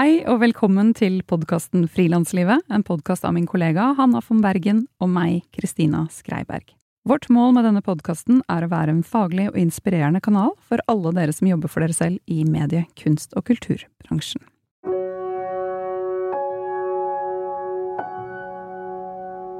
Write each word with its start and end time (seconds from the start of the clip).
Hei 0.00 0.22
og 0.32 0.38
velkommen 0.40 0.94
til 0.96 1.18
podkasten 1.28 1.82
Frilanslivet, 1.92 2.62
en 2.72 2.82
podkast 2.88 3.26
av 3.28 3.34
min 3.36 3.44
kollega 3.44 3.90
Hanna 3.98 4.22
von 4.24 4.38
Bergen 4.40 4.78
og 4.96 5.10
meg, 5.12 5.42
Kristina 5.52 6.06
Skreiberg. 6.08 6.70
Vårt 7.04 7.26
mål 7.28 7.52
med 7.52 7.66
denne 7.68 7.82
podkasten 7.84 8.38
er 8.48 8.64
å 8.64 8.70
være 8.70 8.94
en 8.94 9.02
faglig 9.04 9.50
og 9.50 9.58
inspirerende 9.60 10.22
kanal 10.24 10.54
for 10.64 10.80
alle 10.88 11.12
dere 11.18 11.34
som 11.36 11.50
jobber 11.50 11.68
for 11.68 11.84
dere 11.84 11.98
selv 11.98 12.32
i 12.32 12.46
medie-, 12.48 12.86
kunst- 12.96 13.36
og 13.36 13.44
kulturbransjen. 13.50 14.40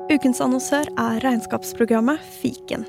Ukens 0.09 0.41
annonsør 0.41 0.89
er 0.97 1.21
regnskapsprogrammet 1.27 2.25
Fiken. 2.41 2.89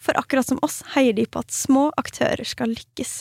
For 0.00 0.16
akkurat 0.16 0.48
som 0.48 0.60
oss 0.64 0.80
heier 0.94 1.12
de 1.16 1.26
på 1.28 1.42
at 1.42 1.52
små 1.52 1.90
aktører 2.00 2.46
skal 2.48 2.72
lykkes. 2.72 3.20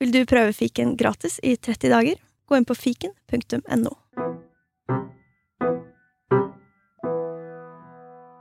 Vil 0.00 0.14
du 0.14 0.24
prøve 0.28 0.54
fiken 0.56 0.96
gratis 1.00 1.36
i 1.44 1.54
30 1.56 1.92
dager? 1.92 2.16
Gå 2.48 2.56
inn 2.58 2.66
på 2.68 2.76
fiken.no. 2.76 3.92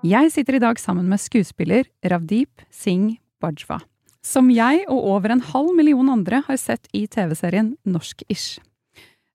Jeg 0.04 0.34
sitter 0.34 0.58
i 0.58 0.64
dag 0.64 0.80
sammen 0.82 1.08
med 1.08 1.22
skuespiller 1.24 1.88
Ravdeep 2.04 2.66
Singh 2.68 3.22
Bajwa, 3.40 3.78
som 4.20 4.50
jeg 4.52 4.84
og 4.92 5.00
over 5.14 5.32
en 5.32 5.44
halv 5.54 5.72
million 5.78 6.12
andre 6.12 6.42
har 6.44 6.60
sett 6.60 6.90
i 6.92 7.06
TV-serien 7.08 7.78
Norsk-ish. 7.88 8.60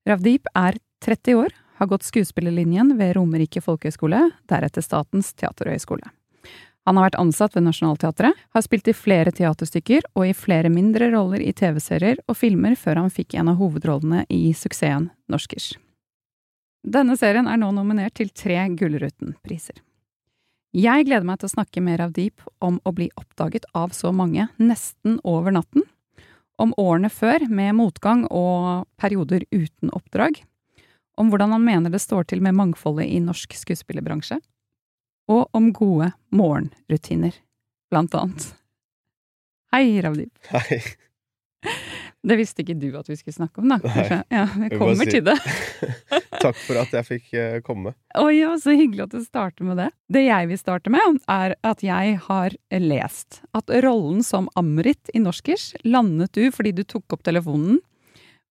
Ravdeep 0.05 0.45
er 0.53 0.77
30 1.05 1.41
år, 1.41 1.57
har 1.81 1.89
gått 1.89 2.05
skuespillerlinjen 2.05 2.93
ved 2.99 3.15
Romerike 3.17 3.63
folkehøgskole, 3.65 4.27
deretter 4.51 4.85
Statens 4.85 5.33
teaterhøgskole. 5.33 6.05
Han 6.89 6.97
har 6.97 7.11
vært 7.11 7.19
ansatt 7.21 7.53
ved 7.53 7.67
Nationaltheatret, 7.67 8.33
har 8.33 8.63
spilt 8.65 8.87
i 8.89 8.95
flere 8.97 9.29
teaterstykker 9.29 10.07
og 10.17 10.23
i 10.25 10.33
flere 10.33 10.71
mindre 10.73 11.11
roller 11.13 11.43
i 11.45 11.51
TV-serier 11.53 12.17
og 12.25 12.39
filmer 12.39 12.73
før 12.81 13.03
han 13.03 13.13
fikk 13.13 13.35
en 13.37 13.51
av 13.51 13.59
hovedrollene 13.59 14.23
i 14.33 14.47
suksessen 14.57 15.11
Norskers. 15.29 15.75
Denne 16.81 17.13
serien 17.19 17.45
er 17.45 17.61
nå 17.61 17.69
nominert 17.77 18.17
til 18.17 18.33
tre 18.33 18.57
Gullruten-priser. 18.73 19.77
Jeg 20.73 21.05
gleder 21.05 21.29
meg 21.29 21.37
til 21.37 21.51
å 21.51 21.53
snakke 21.53 21.85
mer 21.85 22.01
av 22.07 22.17
Deep 22.17 22.41
om 22.57 22.81
å 22.81 22.97
bli 22.97 23.11
oppdaget 23.21 23.69
av 23.77 23.93
så 23.93 24.09
mange 24.09 24.49
nesten 24.57 25.21
over 25.21 25.53
natten, 25.53 25.85
om 26.57 26.73
årene 26.73 27.13
før 27.13 27.45
med 27.53 27.77
motgang 27.77 28.25
og 28.33 28.87
perioder 28.97 29.45
uten 29.53 29.93
oppdrag, 29.93 30.41
om 31.21 31.29
hvordan 31.29 31.53
han 31.53 31.69
mener 31.69 31.93
det 31.93 32.01
står 32.01 32.31
til 32.33 32.41
med 32.41 32.57
mangfoldet 32.57 33.05
i 33.13 33.21
norsk 33.21 33.53
skuespillerbransje, 33.61 34.41
og 35.29 35.49
om 35.55 35.69
gode 35.75 36.11
morgenrutiner, 36.35 37.35
blant 37.91 38.15
annet. 38.17 38.49
Hei, 39.73 39.99
Ravdip. 40.01 40.33
Hei. 40.49 40.81
Det 42.19 42.35
visste 42.35 42.65
ikke 42.65 42.75
du 42.75 42.89
at 42.99 43.07
vi 43.07 43.15
skulle 43.15 43.35
snakke 43.37 43.61
om, 43.61 43.69
da. 43.71 43.77
kanskje? 43.79 44.17
Ja, 44.33 44.41
vi 44.59 44.67
kommer 44.75 45.05
si- 45.07 45.13
til 45.13 45.23
det. 45.23 45.37
Takk 46.43 46.57
for 46.65 46.79
at 46.81 46.91
jeg 46.97 47.07
fikk 47.07 47.29
eh, 47.39 47.59
komme. 47.63 47.93
Å 48.19 48.25
ja, 48.33 48.49
så 48.59 48.73
hyggelig 48.75 49.05
at 49.05 49.13
du 49.15 49.21
starter 49.23 49.63
med 49.67 49.79
det. 49.79 49.87
Det 50.11 50.25
jeg 50.25 50.49
vil 50.49 50.59
starte 50.59 50.91
med, 50.91 51.21
er 51.31 51.55
at 51.63 51.83
jeg 51.85 52.17
har 52.25 52.57
lest 52.83 53.39
at 53.55 53.71
rollen 53.85 54.19
som 54.25 54.49
Amrit 54.59 55.11
i 55.15 55.21
Norskers 55.23 55.71
landet 55.87 56.35
du 56.35 56.49
fordi 56.51 56.73
du 56.75 56.83
tok 56.83 57.15
opp 57.15 57.23
telefonen 57.23 57.79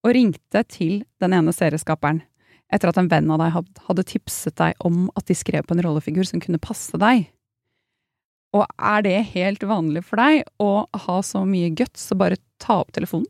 og 0.06 0.15
ringte 0.17 0.65
til 0.71 1.03
den 1.21 1.37
ene 1.37 1.53
serieskaperen 1.53 2.22
etter 2.73 2.91
at 2.91 2.99
en 3.01 3.09
venn 3.09 3.31
av 3.33 3.41
deg 3.41 3.55
hadde 3.89 4.05
tipset 4.09 4.56
deg 4.61 4.75
om 4.84 5.06
at 5.17 5.27
de 5.31 5.37
skrev 5.39 5.65
på 5.67 5.75
en 5.77 5.83
rollefigur 5.87 6.27
som 6.29 6.41
kunne 6.43 6.61
passe 6.61 6.99
deg. 7.01 7.27
Og 8.56 8.65
er 8.81 9.03
det 9.05 9.17
helt 9.34 9.65
vanlig 9.69 10.03
for 10.09 10.21
deg 10.21 10.45
å 10.62 10.71
ha 11.06 11.19
så 11.25 11.43
mye 11.49 11.69
guts 11.77 12.06
og 12.15 12.21
bare 12.23 12.39
ta 12.61 12.79
opp 12.83 12.93
telefonen? 12.97 13.29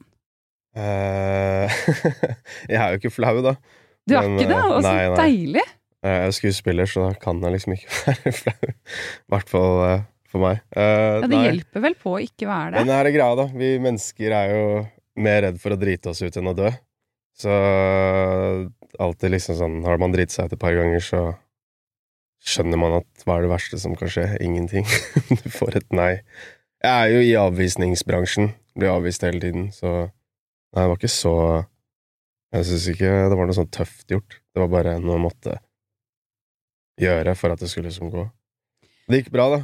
Uh, 0.78 1.66
jeg 2.70 2.78
er 2.78 2.92
jo 2.94 3.00
ikke 3.00 3.10
flau, 3.14 3.38
da. 3.42 3.56
Du 4.08 4.14
er 4.16 4.28
Men, 4.28 4.36
ikke 4.38 4.50
det? 4.52 4.58
eh, 4.58 4.68
Og 4.76 4.82
så 4.84 4.92
nei, 4.92 5.08
nei. 5.08 5.16
deilig! 5.24 5.64
Jeg 6.06 6.20
er 6.28 6.34
skuespiller, 6.36 6.86
så 6.86 7.08
da 7.08 7.16
kan 7.18 7.40
jeg 7.42 7.56
liksom 7.56 7.74
ikke 7.74 7.96
være 8.06 8.34
flau. 8.38 8.68
I 8.70 9.32
hvert 9.34 9.50
fall 9.50 9.74
eh, 9.88 10.04
for 10.30 10.44
meg. 10.44 10.60
Uh, 10.76 10.82
Ja, 10.84 11.24
det 11.24 11.32
nei. 11.34 11.42
hjelper 11.48 11.84
vel 11.88 11.96
på 11.98 12.14
å 12.14 12.20
ikke 12.22 12.46
være 12.50 12.70
det? 12.76 12.78
Men 12.84 12.92
det 12.92 12.98
er 13.00 13.08
det 13.10 13.14
greia, 13.18 13.38
da. 13.42 13.48
Vi 13.58 13.70
mennesker 13.88 14.36
er 14.38 14.54
jo 14.54 14.62
mer 15.18 15.42
redd 15.48 15.58
for 15.58 15.74
å 15.74 15.80
drite 15.82 16.12
oss 16.14 16.22
ut 16.22 16.38
enn 16.38 16.52
å 16.52 16.54
dø. 16.56 16.70
Så 17.38 17.50
alltid 18.98 19.34
liksom 19.34 19.58
sånn 19.58 19.76
Har 19.86 20.00
man 20.00 20.14
driti 20.14 20.34
seg 20.34 20.48
ut 20.48 20.56
et 20.56 20.62
par 20.62 20.76
ganger, 20.76 21.02
så 21.04 21.22
skjønner 22.44 22.80
man 22.80 23.00
at 23.00 23.24
hva 23.26 23.38
er 23.38 23.46
det 23.46 23.52
verste 23.52 23.80
som 23.82 23.96
kan 23.98 24.10
skje? 24.12 24.26
Ingenting. 24.44 24.86
du 25.42 25.48
får 25.52 25.80
et 25.80 25.96
nei. 25.96 26.12
Jeg 26.84 26.92
er 26.94 27.12
jo 27.12 27.22
i 27.24 27.34
avvisningsbransjen. 27.38 28.52
Blir 28.78 28.94
avvist 28.94 29.24
hele 29.26 29.42
tiden, 29.42 29.72
så 29.74 30.10
Nei, 30.68 30.82
det 30.84 30.90
var 30.90 30.98
ikke 30.98 31.08
så 31.08 31.30
Jeg 32.52 32.66
syns 32.68 32.82
ikke 32.92 33.12
det 33.32 33.36
var 33.40 33.48
noe 33.48 33.56
sånn 33.56 33.70
tøft 33.72 34.12
gjort. 34.12 34.36
Det 34.52 34.60
var 34.60 34.68
bare 34.72 34.98
noe 35.00 35.16
jeg 35.16 35.24
måtte 35.24 35.56
gjøre 37.00 37.34
for 37.38 37.54
at 37.54 37.62
det 37.62 37.70
skulle 37.70 37.88
liksom 37.88 38.12
gå. 38.12 38.24
Det 39.08 39.22
gikk 39.22 39.32
bra, 39.32 39.48
da. 39.54 39.60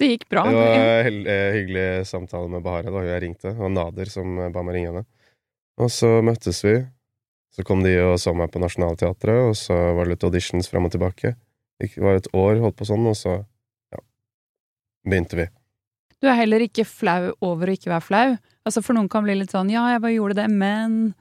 Det 0.00 0.08
gikk 0.10 0.26
bra. 0.32 0.44
Det 0.48 0.56
var 0.56 1.08
en 1.08 1.20
eh, 1.32 1.54
hyggelig 1.56 1.86
samtale 2.08 2.50
med 2.52 2.64
Bahare 2.64 2.92
jo 2.92 3.04
jeg 3.04 3.22
ringte. 3.24 3.48
Det 3.48 3.60
var 3.60 3.72
Nader 3.72 4.12
som 4.12 4.36
eh, 4.38 4.52
ba 4.52 4.64
meg 4.64 4.76
ringe 4.76 4.92
henne. 4.92 5.04
Og 5.80 5.92
så 5.92 6.10
møttes 6.24 6.60
vi. 6.64 6.76
Så 7.56 7.64
kom 7.64 7.80
de 7.84 7.94
og 8.04 8.18
så 8.20 8.34
meg 8.36 8.50
på 8.52 8.60
Nationaltheatret, 8.60 9.48
og 9.48 9.54
så 9.56 9.76
var 9.96 10.04
det 10.04 10.16
litt 10.16 10.26
auditions 10.28 10.68
fram 10.68 10.88
og 10.88 10.92
tilbake. 10.92 11.32
Det 11.80 11.92
var 11.96 12.18
et 12.18 12.28
år, 12.36 12.58
holdt 12.60 12.76
på 12.76 12.88
sånn, 12.88 13.06
og 13.08 13.16
så 13.16 13.38
ja, 13.40 14.00
begynte 15.08 15.38
vi. 15.40 15.46
Du 16.20 16.28
er 16.28 16.36
heller 16.36 16.64
ikke 16.64 16.84
flau 16.88 17.30
over 17.44 17.70
å 17.70 17.76
ikke 17.76 17.92
være 17.92 18.04
flau. 18.04 18.34
Altså 18.66 18.82
For 18.84 18.96
noen 18.96 19.08
kan 19.12 19.24
bli 19.24 19.36
litt 19.38 19.52
sånn 19.52 19.70
'ja, 19.72 19.84
jeg 19.92 20.02
bare 20.04 20.16
gjorde 20.16 20.38
det, 20.40 20.46
men' 20.50 21.14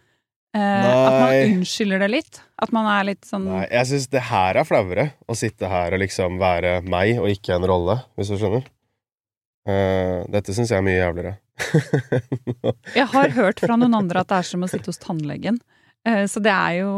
eh, 0.56 0.86
At 0.88 1.16
man 1.20 1.36
unnskylder 1.52 2.00
det 2.04 2.10
litt. 2.12 2.42
At 2.60 2.72
man 2.72 2.88
er 2.88 3.04
litt 3.12 3.28
sånn 3.28 3.46
Nei, 3.48 3.68
jeg 3.72 3.88
syns 3.92 4.08
det 4.12 4.24
her 4.32 4.56
er 4.56 4.68
flauere. 4.68 5.12
Å 5.28 5.36
sitte 5.36 5.68
her 5.72 5.94
og 5.94 6.04
liksom 6.04 6.40
være 6.40 6.82
meg 6.84 7.20
og 7.20 7.30
ikke 7.32 7.56
en 7.56 7.68
rolle, 7.68 8.00
hvis 8.16 8.32
du 8.32 8.40
skjønner. 8.40 8.68
Uh, 9.66 10.22
dette 10.30 10.54
syns 10.54 10.70
jeg 10.70 10.78
er 10.78 10.86
mye 10.86 11.00
jævligere. 11.00 11.38
Jeg 13.00 13.08
har 13.10 13.32
hørt 13.34 13.62
fra 13.64 13.78
noen 13.80 13.96
andre 13.96 14.22
at 14.22 14.30
det 14.30 14.38
er 14.38 14.48
som 14.52 14.66
å 14.66 14.70
sitte 14.70 14.92
hos 14.92 15.00
tannlegen. 15.02 15.58
Eh, 16.06 16.26
så 16.30 16.42
det 16.44 16.54
er 16.54 16.80
jo 16.84 16.94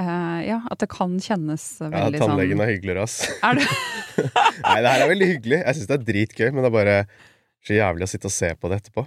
eh, 0.00 0.38
Ja, 0.48 0.60
at 0.72 0.80
det 0.82 0.88
kan 0.92 1.18
kjennes 1.20 1.66
ja, 1.82 1.90
veldig 1.92 2.22
tannlegen 2.22 2.56
sånn 2.56 2.64
er 2.64 2.72
hyggeligere, 2.72 3.04
ass. 3.04 3.18
Er 3.44 3.58
det? 3.60 3.66
Nei, 4.66 4.78
det 4.78 4.94
her 4.94 5.04
er 5.04 5.10
veldig 5.12 5.28
hyggelig. 5.34 5.58
Jeg 5.60 5.78
syns 5.78 5.90
det 5.90 5.98
er 5.98 6.06
dritgøy, 6.08 6.48
men 6.50 6.64
det 6.64 6.70
er 6.70 6.78
bare 6.78 6.96
så 7.62 7.76
jævlig 7.76 8.06
å 8.06 8.10
sitte 8.10 8.30
og 8.30 8.34
se 8.34 8.50
på 8.58 8.70
det 8.70 8.80
etterpå. 8.82 9.06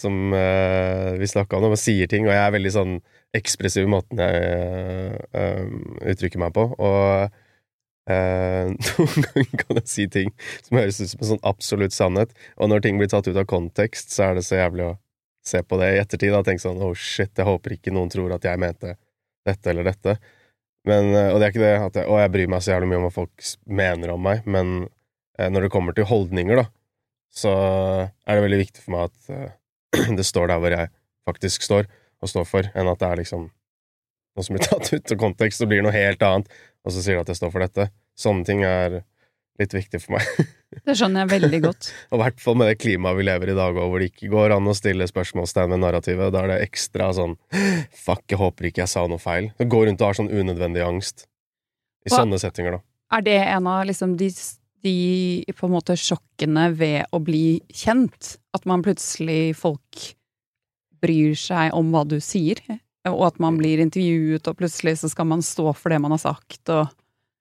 Som 0.00 0.32
uh, 0.32 1.12
vi 1.20 1.28
snakka 1.28 1.58
om, 1.58 1.66
når 1.66 1.74
man 1.74 1.80
sier 1.80 2.08
ting, 2.08 2.24
og 2.24 2.32
jeg 2.32 2.40
er 2.40 2.54
veldig 2.54 2.72
sånn 2.72 2.94
ekspressiv 3.36 3.84
i 3.84 3.90
måten 3.92 4.22
jeg 4.22 5.18
uh, 5.36 5.66
uttrykker 6.08 6.40
meg 6.40 6.54
på. 6.56 6.64
Og 6.72 7.26
uh, 7.28 8.72
noen 8.72 9.26
ganger 9.26 9.60
kan 9.60 9.82
jeg 9.82 9.92
si 9.92 10.08
ting 10.08 10.32
som 10.64 10.80
høres 10.80 11.02
ut 11.02 11.12
som 11.12 11.20
en 11.20 11.30
sånn 11.34 11.44
absolutt 11.52 11.96
sannhet, 11.96 12.32
og 12.56 12.72
når 12.72 12.86
ting 12.86 13.02
blir 13.02 13.12
tatt 13.12 13.28
ut 13.28 13.36
av 13.36 13.48
kontekst, 13.50 14.14
så 14.14 14.30
er 14.30 14.40
det 14.40 14.46
så 14.48 14.62
jævlig 14.62 14.88
å 14.88 14.96
se 15.46 15.62
på 15.64 15.78
det 15.80 15.94
i 15.94 16.00
ettertid 16.00 16.34
og 16.36 16.44
tenke 16.46 16.62
sånn 16.62 16.80
oh 16.84 16.92
shit, 16.96 17.32
jeg 17.36 17.48
håper 17.48 17.76
ikke 17.76 17.94
noen 17.94 18.12
tror 18.12 18.34
at 18.36 18.44
jeg 18.44 18.60
mente 18.60 18.96
dette 19.46 19.72
eller 19.72 19.88
dette. 19.88 20.16
Men, 20.88 21.12
eh, 21.14 21.30
og 21.32 21.40
det 21.40 21.46
er 21.46 21.54
ikke 21.54 21.64
det 21.64 21.76
at 21.76 22.00
jeg, 22.00 22.08
å, 22.08 22.18
jeg 22.20 22.32
bryr 22.34 22.50
meg 22.52 22.64
så 22.64 22.74
jævlig 22.74 22.90
mye 22.90 23.00
om 23.00 23.06
hva 23.08 23.14
folk 23.14 23.48
mener 23.80 24.14
om 24.14 24.22
meg, 24.24 24.44
men 24.48 24.74
eh, 25.38 25.48
når 25.52 25.66
det 25.66 25.72
kommer 25.74 25.96
til 25.96 26.08
holdninger, 26.08 26.60
da, 26.62 26.66
så 27.30 27.52
er 28.08 28.36
det 28.36 28.44
veldig 28.46 28.60
viktig 28.62 28.84
for 28.84 28.96
meg 28.96 29.10
at 29.10 29.32
eh, 29.34 30.12
det 30.18 30.26
står 30.26 30.52
der 30.52 30.62
hvor 30.62 30.76
jeg 30.76 30.92
faktisk 31.28 31.66
står, 31.66 31.88
og 32.20 32.32
står 32.32 32.48
for, 32.48 32.68
enn 32.76 32.90
at 32.90 33.00
det 33.00 33.08
er 33.08 33.22
liksom 33.22 33.48
noe 33.48 34.46
som 34.46 34.56
blir 34.56 34.66
tatt 34.70 34.92
ut 34.92 35.14
av 35.14 35.20
kontekst 35.20 35.64
og 35.64 35.72
blir 35.72 35.84
noe 35.84 35.94
helt 35.94 36.24
annet, 36.24 36.50
og 36.84 36.94
så 36.94 37.04
sier 37.04 37.18
du 37.18 37.24
at 37.24 37.32
jeg 37.32 37.40
står 37.40 37.52
for 37.52 37.64
dette. 37.64 37.90
Sånne 38.18 38.46
ting 38.48 38.64
er 38.64 39.02
litt 39.60 39.74
viktig 39.76 40.00
for 40.02 40.16
meg. 40.16 40.26
Det 40.86 40.94
skjønner 40.96 41.24
jeg 41.24 41.30
veldig 41.32 41.58
godt. 41.64 41.88
Og 42.12 42.18
i 42.18 42.22
hvert 42.22 42.42
fall 42.42 42.56
med 42.60 42.68
det 42.70 42.76
klimaet 42.78 43.16
vi 43.18 43.24
lever 43.26 43.50
i 43.50 43.54
i 43.54 43.58
dag, 43.58 43.74
og 43.74 43.88
hvor 43.90 43.98
det 44.02 44.12
ikke 44.12 44.28
går 44.30 44.52
an 44.54 44.68
å 44.70 44.74
stille 44.78 45.08
spørsmålstegn 45.10 45.72
ved 45.74 45.80
narrativet. 45.82 46.30
Da 46.30 46.44
er 46.44 46.52
det 46.52 46.58
ekstra 46.68 47.08
sånn 47.16 47.34
Fuck, 47.98 48.22
jeg 48.30 48.38
håper 48.38 48.68
ikke 48.68 48.84
jeg 48.84 48.92
sa 48.92 49.02
noe 49.10 49.18
feil. 49.18 49.48
Det 49.58 49.66
går 49.72 49.88
rundt 49.88 50.04
og 50.04 50.12
har 50.12 50.18
sånn 50.20 50.30
unødvendig 50.30 50.84
angst. 50.86 51.26
I 52.06 52.12
Hva- 52.12 52.22
sånne 52.22 52.38
settinger, 52.40 52.78
da. 52.78 52.82
Er 53.18 53.26
det 53.26 53.36
en 53.42 53.66
av 53.66 53.82
liksom 53.88 54.14
de, 54.20 54.30
de 54.86 54.94
på 55.58 55.66
en 55.66 55.74
måte 55.74 55.98
sjokkene 55.98 56.68
ved 56.78 57.10
å 57.10 57.18
bli 57.26 57.60
kjent? 57.74 58.36
At 58.54 58.64
man 58.70 58.86
plutselig 58.86 59.56
folk 59.58 60.04
bryr 61.02 61.34
seg 61.38 61.74
om 61.76 61.90
hva 61.90 62.04
du 62.06 62.20
sier? 62.22 62.62
Og 63.08 63.22
at 63.26 63.38
man 63.42 63.56
blir 63.58 63.80
intervjuet, 63.82 64.46
og 64.46 64.58
plutselig 64.60 64.98
så 65.00 65.10
skal 65.10 65.26
man 65.30 65.42
stå 65.44 65.70
for 65.74 65.90
det 65.92 65.98
man 66.04 66.12
har 66.14 66.20
sagt, 66.22 66.62
og 66.68 66.90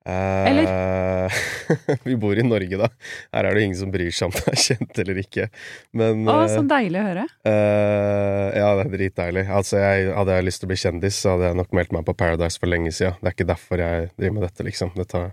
Eller? 0.08 1.34
vi 2.08 2.16
bor 2.18 2.40
i 2.40 2.44
Norge, 2.46 2.78
da. 2.80 2.88
Her 3.36 3.50
er 3.50 3.58
det 3.58 3.66
ingen 3.68 3.78
som 3.78 3.92
bryr 3.94 4.14
seg 4.16 4.30
om 4.30 4.36
det 4.38 4.46
er 4.54 4.62
kjent 4.64 5.02
eller 5.04 5.20
ikke. 5.22 5.50
Men 5.98 6.24
Å, 6.24 6.38
eh, 6.46 6.54
så 6.54 6.64
deilig 6.66 7.02
å 7.02 7.06
høre. 7.10 7.26
Uh, 7.46 8.48
Ja, 8.60 8.72
det 8.78 8.86
er 8.86 8.94
dritdeilig. 8.96 9.46
Altså, 9.60 9.78
jeg, 9.82 10.10
hadde 10.16 10.38
jeg 10.38 10.48
lyst 10.48 10.64
til 10.64 10.70
å 10.70 10.72
bli 10.72 10.80
kjendis, 10.82 11.20
så 11.22 11.36
hadde 11.36 11.52
jeg 11.52 11.60
nok 11.60 11.76
meldt 11.78 11.94
meg 11.96 12.08
på 12.08 12.16
Paradise 12.18 12.62
for 12.62 12.72
lenge 12.72 12.94
siden. 12.96 13.20
Det 13.20 13.32
er 13.32 13.38
ikke 13.38 13.52
derfor 13.52 13.84
jeg 13.84 14.10
driver 14.16 14.36
med 14.38 14.46
dette, 14.48 14.66
liksom. 14.68 14.94
Det 14.98 15.08
tar 15.12 15.32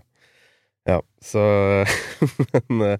Ja, 0.87 1.01
så 1.23 1.43
Men 2.69 2.85
eh, 2.85 2.97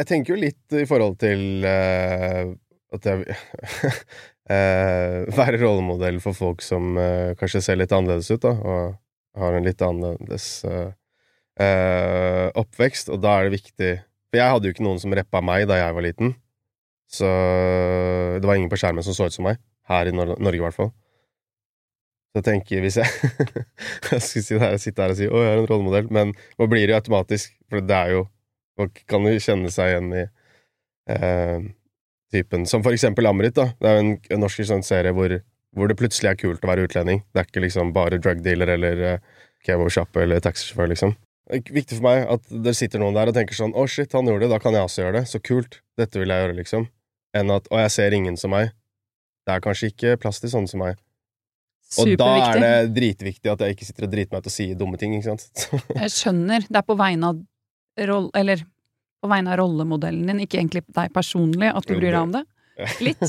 jeg 0.00 0.08
tenker 0.10 0.34
jo 0.34 0.42
litt 0.42 0.74
i 0.74 0.86
forhold 0.90 1.20
til 1.22 1.66
uh, 1.66 2.50
at 2.92 3.08
jeg 3.08 3.36
uh, 4.50 5.20
Være 5.38 5.60
rollemodell 5.62 6.18
for 6.24 6.36
folk 6.36 6.64
som 6.66 6.96
eh, 6.98 7.32
kanskje 7.38 7.62
ser 7.64 7.78
litt 7.78 7.94
annerledes 7.94 8.32
ut, 8.34 8.42
da, 8.42 8.52
og 8.52 8.98
har 9.38 9.56
en 9.56 9.66
litt 9.66 9.82
annerledes 9.84 10.46
eh, 10.68 10.92
eh, 11.62 12.48
oppvekst, 12.58 13.12
og 13.12 13.22
da 13.24 13.38
er 13.38 13.48
det 13.48 13.60
viktig 13.60 13.92
For 14.32 14.40
jeg 14.40 14.54
hadde 14.54 14.68
jo 14.68 14.74
ikke 14.74 14.86
noen 14.86 15.00
som 15.02 15.14
rappa 15.16 15.42
meg 15.44 15.66
da 15.68 15.76
jeg 15.76 15.94
var 15.96 16.04
liten. 16.06 16.34
Så 17.12 17.28
det 18.40 18.48
var 18.48 18.56
ingen 18.56 18.70
på 18.72 18.78
skjermen 18.80 19.04
som 19.04 19.12
så 19.12 19.28
ut 19.28 19.34
som 19.34 19.44
meg. 19.44 19.58
Her 19.90 20.08
i 20.08 20.14
Nor 20.16 20.32
Norge, 20.40 20.56
i 20.56 20.62
hvert 20.64 20.76
fall. 20.78 20.92
Så 22.32 22.40
jeg 22.40 22.46
tenker, 22.46 22.80
hvis 22.80 22.96
jeg 22.96 23.08
Jeg 24.12 24.22
skulle 24.24 24.78
sitte 24.80 25.04
her 25.04 25.12
og 25.12 25.18
si 25.18 25.28
'Å, 25.28 25.42
jeg 25.44 25.50
er 25.52 25.60
en 25.60 25.68
rollemodell', 25.68 26.08
men 26.08 26.32
nå 26.32 26.68
blir 26.72 26.88
jo 26.88 26.96
automatisk, 26.96 27.52
for 27.68 27.84
det 27.84 27.98
er 27.98 28.14
jo 28.16 28.22
Folk 28.80 29.02
kan 29.04 29.26
jo 29.28 29.36
kjenne 29.36 29.68
seg 29.68 29.90
igjen 29.90 30.12
i 30.16 30.22
eh, 31.12 31.64
typen 32.32 32.64
Som 32.64 32.80
for 32.80 32.96
eksempel 32.96 33.28
Amrit, 33.28 33.52
da. 33.58 33.68
Det 33.76 33.90
er 33.90 33.98
jo 33.98 34.04
en, 34.06 34.14
en 34.32 34.40
norsk 34.46 34.64
sånn 34.64 34.86
serie 34.86 35.12
hvor, 35.12 35.34
hvor 35.76 35.88
det 35.88 35.98
plutselig 36.00 36.32
er 36.32 36.40
kult 36.40 36.64
å 36.64 36.70
være 36.70 36.86
utlending. 36.86 37.22
Det 37.32 37.42
er 37.42 37.48
ikke 37.48 37.64
liksom 37.64 37.92
bare 37.96 38.20
drug 38.22 38.42
dealer 38.44 38.74
eller 38.74 39.04
uh, 39.14 39.44
kebabsjappe 39.66 40.24
eller 40.24 40.42
taxisjåfør, 40.44 40.90
liksom. 40.92 41.14
Det 41.48 41.58
er 41.58 41.74
viktig 41.74 41.98
for 41.98 42.06
meg 42.06 42.26
at 42.30 42.52
det 42.64 42.74
sitter 42.78 43.02
noen 43.02 43.16
der 43.16 43.32
og 43.32 43.36
tenker 43.36 43.56
sånn 43.56 43.74
'Å, 43.74 43.86
shit, 43.90 44.12
han 44.12 44.28
gjorde 44.28 44.46
det, 44.46 44.52
da 44.54 44.60
kan 44.62 44.76
jeg 44.76 44.86
også 44.86 45.02
gjøre 45.02 45.16
det'. 45.18 45.30
Så 45.32 45.40
kult. 45.42 45.80
Dette 45.98 46.20
vil 46.20 46.30
jeg 46.30 46.44
gjøre, 46.44 46.58
liksom. 46.60 46.86
Enn 47.34 47.50
at 47.50 47.68
'Å, 47.68 47.80
jeg 47.82 47.94
ser 47.96 48.14
ingen 48.16 48.36
som 48.36 48.52
meg'. 48.54 48.72
Det 49.46 49.56
er 49.56 49.64
kanskje 49.64 49.90
ikke 49.90 50.20
plass 50.22 50.38
til 50.40 50.52
sånne 50.52 50.70
som 50.70 50.84
meg. 50.84 51.00
Og 52.00 52.12
da 52.16 52.28
er 52.40 52.60
det 52.62 52.76
dritviktig 52.96 53.50
at 53.52 53.60
jeg 53.60 53.74
ikke 53.74 53.84
sitter 53.88 54.06
og 54.06 54.12
driter 54.14 54.32
meg 54.32 54.44
ut 54.44 54.48
og 54.48 54.54
sier 54.54 54.78
dumme 54.78 55.00
ting, 55.00 55.16
ikke 55.16 55.34
sant. 55.34 55.66
Jeg 56.02 56.12
skjønner. 56.14 56.64
Det 56.64 56.78
er 56.80 56.86
på 56.88 56.96
vegne 56.96 57.32
av 57.32 57.42
roll... 58.08 58.30
Eller 58.38 58.62
på 59.22 59.28
vegne 59.30 59.52
av 59.52 59.60
rollemodellen 59.60 60.30
din, 60.30 60.40
ikke 60.46 60.58
egentlig 60.58 60.82
deg 60.88 61.12
personlig, 61.14 61.68
at 61.68 61.84
du 61.86 61.94
bryr 61.94 62.10
deg 62.10 62.22
om 62.22 62.32
det. 62.34 62.42
Litt. 62.76 63.20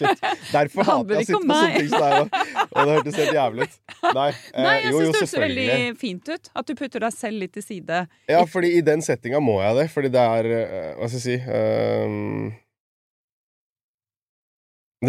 Derfor 0.52 0.84
hater 0.84 1.16
jeg 1.16 1.22
å 1.22 1.26
sitte 1.26 1.38
på 1.40 1.56
sånne 1.56 1.76
ting 1.78 1.88
som 1.88 2.02
deg. 2.04 2.34
Og 2.68 2.78
det 2.78 2.96
hørtes 2.96 3.18
helt 3.22 3.36
jævlig 3.38 3.66
ut. 3.66 3.76
Nei, 4.02 4.26
eh, 4.54 4.66
Nei, 4.66 4.74
jeg 4.76 4.92
jo, 4.92 4.98
jo, 4.98 5.04
syns 5.06 5.14
det 5.14 5.22
høres 5.22 5.36
veldig 5.46 5.76
fint 6.02 6.32
ut. 6.32 6.50
At 6.60 6.68
du 6.68 6.74
putter 6.78 7.06
deg 7.06 7.14
selv 7.16 7.44
litt 7.44 7.54
til 7.56 7.66
side. 7.66 8.02
Ja, 8.30 8.42
fordi 8.48 8.74
i 8.76 8.82
den 8.84 9.04
settinga 9.04 9.40
må 9.44 9.58
jeg 9.62 9.78
det, 9.80 9.86
fordi 9.94 10.12
det 10.12 10.26
er 10.38 10.50
eh, 10.58 10.90
Hva 10.98 11.08
skal 11.08 11.20
jeg 11.20 11.24
si 11.24 11.36
um, 11.48 12.50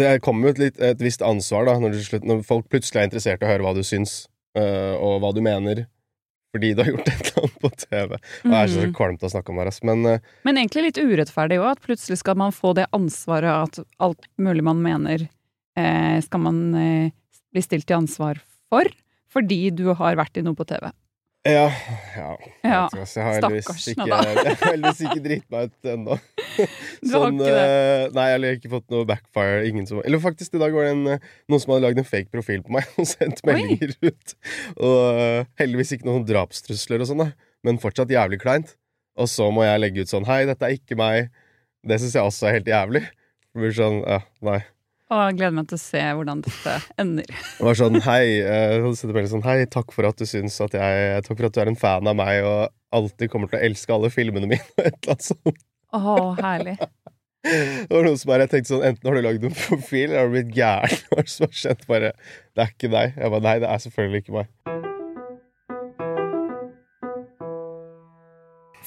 Det 0.00 0.14
kommer 0.24 0.48
jo 0.48 0.56
et, 0.56 0.62
litt, 0.64 0.80
et 0.82 1.02
visst 1.04 1.24
ansvar, 1.24 1.68
da, 1.68 1.76
når, 1.82 1.98
du 1.98 2.06
slutt, 2.06 2.24
når 2.28 2.44
folk 2.46 2.70
plutselig 2.72 3.02
er 3.02 3.10
interessert 3.10 3.44
i 3.44 3.48
å 3.48 3.52
høre 3.52 3.68
hva 3.68 3.74
du 3.76 3.84
syns, 3.86 4.24
eh, 4.58 4.94
og 4.96 5.20
hva 5.22 5.34
du 5.36 5.42
mener, 5.44 5.84
fordi 6.54 6.70
du 6.74 6.82
har 6.84 6.90
gjort 6.92 7.08
et 7.10 7.28
eller 7.28 7.44
annet 7.44 7.60
på 7.64 7.70
TV. 7.82 8.14
Og 8.14 8.52
det 8.52 8.58
er 8.60 8.68
så 8.70 8.80
kvalm 8.80 8.96
kvalmt 8.98 9.26
å 9.26 9.30
snakke 9.32 9.50
om 9.50 9.58
det. 9.58 9.72
Men 9.90 10.06
eh, 10.06 10.34
Men 10.46 10.60
egentlig 10.60 10.84
litt 10.88 11.00
urettferdig 11.02 11.58
òg, 11.58 11.70
at 11.72 11.82
plutselig 11.82 12.20
skal 12.20 12.38
man 12.38 12.54
få 12.54 12.74
det 12.78 12.86
ansvaret 12.94 13.50
at 13.50 13.80
alt 14.04 14.28
mulig 14.38 14.62
man 14.66 14.82
mener, 14.84 15.26
eh, 15.74 16.18
skal 16.22 16.44
man 16.46 16.60
eh, 16.78 17.08
bli 17.50 17.64
stilt 17.64 17.88
til 17.90 17.98
ansvar 17.98 18.38
for. 18.70 18.86
Fordi 19.34 19.64
du 19.74 19.88
har 19.98 20.14
vært 20.14 20.38
i 20.38 20.44
noe 20.46 20.54
på 20.54 20.66
TV. 20.70 20.92
Ja, 21.44 21.64
ja, 22.16 22.28
Ja. 22.64 22.80
Jeg 22.94 23.24
har 23.24 23.34
heldigvis 23.36 23.88
ikke, 23.92 24.06
jeg 24.08 24.14
har 24.16 24.60
heldigvis 24.62 25.02
ikke 25.04 25.24
dritt 25.24 25.46
meg 25.52 25.68
ut 25.68 25.88
ennå. 25.92 26.16
Sånn, 27.12 27.40
eh, 27.44 28.06
nei, 28.14 28.26
jeg 28.30 28.38
har 28.38 28.56
ikke 28.56 28.72
fått 28.72 28.86
noe 28.94 29.08
backfire. 29.08 29.64
Ingen 29.68 29.88
som, 29.90 30.00
eller 30.06 30.22
faktisk, 30.22 30.56
i 30.56 30.62
dag 30.62 30.72
var 30.76 30.88
det 30.88 30.94
en, 30.94 31.04
eh, 31.16 31.26
noen 31.52 31.62
som 31.62 31.74
hadde 31.74 31.84
lagd 31.84 32.00
en 32.00 32.08
fake 32.08 32.32
profil 32.32 32.64
på 32.64 32.72
meg 32.78 32.88
og 33.00 33.08
sendt 33.10 33.44
Oi. 33.44 33.50
meldinger 33.52 33.92
ut. 34.08 34.36
Og 34.78 35.20
eh, 35.20 35.50
heldigvis 35.60 35.92
ikke 35.98 36.08
noen 36.08 36.24
drapstrusler 36.28 37.04
og 37.04 37.10
sånn, 37.12 37.26
men 37.66 37.82
fortsatt 37.82 38.12
jævlig 38.14 38.40
kleint. 38.44 38.76
Og 39.20 39.28
så 39.30 39.50
må 39.54 39.66
jeg 39.66 39.82
legge 39.82 40.02
ut 40.02 40.10
sånn 40.10 40.24
Hei, 40.26 40.42
dette 40.48 40.66
er 40.66 40.78
ikke 40.78 40.96
meg. 40.98 41.28
Det 41.84 42.00
syns 42.00 42.16
jeg 42.16 42.24
også 42.24 42.48
er 42.48 42.56
helt 42.58 42.70
jævlig. 42.72 43.04
Det 43.52 43.62
blir 43.62 43.76
sånn, 43.76 44.00
ja, 44.02 44.22
nei. 44.48 44.62
Og 45.14 45.36
gleder 45.38 45.54
meg 45.54 45.68
til 45.70 45.78
å 45.78 45.82
se 45.82 46.00
hvordan 46.18 46.40
dette 46.42 46.74
ender. 46.98 47.28
Det 47.28 47.66
var 47.68 47.78
sånn, 47.78 48.00
hei, 48.02 48.24
sånn, 49.30 49.44
hei, 49.46 49.58
takk 49.70 49.94
for 49.94 50.08
at 50.08 50.18
du 50.18 50.26
syns 50.26 50.56
at 50.64 50.74
jeg 50.74 51.22
Takk 51.26 51.38
for 51.38 51.48
at 51.48 51.54
du 51.54 51.60
er 51.62 51.70
en 51.70 51.78
fan 51.78 52.10
av 52.10 52.18
meg 52.18 52.42
og 52.48 52.72
alltid 52.94 53.30
kommer 53.30 53.50
til 53.50 53.60
å 53.60 53.66
elske 53.68 53.94
alle 53.94 54.10
filmene 54.14 54.50
mine, 54.50 54.66
og 54.78 54.84
et 54.88 54.98
eller 54.98 55.14
annet 55.14 55.28
sånt. 55.30 55.64
Å, 55.94 56.16
herlig. 56.40 56.78
Det 57.44 57.92
var 57.92 58.06
noe 58.08 58.16
som 58.16 58.30
bare, 58.30 58.46
jeg 58.46 58.54
tenkte 58.54 58.72
sånn, 58.72 58.86
Enten 58.88 59.10
har 59.10 59.18
du 59.18 59.26
lagd 59.26 59.44
en 59.44 59.58
profil, 59.58 60.08
eller 60.08 60.22
har 60.22 60.30
du 60.32 60.38
blitt 60.38 60.56
gæren? 60.56 60.98
Det 61.84 62.02
det 62.54 62.62
er 62.62 62.72
ikke 62.72 62.90
deg. 62.94 63.18
Jeg 63.18 63.34
bare, 63.34 63.44
nei, 63.44 63.56
det 63.62 63.70
er 63.70 63.86
selvfølgelig 63.86 64.24
ikke 64.24 64.38
meg. 64.40 64.92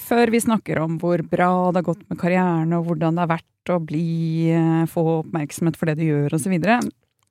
Før 0.08 0.32
vi 0.32 0.40
snakker 0.40 0.80
om 0.80 0.96
hvor 1.02 1.20
bra 1.28 1.50
det 1.72 1.82
har 1.82 1.88
gått 1.90 2.06
med 2.10 2.20
karrieren, 2.22 2.72
og 2.78 2.86
hvordan 2.88 3.18
det 3.18 3.26
har 3.26 3.34
vært 3.36 3.74
å 3.74 3.80
bli, 3.84 4.50
eh, 4.56 4.86
få 4.88 5.04
oppmerksomhet 5.22 5.76
for 5.80 5.90
det 5.90 5.98
du 6.00 6.06
gjør, 6.08 6.34
osv., 6.38 6.46
så, 6.46 6.54
videre, 6.54 6.78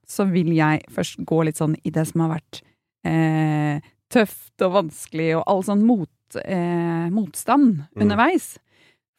så 0.07 0.27
vil 0.29 0.53
jeg 0.55 0.83
først 0.93 1.23
gå 1.27 1.39
litt 1.49 1.57
sånn 1.61 1.77
i 1.89 1.91
det 1.95 2.05
som 2.11 2.27
har 2.27 2.35
vært 2.37 2.61
eh, 3.07 3.81
tøft 4.13 4.63
og 4.67 4.75
vanskelig, 4.77 5.31
og 5.39 5.45
all 5.49 5.65
sånn 5.67 5.83
mot, 5.89 6.11
eh, 6.45 7.09
motstand 7.15 7.87
Mm. 7.97 8.03
underveis. 8.03 8.59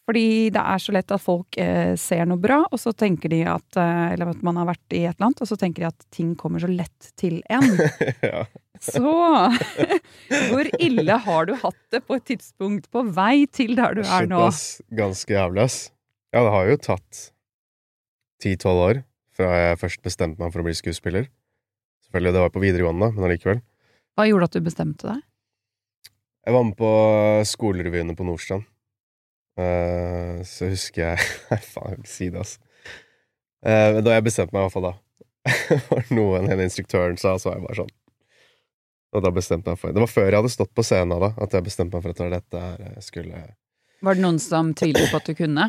Fordi 0.08 0.50
det 0.56 0.62
er 0.62 0.80
så 0.80 0.94
lett 0.96 1.12
at 1.12 1.20
folk 1.20 1.58
eh, 1.60 1.96
ser 2.00 2.26
noe 2.30 2.40
bra, 2.40 2.62
og 2.72 2.80
så 2.80 2.94
tenker 2.96 3.28
de 3.30 3.42
at 3.44 3.76
eh, 3.76 4.14
Eller 4.14 4.30
at 4.32 4.42
man 4.44 4.56
har 4.56 4.70
vært 4.70 4.94
i 4.96 5.02
et 5.04 5.16
eller 5.18 5.28
annet, 5.32 5.42
og 5.42 5.48
så 5.50 5.58
tenker 5.60 5.84
de 5.84 5.88
at 5.90 6.06
ting 6.16 6.36
kommer 6.36 6.60
så 6.64 6.70
lett 6.72 7.10
til 7.20 7.42
en. 7.50 7.66
ja. 8.24 8.46
Så 8.84 9.02
hvor 10.50 10.70
ille 10.84 11.18
har 11.26 11.48
du 11.50 11.56
hatt 11.62 11.80
det 11.94 12.04
på 12.06 12.18
et 12.20 12.26
tidspunkt 12.34 12.90
på 12.94 13.04
vei 13.16 13.48
til 13.52 13.76
der 13.78 13.98
du 13.98 14.04
er 14.04 14.30
nå? 14.30 14.44
Ganske 14.98 15.34
jævlig, 15.34 15.66
ass. 15.68 15.80
Ja, 16.36 16.44
det 16.44 16.54
har 16.54 16.70
jo 16.70 16.78
tatt 16.90 17.24
ti-tolv 18.44 18.84
år 18.84 19.02
fra 19.38 19.50
jeg 19.54 19.82
først 19.82 20.04
bestemte 20.06 20.42
meg 20.42 20.54
for 20.54 20.64
å 20.64 20.68
bli 20.68 20.76
skuespiller. 20.78 21.28
Selvfølgelig, 22.08 22.34
det 22.36 22.44
var 22.44 22.54
på 22.54 22.64
videregående, 22.64 23.12
men 23.14 23.28
allikevel. 23.28 23.62
Hva 24.18 24.26
gjorde 24.26 24.48
at 24.50 24.58
du 24.58 24.66
bestemte 24.66 25.10
deg? 25.10 25.24
Jeg 26.48 26.56
var 26.56 26.64
med 26.64 26.78
på 26.80 26.92
skolerevyene 27.50 28.16
på 28.18 28.26
Nordstrand. 28.26 28.66
Uh, 29.58 30.40
så 30.46 30.70
husker 30.70 31.02
jeg 31.02 31.30
Nei, 31.50 31.58
faen, 31.66 31.90
jeg 31.90 31.98
vil 31.98 32.06
ikke 32.06 32.14
si 32.14 32.30
det, 32.30 32.44
altså. 32.44 32.64
Uh, 33.66 34.00
da 34.06 34.14
jeg 34.14 34.26
bestemte 34.28 34.54
meg, 34.54 34.62
i 34.62 34.68
hvert 34.68 34.76
fall 34.78 34.88
da. 34.88 34.96
var 35.90 36.04
det 36.06 36.18
noe 36.18 36.42
en 36.44 36.64
instruktøren 36.64 37.18
sa, 37.20 37.36
så 37.42 37.52
var 37.52 37.58
jeg 37.58 37.66
bare 37.68 37.80
sånn. 37.82 37.96
Og 39.16 39.24
da 39.24 39.32
bestemte 39.32 39.72
jeg 39.72 39.80
for 39.80 39.96
Det 39.96 40.04
var 40.04 40.12
før 40.12 40.28
jeg 40.28 40.40
hadde 40.42 40.52
stått 40.52 40.74
på 40.76 40.84
scenen 40.86 41.22
da, 41.24 41.32
at 41.40 41.54
jeg 41.56 41.66
bestemte 41.66 41.96
meg 41.96 42.04
for 42.04 42.12
at 42.12 42.36
dette 42.36 42.64
her 42.64 43.00
skulle 43.06 43.44
Var 44.04 44.18
det 44.18 44.24
noen 44.26 44.40
som 44.44 44.74
tvilte 44.78 45.08
på 45.08 45.22
at 45.22 45.30
du 45.30 45.38
kunne, 45.38 45.68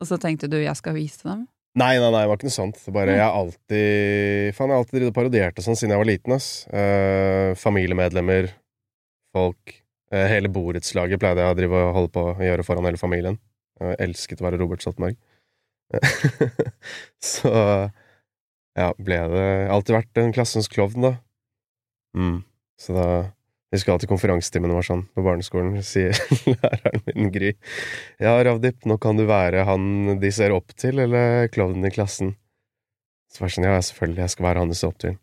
og 0.00 0.08
så 0.08 0.18
tenkte 0.20 0.50
du 0.50 0.58
'jeg 0.58 0.76
skal 0.76 0.94
vise 0.94 1.22
dem'? 1.24 1.46
Nei, 1.78 1.98
nei, 2.02 2.10
nei, 2.10 2.22
det 2.24 2.28
var 2.30 2.36
ikke 2.36 2.48
noe 2.48 2.56
sånt. 2.56 2.78
Bare, 2.90 3.14
jeg 3.14 3.22
har 3.22 3.36
alltid 3.38 4.54
Faen, 4.56 4.72
jeg 4.72 4.74
har 4.74 4.82
alltid 4.82 5.06
og 5.06 5.14
parodiert 5.14 5.58
og 5.58 5.64
sånn 5.64 5.78
siden 5.78 5.94
jeg 5.94 6.02
var 6.02 6.08
liten, 6.08 6.32
ass. 6.34 6.66
Eh, 6.66 7.54
familiemedlemmer, 7.54 8.50
folk 9.32 9.76
eh, 10.10 10.26
Hele 10.26 10.50
borettslaget 10.50 11.20
pleide 11.22 11.38
jeg 11.38 11.54
å 11.54 11.58
drive 11.58 11.84
og 11.84 11.94
holde 11.94 12.12
på 12.16 12.26
å 12.32 12.36
gjøre 12.42 12.66
foran 12.66 12.88
hele 12.90 12.98
familien. 12.98 13.38
Jeg 13.78 13.96
elsket 14.02 14.42
å 14.42 14.48
være 14.48 14.58
Robert 14.58 14.82
Stoltenberg. 14.82 15.16
Så 17.32 17.50
ja, 18.78 18.92
ble 18.98 19.18
det 19.32 19.46
Alltid 19.74 19.96
vært 19.96 20.20
en 20.22 20.34
klassens 20.34 20.70
klovn, 20.70 21.06
da. 21.06 21.14
Mm. 22.18 22.42
Så 22.80 22.96
da 22.96 23.06
jeg 23.70 23.78
husker 23.78 23.92
alltid 23.94 24.10
konferansetimen 24.10 24.72
var 24.74 24.82
sånn 24.82 25.04
på 25.14 25.22
barneskolen, 25.22 25.76
sier 25.86 26.16
læreren 26.56 27.04
min 27.06 27.28
Gry. 27.30 27.52
Ja, 28.18 28.32
Ravdip, 28.42 28.82
nå 28.90 28.96
kan 28.98 29.20
du 29.20 29.28
være 29.28 29.62
han 29.68 30.16
de 30.18 30.32
ser 30.34 30.50
opp 30.56 30.74
til, 30.74 30.98
eller 31.04 31.46
klovnen 31.54 31.86
i 31.86 31.92
klassen. 31.94 32.32
Så 33.30 33.44
var 33.44 33.52
det 33.52 33.54
sånn, 33.54 33.68
ja, 33.68 33.76
selvfølgelig, 33.86 34.24
jeg 34.24 34.34
skal 34.34 34.46
være 34.48 34.64
han 34.64 34.74
de 34.74 34.78
ser 34.80 34.90
opp 34.90 34.98
til. 35.04 35.14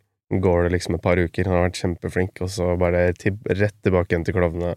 Går 0.48 0.64
det 0.64 0.72
liksom 0.78 0.96
et 0.96 1.04
par 1.04 1.20
uker, 1.20 1.50
han 1.50 1.58
har 1.58 1.68
vært 1.68 1.82
kjempeflink, 1.82 2.40
og 2.46 2.54
så 2.56 2.70
bare 2.80 3.10
rett 3.12 3.78
tilbake 3.84 4.16
igjen 4.16 4.24
til 4.30 4.38
klovnene. 4.40 4.72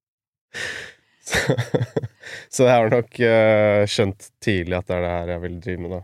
så, 1.30 1.56
så 2.56 2.66
jeg 2.66 2.74
har 2.74 2.90
nok 2.96 3.22
uh, 3.22 3.86
skjønt 3.86 4.32
tidlig 4.42 4.80
at 4.80 4.90
det 4.90 4.98
er 4.98 5.06
det 5.06 5.14
her 5.14 5.34
jeg 5.36 5.44
vil 5.46 5.60
drive 5.62 5.84
med, 5.84 5.94
da. 5.94 6.02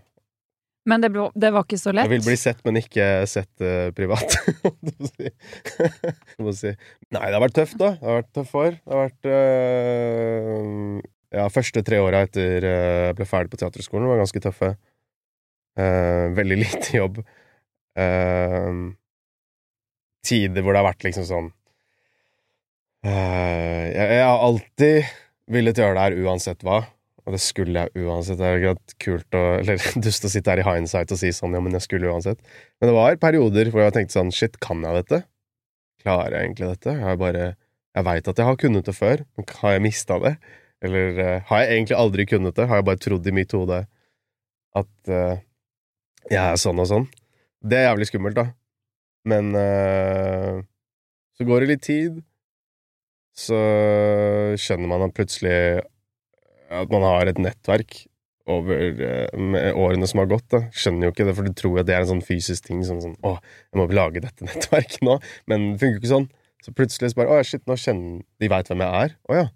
Men 0.86 1.02
det, 1.02 1.10
ble- 1.10 1.32
det 1.34 1.50
var 1.50 1.64
ikke 1.66 1.78
så 1.80 1.90
lett? 1.94 2.06
Jeg 2.06 2.14
vil 2.20 2.26
bli 2.28 2.36
sett, 2.38 2.60
men 2.66 2.78
ikke 2.78 3.06
sett 3.26 3.64
uh, 3.64 3.88
privat. 3.96 4.36
må 6.44 6.52
si. 6.54 6.70
Nei, 7.10 7.24
det 7.26 7.34
har 7.34 7.42
vært 7.42 7.56
tøft, 7.58 7.74
da. 7.80 7.88
Det 7.98 8.06
har 8.06 8.20
vært 8.20 8.30
tøffe 8.38 8.60
år. 8.62 8.76
Det 8.78 8.94
har 8.94 9.08
vært 9.08 9.28
uh, 9.32 11.00
Ja, 11.34 11.48
første 11.50 11.82
tre 11.86 11.98
åra 12.00 12.20
etter 12.28 12.64
eh, 12.64 13.00
jeg 13.08 13.16
ble 13.18 13.26
ferdig 13.28 13.50
på 13.52 13.58
teaterskolen, 13.60 14.06
var 14.08 14.22
ganske 14.22 14.42
tøffe. 14.44 14.70
Uh, 15.76 16.30
veldig 16.38 16.60
lite 16.64 16.94
jobb. 17.00 17.18
Tider 20.26 20.60
hvor 20.64 20.74
det 20.76 20.80
har 20.82 20.90
vært 20.90 21.04
liksom 21.06 21.24
sånn 21.24 21.46
jeg, 23.06 23.94
jeg 23.94 24.24
har 24.26 24.42
alltid 24.44 25.08
villet 25.54 25.78
gjøre 25.80 25.94
det 25.96 26.02
her 26.02 26.16
uansett 26.26 26.64
hva. 26.66 26.80
Og 27.26 27.35
det 27.35 27.40
skulle 27.42 27.83
jeg 27.83 28.06
uansett. 28.06 28.38
Det 28.38 28.47
er 28.47 28.61
jo 28.62 28.75
ikke 28.76 28.99
kult 29.02 29.37
å 29.37 29.45
Eller 29.59 29.83
dust 30.06 30.26
å 30.26 30.30
sitte 30.30 30.52
her 30.52 30.62
i 30.62 30.66
hindsight 30.66 31.14
og 31.14 31.21
si 31.21 31.33
sånn, 31.35 31.56
ja, 31.59 31.62
men 31.62 31.75
jeg 31.75 31.87
skulle 31.88 32.12
uansett. 32.12 32.42
Men 32.78 32.90
det 32.90 32.95
var 32.97 33.18
perioder 33.23 33.73
hvor 33.73 33.83
jeg 33.83 33.97
tenkte 33.97 34.18
sånn, 34.18 34.35
shit, 34.35 34.61
kan 34.62 34.85
jeg 34.87 35.00
dette? 35.00 35.25
Klarer 36.04 36.37
jeg 36.37 36.50
egentlig 36.50 36.71
dette? 36.75 36.95
Jeg 36.95 37.09
har 37.09 37.18
bare 37.21 37.49
Jeg 37.97 38.04
veit 38.06 38.28
at 38.28 38.38
jeg 38.38 38.47
har 38.47 38.61
kunnet 38.61 38.87
det 38.87 38.92
før, 38.92 39.23
men 39.38 39.47
har 39.62 39.75
jeg 39.75 39.83
mista 39.87 40.18
det? 40.21 40.35
Eller 40.85 41.16
uh, 41.16 41.37
har 41.49 41.62
jeg 41.62 41.78
egentlig 41.78 41.97
aldri 41.97 42.26
kunnet 42.28 42.59
det? 42.59 42.66
Har 42.68 42.83
jeg 42.83 42.87
bare 42.90 43.00
trodd 43.00 43.26
i 43.26 43.33
mitt 43.33 43.54
hode 43.56 43.78
at 44.76 45.09
uh, 45.09 45.38
jeg 46.28 46.42
er 46.42 46.61
sånn 46.61 46.83
og 46.83 46.90
sånn? 46.90 47.06
Det 47.64 47.78
er 47.78 47.88
jævlig 47.88 48.11
skummelt, 48.11 48.37
da. 48.37 48.50
Men 49.26 49.49
uh, 49.56 50.61
så 51.40 51.49
går 51.49 51.64
det 51.64 51.71
litt 51.73 51.87
tid, 51.88 52.21
så 53.37 53.56
skjønner 54.61 54.92
man 54.92 55.06
at 55.09 55.16
plutselig 55.16 55.56
at 56.70 56.92
man 56.92 57.04
har 57.06 57.30
et 57.30 57.40
nettverk 57.42 58.06
over 58.46 59.02
eh, 59.02 59.75
årene 59.75 60.06
som 60.06 60.23
har 60.23 60.30
gått. 60.30 60.46
da 60.54 60.62
Skjønner 60.75 61.08
jo 61.08 61.14
ikke 61.14 61.26
det, 61.28 61.37
for 61.37 61.46
du 61.46 61.54
tror 61.56 61.80
at 61.82 61.88
det 61.88 61.96
er 61.96 62.04
en 62.04 62.12
sånn 62.14 62.25
fysisk 62.25 62.68
ting. 62.68 62.82
Sånn, 62.87 63.02
sånn 63.02 63.16
'Å, 63.20 63.37
jeg 63.42 63.80
må 63.80 63.87
lage 63.90 64.23
dette 64.23 64.46
nettverket 64.49 65.02
nå.' 65.06 65.18
Men 65.50 65.73
det 65.75 65.80
funker 65.82 65.99
jo 65.99 66.02
ikke 66.02 66.14
sånn. 66.14 66.28
Så 66.64 66.75
plutselig 66.75 67.12
så 67.12 67.20
bare 67.20 67.35
'Å, 67.35 67.46
shit, 67.46 67.64
nå 67.66 67.78
kjenner 67.80 68.23
de 68.23 68.50
veit 68.52 68.70
hvem 68.70 68.85
jeg 68.85 69.00
er'. 69.04 69.16
'Å 69.26 69.40
ja, 69.40 69.46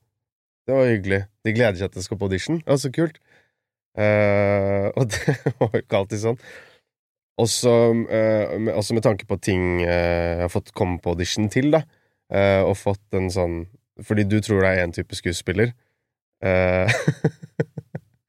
det 0.66 0.78
var 0.78 0.90
hyggelig'. 0.90 1.26
De 1.46 1.54
gleder 1.56 1.78
seg 1.78 1.92
til 1.92 2.02
jeg 2.02 2.08
skal 2.08 2.20
på 2.20 2.30
audition. 2.30 2.62
Ja, 2.66 2.78
så 2.80 2.90
kult. 2.94 3.22
Uh, 3.98 4.86
og 4.94 5.08
det 5.12 5.34
var 5.58 5.72
jo 5.74 5.82
ikke 5.82 6.02
alltid 6.02 6.22
sånn. 6.22 6.42
Også, 7.40 7.72
uh, 7.94 8.58
med, 8.58 8.74
også 8.76 8.94
med 8.94 9.06
tanke 9.06 9.26
på 9.26 9.38
ting 9.42 9.80
uh, 9.82 9.88
jeg 9.90 10.44
har 10.44 10.52
fått 10.52 10.74
komme 10.76 11.00
på 11.02 11.14
audition 11.14 11.48
til, 11.50 11.72
da. 11.74 11.84
Og 12.30 12.76
fått 12.78 13.16
en 13.18 13.24
sånn 13.26 13.54
Fordi 14.06 14.22
du 14.22 14.36
tror 14.38 14.60
det 14.62 14.68
er 14.68 14.84
én 14.84 14.92
type 14.94 15.16
skuespiller. 15.18 15.72
Eh, 16.40 16.92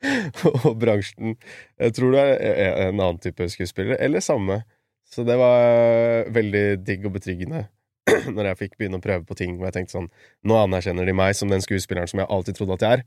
og 0.65 0.73
bransjen 0.81 1.37
Jeg 1.79 1.93
tror 1.95 2.15
det 2.15 2.23
er 2.41 2.89
en 2.89 2.99
annen 2.99 3.19
type 3.23 3.47
skuespiller, 3.53 3.95
eller 3.99 4.23
samme. 4.23 4.61
Så 5.11 5.23
det 5.27 5.37
var 5.39 6.27
veldig 6.31 6.65
digg 6.87 7.05
og 7.07 7.15
betryggende 7.17 7.65
når 8.35 8.51
jeg 8.51 8.59
fikk 8.61 8.77
begynne 8.79 8.99
å 8.99 9.03
prøve 9.03 9.25
på 9.27 9.37
ting 9.37 9.57
hvor 9.57 9.69
jeg 9.69 9.75
tenkte 9.75 9.97
sånn 9.97 10.11
Nå 10.47 10.57
anerkjenner 10.57 11.07
de 11.07 11.15
meg 11.15 11.35
som 11.37 11.51
den 11.51 11.63
skuespilleren 11.63 12.09
som 12.09 12.21
jeg 12.23 12.31
alltid 12.31 12.57
trodde 12.57 12.77
at 12.79 12.85
jeg 12.85 12.99
er. 12.99 13.03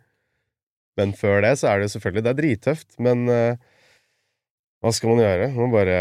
Men 1.01 1.15
før 1.19 1.41
det 1.43 1.57
så 1.59 1.71
er 1.71 1.81
det 1.81 1.89
jo 1.89 1.95
selvfølgelig 1.97 2.25
Det 2.25 2.33
er 2.33 2.41
drittøft, 2.41 2.91
men 3.03 3.25
uh, 3.27 3.57
hva 4.85 4.93
skal 4.95 5.15
man 5.15 5.25
gjøre? 5.25 5.49
Man 5.57 5.65
må 5.65 5.71
bare 5.73 6.01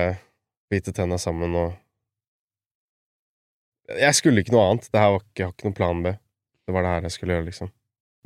bite 0.71 0.93
tenna 0.95 1.17
sammen 1.21 1.55
og 1.55 1.79
Jeg 3.99 4.15
skulle 4.15 4.43
ikke 4.43 4.53
noe 4.55 4.67
annet. 4.69 4.91
Det 4.91 4.99
her 4.99 5.15
var 5.15 5.23
ikke, 5.23 5.39
jeg 5.39 5.47
har 5.47 5.55
ikke 5.55 5.67
noen 5.67 5.79
plan 5.79 6.03
B. 6.03 6.13
Det 6.63 6.75
var 6.75 6.85
det 6.85 6.93
her 6.93 7.07
jeg 7.07 7.15
skulle 7.15 7.35
gjøre, 7.35 7.47
liksom 7.49 7.71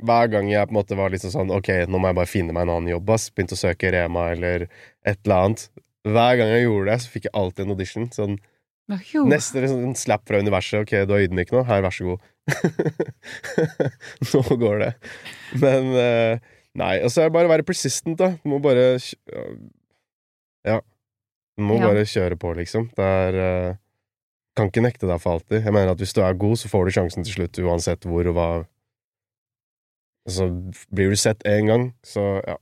hver 0.04 0.28
gang 0.30 0.48
jeg 0.50 0.68
på 0.68 0.74
en 0.74 0.78
måte 0.78 0.96
var 0.98 1.10
liksom 1.10 1.32
sånn 1.34 1.50
Ok, 1.50 1.68
nå 1.90 1.98
må 1.98 2.10
jeg 2.10 2.16
bare 2.20 2.30
finne 2.30 2.54
meg 2.54 2.66
en 2.66 2.74
annen 2.76 2.92
jobb, 2.92 3.10
ass. 3.16 3.30
Begynte 3.34 3.56
å 3.56 3.60
søke 3.60 3.90
Rema 3.94 4.28
eller 4.34 4.68
et 5.02 5.18
eller 5.24 5.36
annet. 5.48 5.64
Hver 6.08 6.36
gang 6.38 6.52
jeg 6.54 6.66
gjorde 6.68 6.90
det, 6.92 6.98
så 7.02 7.10
fikk 7.14 7.26
jeg 7.28 7.34
alltid 7.40 7.64
en 7.66 7.74
audition. 7.74 8.06
Sånn 8.14 8.36
Jo. 9.12 9.24
Neste 9.28 9.60
liksom, 9.60 9.82
en 9.84 9.96
slap 9.98 10.22
fra 10.30 10.38
universet. 10.40 10.80
Ok, 10.86 10.94
du 11.08 11.12
er 11.16 11.26
ydmyk 11.26 11.50
nå. 11.52 11.64
Her, 11.68 11.82
vær 11.84 11.92
så 11.92 12.12
god. 12.12 12.28
nå 14.32 14.56
går 14.62 14.78
det. 14.84 14.92
Men 15.60 15.90
uh, 15.96 16.46
Nei. 16.78 16.94
Og 17.02 17.10
så 17.10 17.24
er 17.24 17.28
det 17.28 17.34
bare 17.34 17.48
å 17.50 17.52
være 17.52 17.66
persistent, 17.66 18.18
da. 18.20 18.30
Du 18.42 18.48
må 18.52 18.60
bare 18.62 18.94
Ja. 20.68 20.78
Du 21.58 21.64
må 21.66 21.80
Ja. 21.80 21.88
bare 21.90 22.06
kjøre 22.06 22.38
på, 22.38 22.54
liksom. 22.56 22.88
Det 22.94 23.04
er 23.04 23.38
uh, 23.42 23.76
Kan 24.56 24.70
ikke 24.70 24.82
nekte 24.82 25.06
deg 25.10 25.20
for 25.22 25.36
alltid. 25.38 25.62
Jeg 25.64 25.72
mener 25.74 25.92
at 25.92 26.00
hvis 26.02 26.14
du 26.14 26.22
er 26.22 26.34
god, 26.34 26.56
så 26.58 26.70
får 26.70 26.86
du 26.88 26.90
sjansen 26.96 27.24
til 27.26 27.34
slutt, 27.36 27.58
uansett 27.62 28.06
hvor 28.08 28.26
og 28.26 28.34
hva 28.34 28.48
så 30.28 30.48
blir 30.94 31.12
du 31.12 31.18
sett 31.18 31.44
én 31.48 31.70
gang, 31.70 31.90
så 32.04 32.38
ja. 32.46 32.58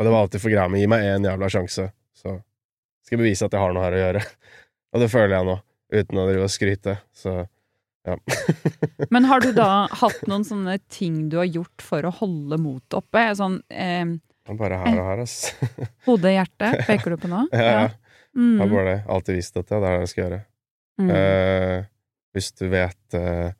Og 0.00 0.06
det 0.06 0.12
var 0.14 0.24
alltid 0.24 0.40
for 0.40 0.52
greia 0.52 0.68
mi. 0.72 0.80
Gi 0.80 0.88
meg 0.88 1.04
én 1.04 1.26
jævla 1.28 1.50
sjanse, 1.52 1.90
så 2.16 2.38
skal 3.04 3.18
jeg 3.18 3.20
bevise 3.20 3.44
at 3.44 3.52
jeg 3.52 3.60
har 3.60 3.74
noe 3.76 3.84
her 3.84 3.96
å 3.96 4.04
gjøre. 4.04 4.22
Og 4.94 5.02
det 5.02 5.08
føler 5.12 5.34
jeg 5.36 5.46
nå, 5.46 5.56
uten 5.92 6.20
å 6.22 6.24
drive 6.30 6.46
og 6.46 6.52
skryte. 6.54 6.94
Så 7.14 7.34
ja. 8.08 8.16
Men 9.14 9.28
har 9.28 9.44
du 9.44 9.50
da 9.52 9.68
hatt 10.00 10.24
noen 10.30 10.46
sånne 10.48 10.78
ting 10.88 11.26
du 11.30 11.36
har 11.42 11.50
gjort 11.50 11.84
for 11.84 12.08
å 12.08 12.14
holde 12.22 12.56
motet 12.62 12.96
oppe? 13.02 13.26
Sånn 13.36 13.60
eh, 13.68 14.16
bare 14.58 14.80
her 14.80 14.96
og 14.96 15.08
her, 15.10 15.22
ass. 15.26 15.36
hode, 16.08 16.32
hjerte, 16.32 16.72
peker 16.88 17.14
du 17.14 17.20
på 17.20 17.30
nå? 17.30 17.44
Ja, 17.52 17.68
ja. 17.68 17.88
Mm. 18.36 18.56
Jeg 18.56 18.62
har 18.62 18.72
bare. 18.72 18.96
Alltid 19.10 19.40
visst 19.40 19.58
at 19.58 19.68
det 19.68 19.76
er 19.76 19.84
det 19.84 19.92
jeg 19.98 20.10
skal 20.12 20.24
gjøre. 20.24 20.40
Mm. 21.00 21.10
Eh, 21.16 21.76
hvis 22.36 22.50
du 22.58 22.64
vet 22.70 23.18
eh, 23.18 23.52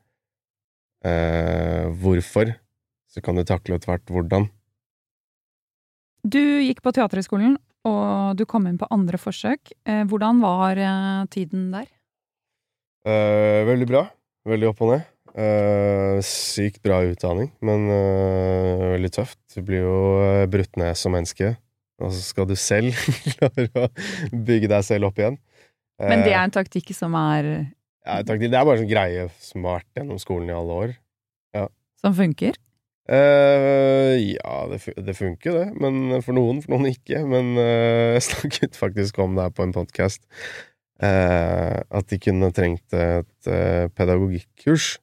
eh, 1.10 1.86
hvorfor, 2.02 2.52
så 3.10 3.22
kan 3.24 3.38
du 3.38 3.44
takle 3.46 3.76
etter 3.76 3.92
hvert 3.92 4.12
hvordan. 4.14 4.48
Du 6.20 6.40
gikk 6.40 6.82
på 6.84 6.92
Teaterhøgskolen, 6.94 7.56
og 7.88 8.36
du 8.36 8.44
kom 8.48 8.66
inn 8.68 8.78
på 8.80 8.88
andre 8.92 9.18
forsøk. 9.20 9.72
Eh, 9.88 10.02
hvordan 10.08 10.42
var 10.44 10.78
eh, 10.78 11.24
tiden 11.32 11.70
der? 11.72 11.88
Eh, 13.08 13.62
veldig 13.68 13.88
bra. 13.88 14.04
Veldig 14.48 14.68
opp 14.70 14.84
og 14.84 14.92
ned. 14.94 15.08
Eh, 15.30 16.18
sykt 16.26 16.80
bra 16.84 17.00
utdanning, 17.06 17.50
men 17.64 17.88
eh, 17.94 18.86
veldig 18.96 19.12
tøft. 19.14 19.40
Du 19.54 19.62
blir 19.64 19.84
jo 19.86 19.98
eh, 20.24 20.46
brutt 20.50 20.76
ned 20.80 20.98
som 20.98 21.14
menneske, 21.16 21.54
og 22.02 22.12
så 22.12 22.22
skal 22.24 22.48
du 22.50 22.56
selv 22.58 22.96
klare 23.36 23.68
å 23.78 23.88
bygge 24.32 24.70
deg 24.72 24.86
selv 24.86 25.10
opp 25.10 25.20
igjen. 25.22 25.38
Men 26.00 26.24
det 26.24 26.32
er 26.32 26.46
en 26.46 26.52
taktikk 26.54 26.94
som 26.96 27.12
er 27.18 27.50
ja, 28.08 28.22
det 28.24 28.32
er 28.32 28.64
bare 28.64 28.78
en 28.78 28.86
sånn 28.86 28.88
greie 28.88 29.26
som 29.44 29.66
har 29.68 29.82
vært 29.82 29.98
gjennom 29.98 30.20
skolen 30.20 30.48
i 30.48 30.54
alle 30.56 30.76
år. 30.84 30.94
som 32.00 32.14
funker? 32.16 32.56
Eh, 33.08 34.14
ja, 34.34 34.56
det, 34.70 34.82
det 35.06 35.14
funker, 35.18 35.56
det. 35.56 35.68
Men 35.80 36.20
for 36.24 36.36
noen, 36.36 36.60
for 36.64 36.74
noen 36.74 36.90
ikke. 36.92 37.22
Men 37.28 37.54
uh, 37.58 38.16
jeg 38.16 38.26
snakket 38.28 38.78
faktisk 38.78 39.22
om 39.22 39.38
det 39.38 39.48
her 39.48 39.54
på 39.56 39.66
en 39.66 39.76
podkast. 39.76 40.26
at 41.00 42.10
de 42.12 42.18
kunne 42.20 42.52
trengt 42.52 42.92
et 42.92 43.48
uh, 43.48 43.88
pedagogikkurs. 43.96 44.98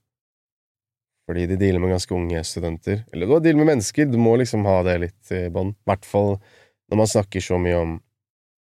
Fordi 1.27 1.48
de 1.50 1.58
dealer 1.60 1.82
med 1.84 1.92
ganske 1.92 2.13
unge 2.16 2.44
studenter. 2.48 3.01
Eller 3.12 3.27
du 3.27 3.34
har 3.34 3.42
deal 3.44 3.58
med 3.60 3.68
mennesker. 3.74 4.06
Du 4.08 4.20
må 4.22 4.38
liksom 4.39 4.63
ha 4.70 4.77
det 4.88 5.00
litt 5.04 5.32
i 5.36 5.48
bånn. 5.51 5.74
I 5.74 5.89
hvert 5.89 6.06
fall 6.08 6.38
når 6.88 7.01
man 7.01 7.10
snakker 7.12 7.44
så 7.44 7.58
mye 7.60 7.80
om 7.82 7.98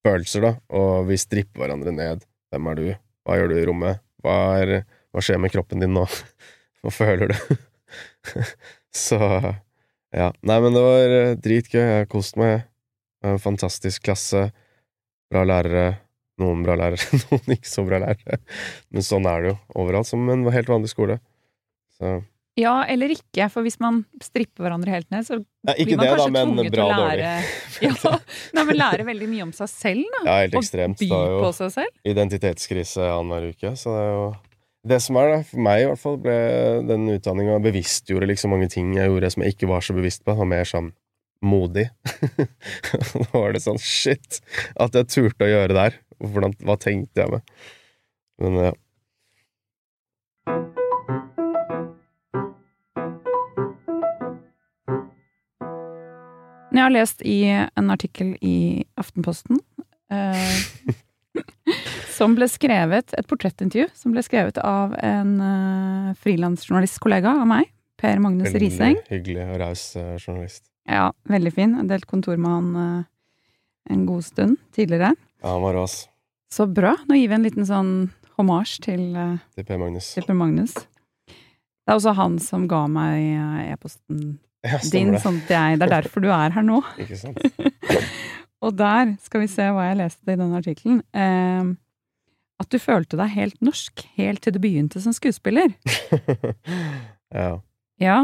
følelser, 0.07 0.43
da, 0.43 0.53
og 0.75 1.07
vi 1.11 1.19
stripper 1.19 1.63
hverandre 1.63 1.95
ned. 1.95 2.25
Hvem 2.51 2.71
er 2.71 2.79
du? 2.79 2.87
Hva 3.27 3.39
gjør 3.39 3.53
du 3.53 3.57
i 3.59 3.67
rommet? 3.69 4.03
Hva, 4.23 4.37
er, 4.63 4.83
hva 5.15 5.23
skjer 5.23 5.39
med 5.43 5.55
kroppen 5.55 5.83
din 5.83 5.95
nå? 5.95 6.07
Hva 6.83 6.93
føler 6.95 7.33
du? 7.33 7.57
Så 8.97 9.19
ja. 10.17 10.31
Nei, 10.47 10.57
men 10.65 10.73
det 10.77 10.83
var 10.85 11.15
eh, 11.21 11.35
dritgøy. 11.45 11.83
Jeg 11.83 12.09
koste 12.13 12.41
meg. 12.41 12.65
En 13.27 13.41
fantastisk 13.43 14.05
klasse. 14.07 14.49
Bra 15.33 15.43
lærere. 15.49 15.99
Noen 16.41 16.61
bra 16.67 16.75
lærere, 16.77 17.01
noen 17.31 17.53
ikke 17.55 17.69
så 17.71 17.83
bra 17.87 17.97
lærere. 18.03 18.37
Men 18.93 19.05
sånn 19.05 19.25
er 19.29 19.41
det 19.45 19.53
jo 19.55 19.59
overalt, 19.81 20.09
som 20.09 20.27
en 20.29 20.43
helt 20.53 20.69
vanlig 20.69 20.91
skole. 20.93 21.17
Så 21.97 22.19
Ja, 22.61 22.75
eller 22.93 23.13
ikke. 23.15 23.47
For 23.53 23.65
hvis 23.65 23.79
man 23.81 24.03
stripper 24.25 24.67
hverandre 24.67 24.93
helt 24.93 25.09
ned, 25.13 25.25
så 25.29 25.39
ikke 25.41 25.87
blir 25.95 25.97
man 25.97 26.05
det, 26.05 26.11
kanskje 26.13 26.35
da, 26.37 26.43
tvunget 26.45 26.75
bra 26.77 26.87
til 26.87 26.93
å 26.93 27.07
lære 27.09 27.31
Ja, 27.87 28.13
nei, 28.57 28.65
men 28.69 28.79
lære 28.83 29.07
veldig 29.09 29.29
mye 29.33 29.47
om 29.49 29.55
seg 29.57 29.73
selv, 29.73 30.05
da. 30.13 30.23
Ja, 30.29 30.37
helt 30.45 30.57
Og 30.57 30.63
ekstremt. 30.63 31.01
by 31.01 31.09
Det 31.09 31.23
er 31.25 31.41
på 31.47 31.51
seg 31.57 31.73
selv. 31.79 31.97
identitetskrise 32.13 33.09
annenhver 33.17 33.49
uke, 33.57 33.73
så 33.81 33.97
det 33.97 34.05
er 34.05 34.13
jo 34.13 34.27
Det 34.87 35.01
som 35.03 35.17
er, 35.19 35.33
da, 35.33 35.39
for 35.43 35.63
meg 35.67 35.83
i 35.83 35.87
hvert 35.89 35.99
fall, 35.99 36.17
ble 36.23 36.37
den 36.87 37.09
utdanninga 37.11 37.59
bevisstgjorde 37.65 38.29
liksom 38.31 38.53
mange 38.55 38.69
ting 38.71 38.93
jeg 38.95 39.11
gjorde 39.11 39.33
som 39.35 39.43
jeg 39.43 39.57
ikke 39.57 39.71
var 39.71 39.83
så 39.83 39.97
bevisst 39.97 40.23
på. 40.27 40.37
Og 40.37 40.47
mer 40.47 40.69
sånn 40.69 40.93
modig. 41.43 41.89
da 43.17 43.27
var 43.33 43.57
det 43.57 43.65
sånn 43.65 43.81
shit! 43.83 44.41
At 44.79 44.95
jeg 44.95 45.11
turte 45.11 45.47
å 45.47 45.51
gjøre 45.51 45.75
det 45.75 45.87
her. 45.89 45.99
Hvordan, 46.23 46.55
hva 46.63 46.79
tenkte 46.81 47.25
jeg 47.25 47.35
med? 47.35 47.57
Men 48.43 48.61
ja. 48.63 48.75
Jeg 56.77 56.83
har 56.85 56.93
lest 56.93 57.23
i 57.25 57.41
en 57.49 57.91
artikkel 57.91 58.35
i 58.45 58.85
Aftenposten 59.01 59.63
eh, 60.13 60.59
som 62.17 62.35
ble 62.37 62.49
skrevet, 62.51 63.13
et 63.17 63.29
portrettintervju 63.29 63.91
som 63.97 64.15
ble 64.15 64.23
skrevet 64.25 64.59
av 64.65 64.95
en 65.05 65.35
uh, 65.41 66.15
frilansjournalistkollega 66.23 67.35
av 67.43 67.47
meg, 67.51 67.69
Per 68.01 68.19
Magnus 68.25 68.53
Riseng. 68.57 68.99
Veldig 68.99 69.13
hyggelig 69.15 69.45
og 69.47 69.61
raus 69.63 69.85
uh, 69.97 70.15
journalist. 70.21 70.65
Ja, 70.89 71.11
veldig 71.33 71.53
fin. 71.57 71.77
Jeg 71.81 71.89
delt 71.91 72.09
kontor 72.11 72.37
med 72.41 72.53
han 72.53 72.69
uh, 72.77 73.07
en 73.93 74.05
god 74.09 74.25
stund 74.27 74.59
tidligere. 74.77 75.15
Ja, 75.43 75.55
han 75.55 75.65
var 75.65 75.77
rå, 75.79 75.85
ass. 75.89 76.07
Så 76.53 76.67
bra. 76.71 76.95
Nå 77.09 77.17
gir 77.19 77.31
vi 77.33 77.37
en 77.39 77.47
liten 77.47 77.67
sånn 77.69 77.93
hommage 78.39 78.81
til, 78.85 79.09
uh, 79.17 79.39
Til 79.57 79.67
Per 79.69 79.81
Magnus. 79.81 80.13
til 80.17 80.27
Per 80.29 80.37
Magnus. 80.37 80.77
Det 80.77 81.93
er 81.95 82.01
også 82.01 82.17
han 82.19 82.37
som 82.43 82.67
ga 82.71 82.83
meg 82.91 83.71
e-posten 83.71 84.39
Ja, 84.67 84.81
din, 84.91 85.13
det. 85.15 85.21
sånn 85.23 85.37
at 85.45 85.53
jeg 85.55 85.79
Det 85.79 85.87
er 85.87 85.93
derfor 86.01 86.25
du 86.25 86.31
er 86.35 86.51
her 86.57 86.65
nå. 86.67 86.81
Ikke 86.99 87.19
sant? 87.21 87.39
Og 88.67 88.73
der 88.75 89.13
skal 89.23 89.45
vi 89.45 89.49
se 89.53 89.67
hva 89.71 89.85
jeg 89.91 89.99
leste 90.01 90.33
i 90.33 90.39
den 90.41 90.55
artikkelen. 90.57 91.03
Eh, 91.15 91.69
at 92.63 92.73
du 92.73 92.79
følte 92.81 93.19
deg 93.21 93.35
helt 93.35 93.59
norsk 93.65 94.03
helt 94.17 94.43
til 94.45 94.55
du 94.57 94.61
begynte 94.63 95.03
som 95.03 95.15
skuespiller. 95.17 95.75
ja. 97.41 97.51
Ja, 98.01 98.19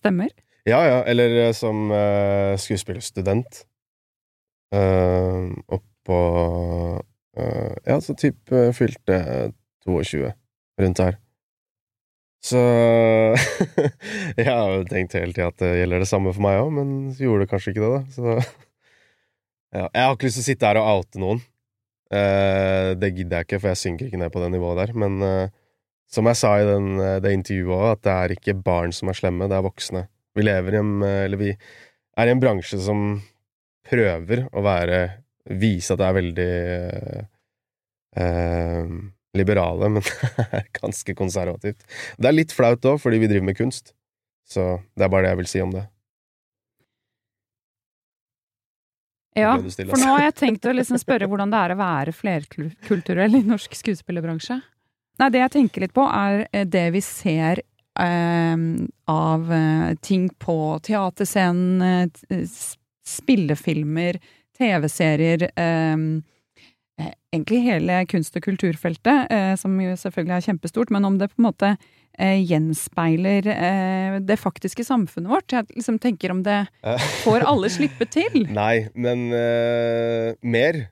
stemmer? 0.00 0.32
Ja, 0.68 0.82
ja. 0.84 1.00
Eller 1.08 1.36
eh, 1.46 1.54
som 1.56 1.88
uh, 1.92 2.56
skuespillerstudent. 2.60 3.64
Uh, 4.70 5.50
oppå 5.66 6.20
uh, 7.00 7.72
Ja, 7.86 7.96
så 8.04 8.14
typ 8.14 8.52
uh, 8.52 8.70
fylte 8.76 9.50
22 9.86 10.28
rundt 10.80 11.02
her. 11.02 11.18
Så 12.40 12.60
jeg 14.38 14.46
har 14.46 14.70
jo 14.72 14.84
tenkt 14.88 15.16
hele 15.18 15.34
tida 15.36 15.50
at 15.50 15.60
det 15.60 15.74
gjelder 15.76 16.04
det 16.04 16.08
samme 16.08 16.32
for 16.32 16.44
meg 16.44 16.60
òg, 16.62 16.70
men 16.72 16.92
gjorde 17.18 17.44
det 17.44 17.50
kanskje 17.50 17.74
ikke 17.74 17.82
det, 17.84 17.90
da. 17.96 18.02
Så 18.14 18.26
ja. 19.76 19.86
Jeg 19.86 20.04
har 20.04 20.14
ikke 20.16 20.28
lyst 20.28 20.40
til 20.40 20.46
å 20.46 20.48
sitte 20.48 20.70
her 20.70 20.80
og 20.80 20.92
oute 20.94 21.20
noen. 21.20 21.42
Uh, 22.10 22.96
det 22.98 23.12
gidder 23.14 23.40
jeg 23.40 23.46
ikke, 23.46 23.60
for 23.62 23.70
jeg 23.70 23.80
synker 23.80 24.08
ikke 24.08 24.20
ned 24.20 24.32
på 24.34 24.42
det 24.42 24.50
nivået 24.54 24.80
der. 24.82 24.94
Men 24.98 25.20
uh, 25.22 25.52
som 26.10 26.26
jeg 26.26 26.40
sa 26.40 26.56
i 26.58 26.66
den, 26.66 26.96
det 27.22 27.34
intervjuet 27.36 27.76
òg, 27.76 27.90
at 27.92 28.02
det 28.06 28.14
er 28.14 28.34
ikke 28.34 28.56
barn 28.66 28.94
som 28.94 29.12
er 29.12 29.18
slemme, 29.18 29.46
det 29.50 29.58
er 29.58 29.66
voksne. 29.66 30.08
Vi 30.34 30.42
lever 30.46 30.74
i 30.74 30.80
en 30.80 31.02
Eller 31.06 31.38
vi 31.38 31.50
er 31.52 32.26
i 32.26 32.32
en 32.34 32.42
bransje 32.42 32.78
som 32.82 33.20
prøver 33.86 34.46
å 34.50 34.62
være 34.62 35.00
Vise 35.60 35.94
at 35.94 35.98
det 35.98 36.06
er 36.06 36.16
veldig 36.18 36.50
uh, 38.20 38.90
liberale, 39.38 39.88
men 39.88 40.04
det 40.04 40.44
er 40.60 40.66
ganske 40.76 41.14
konservativt. 41.18 41.86
Det 42.18 42.28
er 42.28 42.36
litt 42.36 42.54
flaut 42.54 42.84
òg, 42.86 43.00
fordi 43.02 43.22
vi 43.22 43.30
driver 43.30 43.48
med 43.48 43.58
kunst. 43.58 43.94
Så 44.50 44.76
det 44.98 45.06
er 45.06 45.12
bare 45.12 45.26
det 45.28 45.32
jeg 45.32 45.40
vil 45.40 45.50
si 45.50 45.62
om 45.64 45.72
det. 45.74 45.86
Ja, 49.38 49.54
for 49.60 50.00
nå 50.00 50.10
har 50.10 50.24
jeg 50.24 50.36
tenkt 50.40 50.66
å 50.66 50.74
liksom 50.74 50.98
spørre 50.98 51.28
hvordan 51.30 51.52
det 51.52 51.58
er 51.60 51.74
å 51.74 51.78
være 51.78 52.14
flerkulturell 52.16 53.36
i 53.38 53.44
norsk 53.46 53.76
skuespillerbransje. 53.78 54.58
Nei, 55.20 55.28
det 55.30 55.42
jeg 55.44 55.52
tenker 55.54 55.84
litt 55.84 55.94
på, 55.94 56.06
er 56.08 56.46
eh, 56.50 56.66
det 56.66 56.88
vi 56.96 57.02
ser 57.04 57.60
eh, 57.60 58.64
av 59.12 59.54
ting 60.02 60.26
på 60.42 60.58
teaterscenen, 60.86 62.10
eh, 62.32 62.42
spillefilmer, 63.06 64.18
TV-serier 64.58 65.46
eh, 65.54 65.96
Egentlig 67.30 67.62
hele 67.66 68.02
kunst- 68.10 68.36
og 68.36 68.44
kulturfeltet, 68.44 69.30
eh, 69.30 69.54
som 69.60 69.74
jo 69.80 69.96
selvfølgelig 69.98 70.36
er 70.36 70.46
kjempestort, 70.48 70.92
men 70.94 71.06
om 71.06 71.18
det 71.20 71.30
på 71.32 71.42
en 71.42 71.50
måte 71.50 71.74
gjenspeiler 72.20 73.46
det 74.26 74.36
faktiske 74.36 74.84
samfunnet 74.84 75.30
vårt. 75.30 75.54
Jeg 75.54 75.70
liksom 75.70 75.96
tenker 76.02 76.34
om 76.34 76.42
det 76.44 76.58
får 77.22 77.46
alle 77.48 77.70
slippe 77.72 78.04
til. 78.12 78.42
Nei, 78.58 78.90
men 78.92 79.30
uh, 79.32 80.34
mer. 80.42 80.82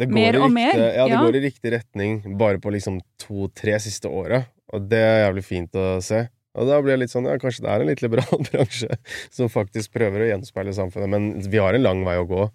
Det 0.00 0.08
mer 0.10 0.40
og 0.40 0.48
riktig, 0.48 0.56
mer? 0.56 0.80
Ja, 0.80 1.04
det 1.04 1.12
ja. 1.12 1.20
går 1.22 1.38
i 1.38 1.44
riktig 1.44 1.72
retning 1.76 2.16
bare 2.40 2.58
på 2.58 2.72
liksom 2.74 2.98
to-tre 3.20 3.76
siste 3.84 4.10
åra, 4.10 4.42
og 4.74 4.90
det 4.90 5.04
er 5.04 5.22
jævlig 5.28 5.46
fint 5.46 5.78
å 5.78 5.86
se. 6.04 6.24
Og 6.56 6.68
da 6.70 6.78
blir 6.80 6.94
jeg 6.94 7.04
litt 7.04 7.12
sånn, 7.12 7.28
ja, 7.28 7.36
kanskje 7.40 7.66
det 7.66 7.72
er 7.72 7.82
en 7.82 7.90
litt 7.90 8.02
liberal 8.04 8.44
bransje 8.48 8.98
som 9.34 9.52
faktisk 9.52 9.92
prøver 9.96 10.24
å 10.24 10.30
gjenspeile 10.30 10.74
samfunnet, 10.76 11.12
men 11.12 11.50
vi 11.52 11.60
har 11.60 11.76
en 11.76 11.84
lang 11.84 12.04
vei 12.06 12.16
å 12.20 12.28
gå. 12.28 12.46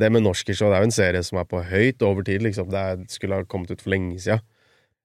Det 0.00 0.10
med 0.10 0.24
Norskers, 0.24 0.58
det 0.58 0.74
er 0.74 0.82
jo 0.82 0.88
en 0.88 0.94
serie 0.94 1.22
som 1.26 1.38
er 1.38 1.46
på 1.48 1.62
høyt 1.62 2.02
over 2.02 2.26
tid, 2.26 2.42
liksom. 2.42 2.70
Det 2.72 3.12
skulle 3.14 3.38
ha 3.38 3.46
kommet 3.46 3.70
ut 3.70 3.82
for 3.82 3.94
lenge 3.94 4.18
siden. 4.22 4.42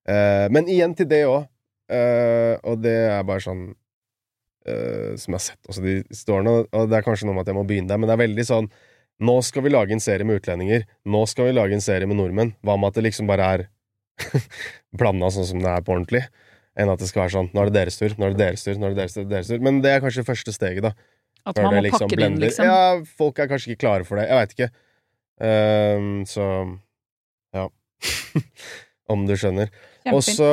Uh, 0.10 0.48
men 0.54 0.70
igjen 0.72 0.96
til 0.98 1.10
det 1.10 1.24
òg. 1.30 1.46
Uh, 1.90 2.56
og 2.70 2.82
det 2.84 2.96
er 3.10 3.24
bare 3.26 3.42
sånn 3.42 3.62
uh, 3.74 5.16
Som 5.18 5.34
jeg 5.34 5.40
har 5.40 5.42
sett 5.42 5.70
også 5.72 5.82
de 5.82 5.96
siste 6.12 6.34
årene, 6.36 6.52
og 6.70 6.92
det 6.92 7.00
er 7.00 7.06
kanskje 7.06 7.26
noe 7.26 7.34
med 7.34 7.48
at 7.48 7.50
jeg 7.50 7.58
må 7.58 7.64
begynne 7.66 7.90
der, 7.90 7.98
men 7.98 8.06
det 8.06 8.14
er 8.14 8.22
veldig 8.22 8.46
sånn 8.46 8.68
Nå 9.26 9.40
skal 9.44 9.66
vi 9.66 9.72
lage 9.74 9.92
en 9.92 10.00
serie 10.00 10.24
med 10.24 10.38
utlendinger. 10.40 10.86
Nå 11.10 11.26
skal 11.28 11.50
vi 11.50 11.56
lage 11.58 11.76
en 11.76 11.84
serie 11.84 12.08
med 12.08 12.16
nordmenn. 12.16 12.54
Hva 12.64 12.78
med 12.80 12.94
at 12.94 13.00
det 13.00 13.04
liksom 13.10 13.28
bare 13.28 13.50
er 13.52 13.64
blanda 15.00 15.28
sånn 15.34 15.50
som 15.50 15.60
det 15.60 15.74
er 15.74 15.84
på 15.84 15.92
ordentlig? 15.98 16.22
Enn 16.80 16.92
at 16.94 17.02
det 17.02 17.10
skal 17.10 17.26
være 17.26 17.34
sånn 17.34 17.50
Nå 17.52 17.66
er 17.66 17.68
det 17.68 17.76
deres 17.82 18.00
tur, 18.00 18.16
nå 18.16 18.30
er 18.30 18.38
det 18.38 18.40
deres 18.46 18.64
tur, 18.64 18.78
nå 18.80 18.88
er 18.88 18.96
det 18.96 19.02
deres 19.02 19.18
tur. 19.18 19.26
Deres 19.28 19.52
tur. 19.52 19.60
Men 19.66 19.82
det 19.84 19.92
er 19.92 20.06
kanskje 20.06 20.24
første 20.28 20.54
steget, 20.56 20.88
da. 20.88 20.94
At 21.48 21.60
man 21.64 21.78
må 21.78 21.84
liksom 21.86 22.08
pakke 22.08 22.20
det 22.20 22.28
inn, 22.28 22.38
liksom? 22.42 22.68
Ja, 22.68 23.00
folk 23.20 23.40
er 23.40 23.50
kanskje 23.52 23.74
ikke 23.74 23.86
klare 23.86 24.08
for 24.08 24.20
det. 24.20 24.28
Jeg 24.30 24.42
veit 24.42 24.56
ikke. 24.58 24.70
Um, 25.40 26.26
så 26.28 26.46
ja. 27.56 27.70
Om 29.14 29.26
du 29.26 29.36
skjønner. 29.40 29.72
Og 30.14 30.22
så 30.26 30.48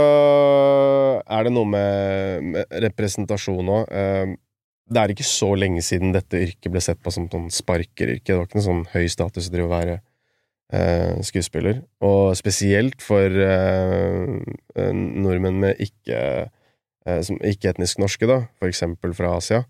er 1.22 1.46
det 1.46 1.53
noe 1.55 1.68
med, 1.70 2.51
med 2.55 2.77
representasjon 2.87 3.72
òg. 3.72 3.90
Um, 3.90 4.35
det 4.87 5.03
er 5.03 5.12
ikke 5.12 5.27
så 5.27 5.51
lenge 5.59 5.83
siden 5.83 6.12
dette 6.14 6.38
yrket 6.44 6.70
ble 6.70 6.83
sett 6.83 7.01
på 7.03 7.11
som 7.14 7.27
sånn 7.31 7.49
sparkeryrke. 7.53 8.29
Det 8.29 8.37
var 8.38 8.46
ikke 8.46 8.61
noe 8.61 8.68
sånn 8.68 8.85
høy 8.92 9.09
status 9.11 9.51
å 9.51 9.70
være 9.70 9.96
uh, 9.99 11.16
skuespiller. 11.27 11.83
Og 12.07 12.37
spesielt 12.38 13.03
for 13.03 13.27
uh, 13.27 14.37
nordmenn 14.77 15.59
med 15.64 15.83
ikke, 15.83 16.20
som 17.27 17.38
ikke-etnisk 17.38 18.01
norske, 18.03 18.27
da, 18.27 18.40
for 18.59 18.70
eksempel 18.70 19.12
fra 19.14 19.37
Asia. 19.38 19.64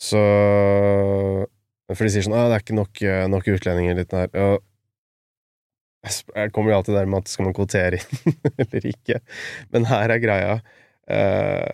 Så 0.00 0.20
For 1.90 2.06
de 2.06 2.10
sier 2.14 2.22
sånn 2.24 2.36
'Å, 2.38 2.48
det 2.48 2.56
er 2.56 2.62
ikke 2.62 2.78
nok, 2.78 3.00
nok 3.32 3.48
utlendinger 3.50 3.96
litt 3.98 4.12
der'. 4.14 4.30
Og 4.38 4.62
jeg 6.06 6.52
kommer 6.54 6.72
jo 6.72 6.76
alltid 6.78 6.96
der 6.96 7.08
med 7.10 7.24
at 7.24 7.30
skal 7.32 7.48
man 7.48 7.56
kvotere 7.56 7.98
inn 8.00 8.36
eller 8.62 8.86
ikke. 8.88 9.20
Men 9.74 9.88
her 9.90 10.14
er 10.14 10.22
greia 10.22 10.52
eh, 11.10 11.68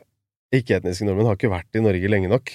Ikke-etniske 0.56 1.06
nordmenn 1.06 1.28
har 1.30 1.38
ikke 1.38 1.52
vært 1.52 1.78
i 1.78 1.82
Norge 1.84 2.10
lenge 2.10 2.30
nok. 2.32 2.54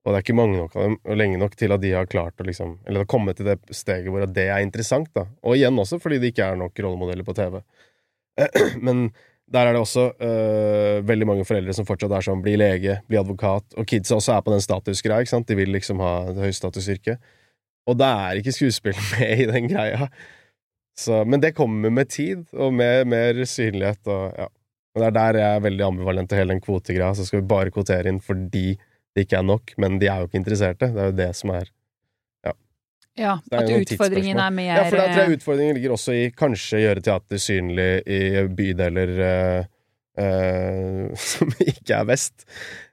Og 0.00 0.12
det 0.12 0.18
er 0.20 0.24
ikke 0.24 0.36
mange 0.38 0.56
nok 0.56 0.76
av 0.78 0.86
dem, 0.86 0.94
og 1.04 1.18
lenge 1.18 1.40
nok 1.40 1.56
til 1.60 1.74
at 1.74 1.82
de 1.82 1.90
har 1.92 2.08
klart 2.08 2.40
å 2.40 2.46
liksom 2.46 2.78
Eller 2.86 3.02
har 3.02 3.10
kommet 3.10 3.36
til 3.40 3.50
det 3.50 3.58
steget 3.74 4.08
hvor 4.12 4.24
det 4.24 4.46
er 4.46 4.62
interessant, 4.64 5.10
da. 5.16 5.26
Og 5.44 5.58
igjen 5.58 5.78
også 5.80 6.00
fordi 6.02 6.20
det 6.22 6.32
ikke 6.32 6.52
er 6.52 6.60
nok 6.60 6.78
rollemodeller 6.78 7.26
på 7.26 7.36
TV. 7.36 7.60
Men 8.86 9.10
der 9.50 9.66
er 9.66 9.74
det 9.74 9.82
også 9.82 10.06
øh, 10.22 11.08
veldig 11.08 11.26
mange 11.26 11.44
foreldre 11.48 11.74
som 11.74 11.86
fortsatt 11.88 12.12
er 12.14 12.26
sånn 12.26 12.42
bli 12.44 12.54
lege, 12.60 13.00
bli 13.10 13.18
advokat, 13.18 13.66
og 13.74 13.88
kidsa 13.88 14.18
også 14.18 14.36
er 14.36 14.44
på 14.46 14.54
den 14.54 14.62
statusgreia, 14.62 15.24
ikke 15.24 15.32
sant. 15.32 15.48
De 15.48 15.58
vil 15.58 15.72
liksom 15.74 16.02
ha 16.04 16.12
et 16.30 16.38
høystatusyrke. 16.44 17.16
Og 17.90 17.98
det 17.98 18.10
er 18.22 18.40
ikke 18.40 18.54
skuespill 18.54 19.00
med 19.16 19.44
i 19.44 19.48
den 19.50 19.66
greia. 19.72 20.10
Så, 20.98 21.24
men 21.24 21.42
det 21.42 21.56
kommer 21.56 21.92
med 21.94 22.12
tid, 22.12 22.44
og 22.54 22.74
med 22.76 23.10
mer 23.10 23.44
synlighet, 23.48 24.02
og 24.06 24.32
ja. 24.38 24.48
Og 24.90 24.98
det 24.98 25.06
er 25.06 25.14
der 25.14 25.36
jeg 25.38 25.56
er 25.56 25.60
veldig 25.62 25.84
ambivalent 25.86 26.30
til 26.30 26.40
hele 26.40 26.50
den 26.56 26.62
kvotegreia. 26.64 27.14
Så 27.14 27.22
skal 27.22 27.38
vi 27.38 27.50
bare 27.52 27.70
kvotere 27.70 28.10
inn 28.10 28.16
fordi 28.18 28.72
det 29.14 29.22
ikke 29.22 29.38
er 29.38 29.46
nok, 29.46 29.70
men 29.78 30.00
de 30.02 30.08
er 30.10 30.18
jo 30.18 30.26
ikke 30.26 30.40
interesserte. 30.40 30.88
Det 30.90 30.98
er 30.98 31.12
jo 31.12 31.18
det 31.20 31.28
som 31.38 31.52
er 31.54 31.70
ja 33.20 33.34
at 33.38 33.72
utfordringen 33.74 34.40
er 34.40 34.54
mer 34.54 34.70
Ja, 34.72 34.84
for 34.88 35.00
da 35.00 35.08
tror 35.10 35.26
jeg 35.26 35.38
utfordringen 35.38 35.76
ligger 35.76 35.96
også 35.96 36.16
i 36.16 36.30
kanskje 36.36 36.84
gjøre 36.84 37.04
teater 37.04 37.42
synlig 37.42 37.90
i 38.08 38.46
bydeler 38.56 39.12
uh, 39.20 39.68
uh, 40.20 41.20
som 41.32 41.52
ikke 41.60 42.00
er 42.00 42.08
vest. 42.08 42.46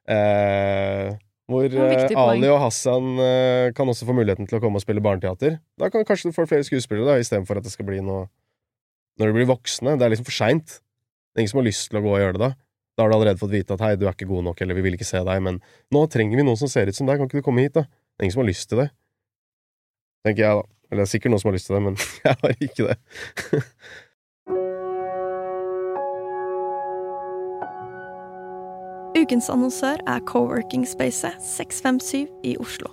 Uh, 0.08 1.16
hvor 1.48 1.72
uh, 1.72 2.20
Ali 2.28 2.50
og 2.52 2.60
Hassan 2.60 3.22
kan 3.76 3.88
også 3.88 4.08
få 4.08 4.16
muligheten 4.18 4.50
til 4.50 4.60
å 4.60 4.64
komme 4.64 4.82
og 4.82 4.84
spille 4.84 5.04
barneteater. 5.04 5.62
Da 5.80 5.88
kan 5.94 6.04
kanskje 6.08 6.34
du 6.34 6.36
få 6.36 6.48
flere 6.50 6.68
skuespillere, 6.68 7.22
istedenfor 7.24 7.62
at 7.62 7.68
det 7.68 7.72
skal 7.72 7.88
bli 7.88 8.02
noe 8.04 8.28
Når 9.18 9.32
de 9.32 9.34
blir 9.40 9.48
voksne. 9.50 9.96
Det 9.98 10.06
er 10.06 10.12
liksom 10.14 10.28
for 10.28 10.36
seint. 10.36 10.80
Det 11.32 11.40
er 11.40 11.46
ingen 11.46 11.54
som 11.56 11.62
har 11.64 11.70
lyst 11.70 11.88
til 11.90 11.98
å 11.98 12.04
gå 12.04 12.12
og 12.12 12.20
gjøre 12.22 12.36
det 12.36 12.44
da. 12.44 12.52
Da 12.98 13.06
har 13.06 13.12
du 13.12 13.16
allerede 13.16 13.38
fått 13.38 13.54
vite 13.54 13.76
at 13.78 13.82
hei, 13.86 13.96
du 13.96 14.08
er 14.08 14.16
ikke 14.16 14.28
god 14.30 14.48
nok, 14.50 14.62
eller 14.62 14.78
vi 14.78 14.84
vil 14.88 14.96
ikke 14.98 15.06
se 15.06 15.20
deg, 15.22 15.42
men 15.46 15.60
nå 15.94 16.00
trenger 16.10 16.40
vi 16.40 16.46
noen 16.48 16.58
som 16.58 16.70
ser 16.72 16.90
ut 16.90 16.98
som 16.98 17.06
deg, 17.06 17.20
kan 17.20 17.30
ikke 17.30 17.44
du 17.44 17.46
komme 17.46 17.62
hit, 17.62 17.76
da? 17.78 17.84
Det 17.86 18.24
er 18.24 18.26
ingen 18.26 18.34
som 18.34 18.42
har 18.42 18.50
lyst 18.50 18.70
til 18.72 18.82
det. 18.82 18.88
Tenker 20.28 20.44
jeg, 20.44 20.60
da. 20.60 20.68
Eller 20.92 21.04
det 21.04 21.08
er 21.08 21.14
sikkert 21.14 21.34
noen 21.34 21.42
som 21.44 21.50
har 21.50 21.56
lyst 21.58 21.70
til 21.70 21.78
det, 21.78 21.84
men 21.86 21.96
jeg 22.26 22.36
har 22.44 22.52
ikke 22.68 22.88
det. 22.90 22.98
Ukens 29.18 29.48
annonsør 29.50 30.04
er 30.06 30.22
coworking-spacet 30.30 31.40
657 31.42 32.28
i 32.46 32.54
Oslo. 32.62 32.92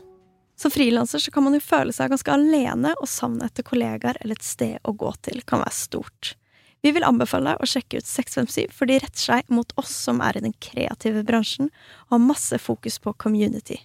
Som 0.57 0.71
frilanser 0.71 1.21
kan 1.35 1.45
man 1.45 1.57
jo 1.57 1.63
føle 1.63 1.93
seg 1.93 2.13
ganske 2.15 2.33
alene, 2.33 2.95
og 3.03 3.11
savnet 3.11 3.51
etter 3.51 3.67
kollegaer 3.67 4.17
eller 4.23 4.39
et 4.39 4.47
sted 4.47 4.79
å 4.87 4.95
gå 4.97 5.11
til 5.27 5.43
kan 5.47 5.61
være 5.65 5.75
stort. 5.75 6.37
Vi 6.85 6.93
vil 6.95 7.07
anbefale 7.07 7.55
deg 7.55 7.65
å 7.65 7.69
sjekke 7.69 7.99
ut 7.99 8.09
657, 8.09 8.71
for 8.77 8.89
de 8.89 9.01
retter 9.03 9.23
seg 9.27 9.51
mot 9.53 9.71
oss 9.81 9.93
som 10.07 10.23
er 10.25 10.39
i 10.39 10.45
den 10.45 10.55
kreative 10.63 11.25
bransjen 11.27 11.71
og 12.07 12.17
har 12.17 12.25
masse 12.29 12.61
fokus 12.63 13.01
på 13.03 13.15
community. 13.19 13.81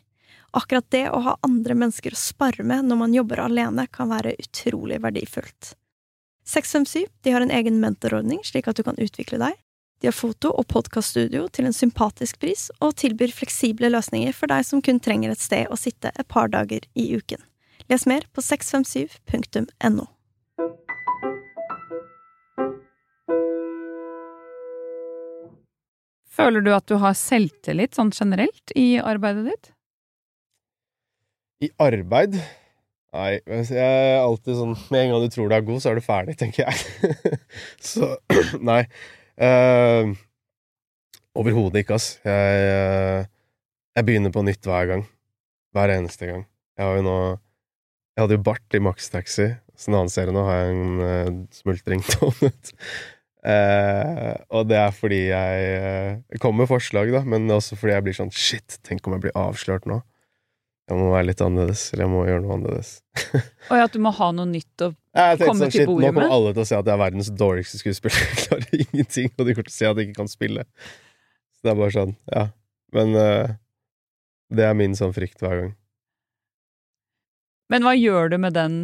Akkurat 0.52 0.86
det 0.90 1.06
å 1.14 1.20
ha 1.22 1.38
andre 1.46 1.76
mennesker 1.78 2.16
å 2.16 2.20
spare 2.20 2.64
med 2.66 2.88
når 2.90 3.00
man 3.04 3.14
jobber 3.14 3.44
alene, 3.44 3.86
kan 3.92 4.10
være 4.10 4.34
utrolig 4.42 4.98
verdifullt. 5.04 5.76
657 6.50 7.06
de 7.22 7.34
har 7.36 7.46
en 7.46 7.54
egen 7.54 7.78
mentorordning, 7.82 8.42
slik 8.44 8.68
at 8.68 8.80
du 8.80 8.84
kan 8.88 8.98
utvikle 8.98 9.38
deg, 9.42 9.58
de 10.02 10.08
har 10.08 10.16
foto- 10.16 10.54
og 10.56 10.66
podkaststudio 10.72 11.50
til 11.54 11.68
en 11.68 11.76
sympatisk 11.76 12.40
pris, 12.40 12.70
og 12.80 12.96
tilbyr 12.98 13.34
fleksible 13.36 13.92
løsninger 13.92 14.34
for 14.34 14.50
deg 14.50 14.66
som 14.66 14.82
kun 14.82 15.02
trenger 15.04 15.34
et 15.34 15.44
sted 15.44 15.68
å 15.70 15.78
sitte 15.78 16.14
et 16.16 16.28
par 16.28 16.50
dager 16.50 16.88
i 16.96 17.10
uken. 17.20 17.44
Les 17.92 18.06
mer 18.08 18.26
på 18.34 18.42
657.no. 18.42 20.08
Føler 26.40 26.64
du 26.64 26.72
at 26.72 26.88
du 26.88 26.96
har 27.02 27.18
selvtillit 27.20 27.98
sånn 27.98 28.14
generelt 28.16 28.72
i 28.80 28.94
arbeidet 29.04 29.50
ditt? 29.52 29.74
I 31.60 31.68
arbeid? 31.82 32.38
Nei, 33.10 33.32
jeg 33.42 33.82
er 33.82 34.20
alltid 34.22 34.54
sånn 34.54 34.76
Med 34.94 35.02
en 35.02 35.12
gang 35.12 35.24
du 35.24 35.34
tror 35.34 35.50
du 35.50 35.56
er 35.58 35.66
god, 35.66 35.82
så 35.82 35.92
er 35.92 35.98
du 36.00 36.06
ferdig, 36.06 36.38
tenker 36.40 36.68
jeg. 36.68 37.40
så 37.92 38.14
nei. 38.70 38.84
Uh, 39.40 40.14
Overhodet 41.40 41.84
ikke, 41.84 41.98
ass. 42.00 42.14
Jeg, 42.24 42.64
uh, 42.72 43.28
jeg 43.98 44.08
begynner 44.08 44.34
på 44.36 44.44
nytt 44.46 44.64
hver 44.68 44.88
gang. 44.94 45.06
Hver 45.76 45.96
eneste 45.98 46.30
gang. 46.30 46.46
Jeg 46.80 46.88
har 46.88 47.00
jo 47.00 47.06
nå 47.06 47.18
Jeg 47.28 48.24
hadde 48.24 48.38
jo 48.38 48.46
bart 48.46 48.76
i 48.76 48.82
Max 48.84 49.12
Taxi, 49.12 49.50
så 49.76 49.92
en 49.92 50.00
annen 50.00 50.12
serie 50.12 50.36
nå, 50.36 50.44
har 50.48 50.62
jeg 50.64 50.76
en 50.76 51.00
uh, 51.04 51.40
smultringtone. 51.60 52.54
Uh, 53.40 54.36
og 54.52 54.66
det 54.68 54.76
er 54.76 54.90
fordi 54.92 55.20
jeg 55.30 55.68
uh, 55.80 56.40
kommer 56.44 56.66
med 56.66 56.68
forslag, 56.68 57.08
da, 57.16 57.22
men 57.24 57.46
også 57.56 57.78
fordi 57.80 57.94
jeg 57.94 58.04
blir 58.04 58.18
sånn 58.18 58.34
Shit, 58.36 58.76
tenk 58.84 59.08
om 59.08 59.16
jeg 59.16 59.30
blir 59.30 59.38
avslørt 59.40 59.88
nå. 59.88 60.02
Jeg 60.90 60.98
må 60.98 61.12
være 61.14 61.28
litt 61.28 61.42
annerledes, 61.46 61.84
eller 61.94 62.08
jeg 62.08 62.12
må 62.12 62.22
gjøre 62.26 62.42
noe 62.42 62.56
annerledes. 62.56 62.92
og 63.70 63.76
ja, 63.78 63.84
at 63.86 63.94
du 63.94 64.00
må 64.02 64.14
ha 64.18 64.30
noe 64.34 64.50
nytt 64.50 64.86
å 64.86 64.90
komme 64.90 65.36
sånn, 65.38 65.74
til 65.76 65.86
bordet 65.86 66.10
med? 66.10 66.16
Nå 66.18 66.24
kommer 66.24 66.34
alle 66.34 66.54
til 66.56 66.64
å 66.64 66.66
si 66.66 66.78
at 66.80 66.90
jeg 66.90 66.96
er 66.96 67.02
verdens 67.04 67.30
dårligste 67.38 67.82
skuespiller. 67.82 68.24
Jeg 68.32 68.48
klarer 68.48 68.80
ingenting, 68.80 69.30
og 69.36 69.44
de 69.44 69.54
kommer 69.54 69.70
til 69.70 69.76
å 69.76 69.78
si 69.78 69.90
at 69.90 70.02
jeg 70.02 70.10
ikke 70.10 70.22
kan 70.24 70.32
spille. 70.32 70.66
Så 71.54 71.68
det 71.68 71.74
er 71.74 71.78
bare 71.84 71.94
sånn, 71.94 72.16
ja. 72.34 72.46
Men 72.96 73.14
uh, 73.14 73.52
det 74.58 74.66
er 74.66 74.80
min 74.80 74.98
sånn 74.98 75.14
frykt 75.14 75.44
hver 75.46 75.62
gang. 75.62 75.76
Men 77.70 77.86
hva 77.86 77.94
gjør 77.94 78.34
du 78.34 78.40
med 78.42 78.58
den 78.58 78.80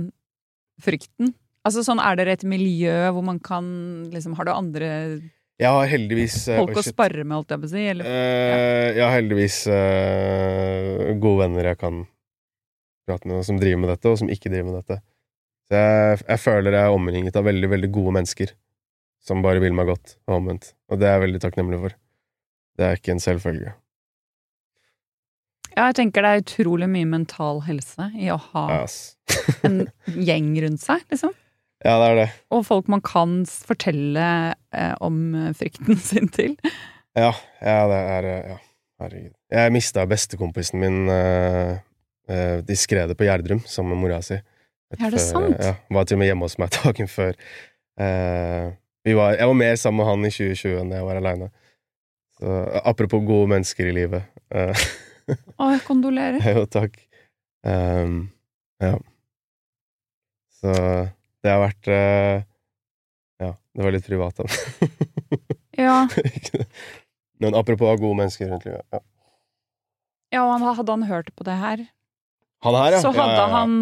frykten? 0.86 1.34
Altså 1.66 1.82
sånn, 1.82 2.02
Er 2.04 2.20
dere 2.20 2.36
et 2.36 2.46
miljø 2.46 2.94
hvor 3.16 3.26
man 3.26 3.40
kan 3.42 3.66
liksom 4.14 4.36
Har 4.38 4.46
du 4.46 4.52
andre 4.54 4.90
jeg 5.62 5.72
har 5.72 5.88
heldigvis 5.88 6.38
uh, 6.50 6.60
Folk 6.64 6.82
å 6.82 6.84
sparre 6.86 7.24
med, 7.24 7.38
holdt 7.38 7.54
jeg 7.54 7.62
på 7.62 7.70
å 7.70 7.72
si? 7.72 7.86
Eller? 7.94 8.10
Uh, 8.10 8.88
jeg 8.98 9.04
har 9.06 9.16
heldigvis 9.16 9.60
uh, 9.72 11.14
gode 11.22 11.46
venner 11.46 11.72
jeg 11.72 11.80
kan 11.82 12.04
prate 13.06 13.30
med, 13.30 13.46
som 13.48 13.60
driver 13.62 13.84
med 13.84 13.94
dette, 13.94 14.12
og 14.12 14.20
som 14.20 14.32
ikke 14.34 14.52
driver 14.52 14.72
med 14.72 14.80
dette. 14.82 15.00
Så 15.70 15.80
jeg, 15.80 16.20
jeg 16.26 16.42
føler 16.42 16.78
jeg 16.78 16.90
er 16.90 16.98
omringet 16.98 17.38
av 17.40 17.48
veldig, 17.48 17.70
veldig 17.72 17.92
gode 17.94 18.14
mennesker 18.20 18.54
som 19.26 19.42
bare 19.46 19.62
vil 19.64 19.74
meg 19.74 19.90
godt, 19.90 20.18
og 20.30 20.40
omvendt. 20.40 20.74
Og 20.92 21.02
det 21.02 21.10
er 21.10 21.18
jeg 21.18 21.26
veldig 21.26 21.42
takknemlig 21.42 21.82
for. 21.82 21.98
Det 22.76 22.86
er 22.86 23.00
ikke 23.00 23.16
en 23.16 23.24
selvfølge. 23.24 23.74
Ja, 25.76 25.90
jeg 25.90 25.98
tenker 25.98 26.24
det 26.24 26.32
er 26.32 26.44
utrolig 26.44 26.88
mye 26.92 27.08
mental 27.10 27.64
helse 27.66 28.08
i 28.16 28.30
å 28.32 28.38
ha 28.52 28.66
en 29.68 29.82
gjeng 30.30 30.54
rundt 30.64 30.84
seg, 30.84 31.04
liksom. 31.12 31.34
Ja, 31.84 31.98
det 32.00 32.06
er 32.08 32.20
det. 32.22 32.28
Og 32.56 32.64
folk 32.68 32.88
man 32.92 33.02
kan 33.04 33.42
fortelle 33.46 34.28
eh, 34.74 34.94
om 35.04 35.34
frykten 35.58 36.00
sin 36.10 36.32
til. 36.34 36.56
Ja, 37.16 37.32
ja 37.64 37.82
det 37.90 38.00
er 38.16 38.30
eh, 38.30 38.48
Ja, 38.54 38.58
herregud. 39.04 39.34
Jeg 39.52 39.74
mista 39.76 40.06
bestekompisen 40.10 40.82
min 40.82 41.12
eh, 41.12 41.78
eh, 42.32 42.58
De 42.66 42.76
skredet 42.80 43.18
på 43.18 43.28
Gjerdrum 43.28 43.62
sammen 43.68 43.96
med 43.96 44.04
mora 44.04 44.22
si. 44.26 44.40
Er 45.00 45.12
det 45.12 45.22
sant? 45.24 45.56
Ja, 45.60 45.76
Var 45.92 46.08
til 46.08 46.18
og 46.18 46.22
med 46.22 46.30
hjemme 46.30 46.48
hos 46.48 46.58
meg 46.62 46.74
dagen 46.80 47.10
før. 47.12 47.38
Uh, 47.96 48.76
var, 49.08 49.38
jeg 49.38 49.48
var 49.48 49.58
mer 49.58 49.76
sammen 49.80 50.02
med 50.02 50.10
han 50.10 50.28
i 50.28 50.32
2020 50.34 50.78
enn 50.82 50.94
jeg 50.96 51.06
var 51.08 51.20
aleine. 51.20 51.50
Apropos 52.84 53.24
gode 53.24 53.48
mennesker 53.54 53.88
i 53.88 53.94
livet. 53.96 54.26
Å, 54.52 55.70
jeg 55.72 55.82
kondolerer. 55.88 56.44
jo, 56.44 56.66
takk. 56.70 56.98
Um, 57.66 58.28
ja. 58.84 58.98
Så 60.60 60.74
det 61.46 61.54
har 61.54 61.62
vært 61.62 61.90
uh, 61.94 62.38
Ja, 63.44 63.52
det 63.54 63.86
var 63.86 63.94
litt 63.94 64.08
privat, 64.08 64.40
da. 64.42 64.46
ja. 65.86 65.98
Men 67.44 67.58
apropos 67.58 68.00
gode 68.00 68.18
mennesker 68.18 68.50
rundt 68.50 68.66
livet. 68.66 68.82
Ja. 68.96 69.02
ja, 70.38 70.46
og 70.48 70.64
hadde 70.80 70.96
han 70.96 71.06
hørt 71.10 71.30
på 71.36 71.46
det 71.46 71.58
her, 71.60 71.84
han 72.66 72.78
her, 72.80 72.96
ja. 72.96 73.02
så 73.04 73.12
hadde 73.14 73.36
ja, 73.36 73.42
ja, 73.44 73.58
han 73.60 73.74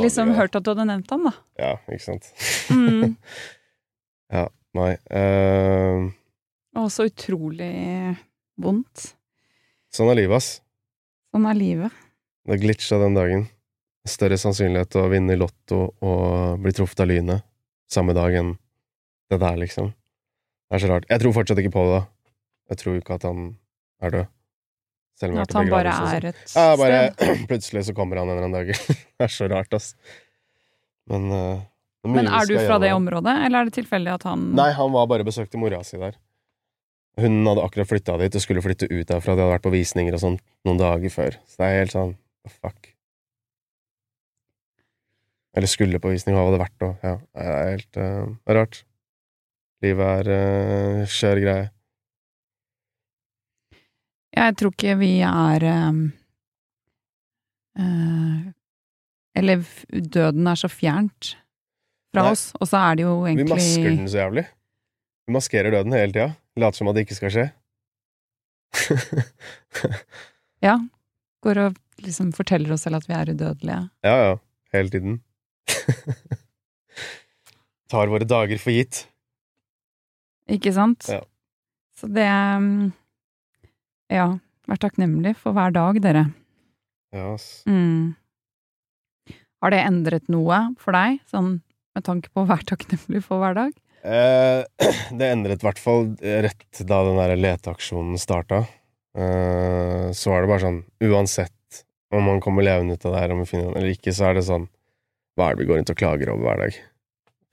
liksom 0.00 0.30
hørt 0.32 0.54
at 0.56 0.64
du 0.64 0.70
hadde 0.72 0.86
nevnt 0.88 1.10
han, 1.12 1.26
da. 1.26 1.32
Ja, 1.60 1.72
ikke 1.90 2.06
sant. 2.06 2.30
Mm. 2.72 3.16
ja, 4.36 4.46
nei 4.78 4.92
uh... 5.12 6.06
Og 6.80 6.86
så 6.94 7.08
utrolig 7.10 7.74
vondt. 8.62 9.10
Sånn 9.92 10.08
er 10.12 10.22
livet, 10.22 10.38
ass. 10.38 10.50
Sånn 11.34 11.48
er 11.50 11.58
livet. 11.58 12.04
Det 12.48 12.60
glitcha 12.62 12.96
den 13.02 13.18
dagen 13.18 13.48
større 14.08 14.38
sannsynlighet 14.40 14.90
til 14.94 15.04
å 15.04 15.10
vinne 15.12 15.34
i 15.34 15.38
Lotto 15.40 15.82
og 16.00 16.60
bli 16.62 16.72
truffet 16.76 17.02
av 17.04 17.10
lynet 17.10 17.46
samme 17.90 18.14
dag 18.16 18.34
enn 18.38 18.54
det 19.30 19.38
der, 19.42 19.56
liksom. 19.60 19.90
Det 20.70 20.78
er 20.78 20.82
så 20.84 20.90
rart. 20.90 21.08
Jeg 21.10 21.22
tror 21.22 21.34
fortsatt 21.34 21.60
ikke 21.62 21.74
på 21.74 21.86
det, 21.86 21.98
da. 21.98 22.02
Jeg 22.70 22.80
tror 22.82 23.00
ikke 23.00 23.16
at 23.18 23.26
han 23.26 23.40
er 24.02 24.14
død. 24.14 24.30
Selv 25.20 25.34
om 25.34 25.42
at 25.42 25.54
han 25.58 25.70
bare 25.70 25.94
er 26.14 26.26
et 26.30 26.38
sted? 26.46 26.62
Ja, 26.62 26.76
bare 26.80 27.00
plutselig 27.50 27.84
så 27.90 27.94
kommer 27.96 28.20
han 28.20 28.30
en 28.30 28.38
eller 28.38 28.48
annen 28.48 28.56
dag. 28.56 28.70
det 29.18 29.26
er 29.26 29.34
så 29.34 29.50
rart, 29.50 29.74
ass. 29.76 29.92
Men 31.10 31.26
uh, 31.34 31.62
Men 32.06 32.30
er 32.30 32.48
du 32.48 32.54
fra 32.56 32.78
det 32.82 32.92
området, 32.96 33.34
eller 33.46 33.60
er 33.60 33.70
det 33.70 33.76
tilfeldig 33.76 34.14
at 34.14 34.26
han 34.30 34.52
Nei, 34.56 34.70
han 34.76 34.94
var 34.94 35.10
bare 35.10 35.26
besøkte 35.26 35.60
mora 35.60 35.82
si 35.84 35.98
der. 36.00 36.16
Hun 37.20 37.42
hadde 37.44 37.66
akkurat 37.66 37.90
flytta 37.90 38.16
dit 38.22 38.38
og 38.38 38.44
skulle 38.44 38.62
flytte 38.64 38.88
ut 38.88 39.10
derfra. 39.10 39.34
De 39.34 39.42
hadde 39.42 39.52
vært 39.52 39.66
på 39.66 39.74
visninger 39.74 40.14
og 40.16 40.22
sånn 40.22 40.40
noen 40.64 40.80
dager 40.80 41.12
før. 41.12 41.36
Så 41.50 41.60
det 41.60 41.68
er 41.68 41.82
helt 41.82 41.96
sånn 41.96 42.14
fuck. 42.62 42.94
Eller 45.56 45.70
skulle 45.70 45.98
på 46.02 46.12
visning, 46.12 46.36
hva 46.36 46.44
hadde 46.46 46.58
det 46.58 46.62
vært? 46.62 46.86
Og, 46.86 47.02
ja, 47.02 47.16
det 47.34 47.44
er 47.50 47.70
helt 47.72 47.98
uh, 47.98 48.30
det 48.30 48.52
er 48.52 48.58
rart. 48.60 48.80
Livet 49.84 50.10
er 50.20 50.30
uh, 50.30 51.10
skjør 51.10 51.42
greie. 51.42 51.66
Jeg 54.30 54.56
tror 54.60 54.74
ikke 54.76 54.94
vi 55.00 55.10
er 55.26 55.64
um, 55.66 56.00
uh, 57.80 58.50
Eller 59.34 59.64
døden 59.90 60.46
er 60.46 60.60
så 60.60 60.70
fjernt 60.70 61.32
fra 62.14 62.26
Nei. 62.26 62.34
oss, 62.34 62.50
og 62.58 62.70
så 62.70 62.78
er 62.84 63.00
det 63.00 63.06
jo 63.06 63.14
egentlig 63.24 63.48
Vi 63.48 63.54
masker 63.54 63.88
den 63.90 64.10
så 64.10 64.22
jævlig. 64.22 64.44
Vi 65.26 65.34
maskerer 65.34 65.74
døden 65.74 65.94
hele 65.94 66.14
tida. 66.14 66.30
Later 66.58 66.78
som 66.78 66.90
at 66.90 66.96
det 66.96 67.04
ikke 67.06 67.18
skal 67.18 67.34
skje. 67.34 67.46
ja. 70.66 70.76
Går 71.40 71.60
og 71.62 71.78
liksom 72.04 72.32
forteller 72.36 72.74
oss 72.74 72.84
selv 72.86 73.00
at 73.00 73.06
vi 73.08 73.14
er 73.16 73.30
udødelige. 73.32 73.82
Ja, 74.04 74.14
ja. 74.28 74.32
Hele 74.74 74.92
tiden. 74.92 75.20
Tar 77.90 78.10
våre 78.12 78.26
dager 78.28 78.60
for 78.62 78.74
gitt. 78.74 79.04
Ikke 80.50 80.72
sant? 80.74 81.06
Ja. 81.10 81.22
Så 81.98 82.08
det 82.10 82.26
mm, 82.26 82.90
Ja, 84.10 84.26
vær 84.70 84.80
takknemlig 84.82 85.36
for 85.38 85.54
hver 85.56 85.74
dag, 85.74 85.98
dere. 86.02 86.28
Ja, 87.14 87.34
ass. 87.34 87.62
Mm. 87.66 88.14
Har 89.60 89.74
det 89.74 89.82
endret 89.84 90.30
noe 90.32 90.62
for 90.80 90.96
deg, 90.96 91.20
sånn 91.30 91.60
med 91.94 92.06
tanke 92.06 92.30
på 92.32 92.44
å 92.44 92.48
være 92.48 92.66
takknemlig 92.70 93.22
for 93.26 93.42
hver 93.42 93.56
dag? 93.58 93.72
Eh, 94.00 94.62
det 95.18 95.32
endret 95.34 95.62
i 95.62 95.68
hvert 95.68 95.82
fall 95.82 96.12
rett 96.20 96.82
da 96.86 97.02
den 97.06 97.18
der 97.20 97.36
leteaksjonen 97.36 98.20
starta. 98.20 98.64
Eh, 99.18 100.10
så 100.16 100.32
var 100.32 100.42
det 100.42 100.52
bare 100.52 100.64
sånn, 100.64 100.82
uansett 101.04 101.84
om 102.14 102.24
man 102.26 102.40
kommer 102.42 102.66
levende 102.66 102.94
ut 102.94 103.04
av 103.06 103.14
det 103.14 103.24
her, 103.24 103.34
om 103.34 103.42
vi 103.42 103.50
finner 103.50 103.68
den 103.68 103.82
eller 103.82 103.94
ikke, 103.94 104.14
så 104.14 104.30
er 104.30 104.38
det 104.38 104.46
sånn 104.46 104.66
hva 105.40 105.48
er 105.48 105.56
det 105.56 105.64
vi 105.64 105.70
går 105.70 105.78
rundt 105.80 105.90
og 105.94 105.96
klager 105.96 106.30
over 106.34 106.44
hver 106.44 106.58
dag? 106.60 106.74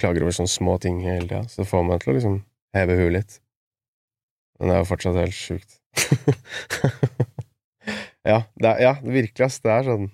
Klager 0.02 0.26
over 0.26 0.34
sånne 0.36 0.52
små 0.52 0.74
ting 0.84 0.98
hele 1.06 1.24
tida. 1.24 1.46
Så 1.48 1.62
det 1.62 1.70
får 1.70 1.86
meg 1.88 2.02
til 2.04 2.12
å 2.12 2.16
liksom 2.18 2.36
heve 2.76 2.98
huet 3.00 3.14
litt. 3.16 3.38
Men 4.60 4.68
det 4.68 4.76
er 4.76 4.84
jo 4.84 4.90
fortsatt 4.90 5.20
helt 5.22 5.38
sjukt. 5.38 5.78
ja, 8.28 8.42
det 8.60 8.74
er, 8.74 8.82
ja, 8.84 8.92
virkelig, 9.06 9.48
ass. 9.48 9.62
Det 9.64 9.72
er 9.72 9.88
sånn 9.88 10.12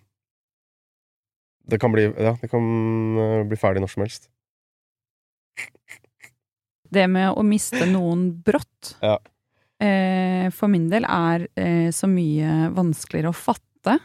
Det 1.68 1.82
kan 1.82 1.92
bli 1.96 2.06
Ja, 2.12 2.36
det 2.40 2.48
kan 2.52 2.64
uh, 3.18 3.42
bli 3.50 3.58
ferdig 3.60 3.82
når 3.82 3.92
som 3.96 4.06
helst. 4.06 4.30
Det 6.94 7.10
med 7.10 7.34
å 7.34 7.42
miste 7.48 7.88
noen 7.90 8.28
brått, 8.46 9.00
ja. 9.02 9.18
eh, 9.82 10.52
for 10.54 10.70
min 10.70 10.86
del, 10.92 11.08
er 11.10 11.48
eh, 11.58 11.90
så 11.90 12.06
mye 12.06 12.70
vanskeligere 12.76 13.32
å 13.32 13.34
fatte 13.34 13.96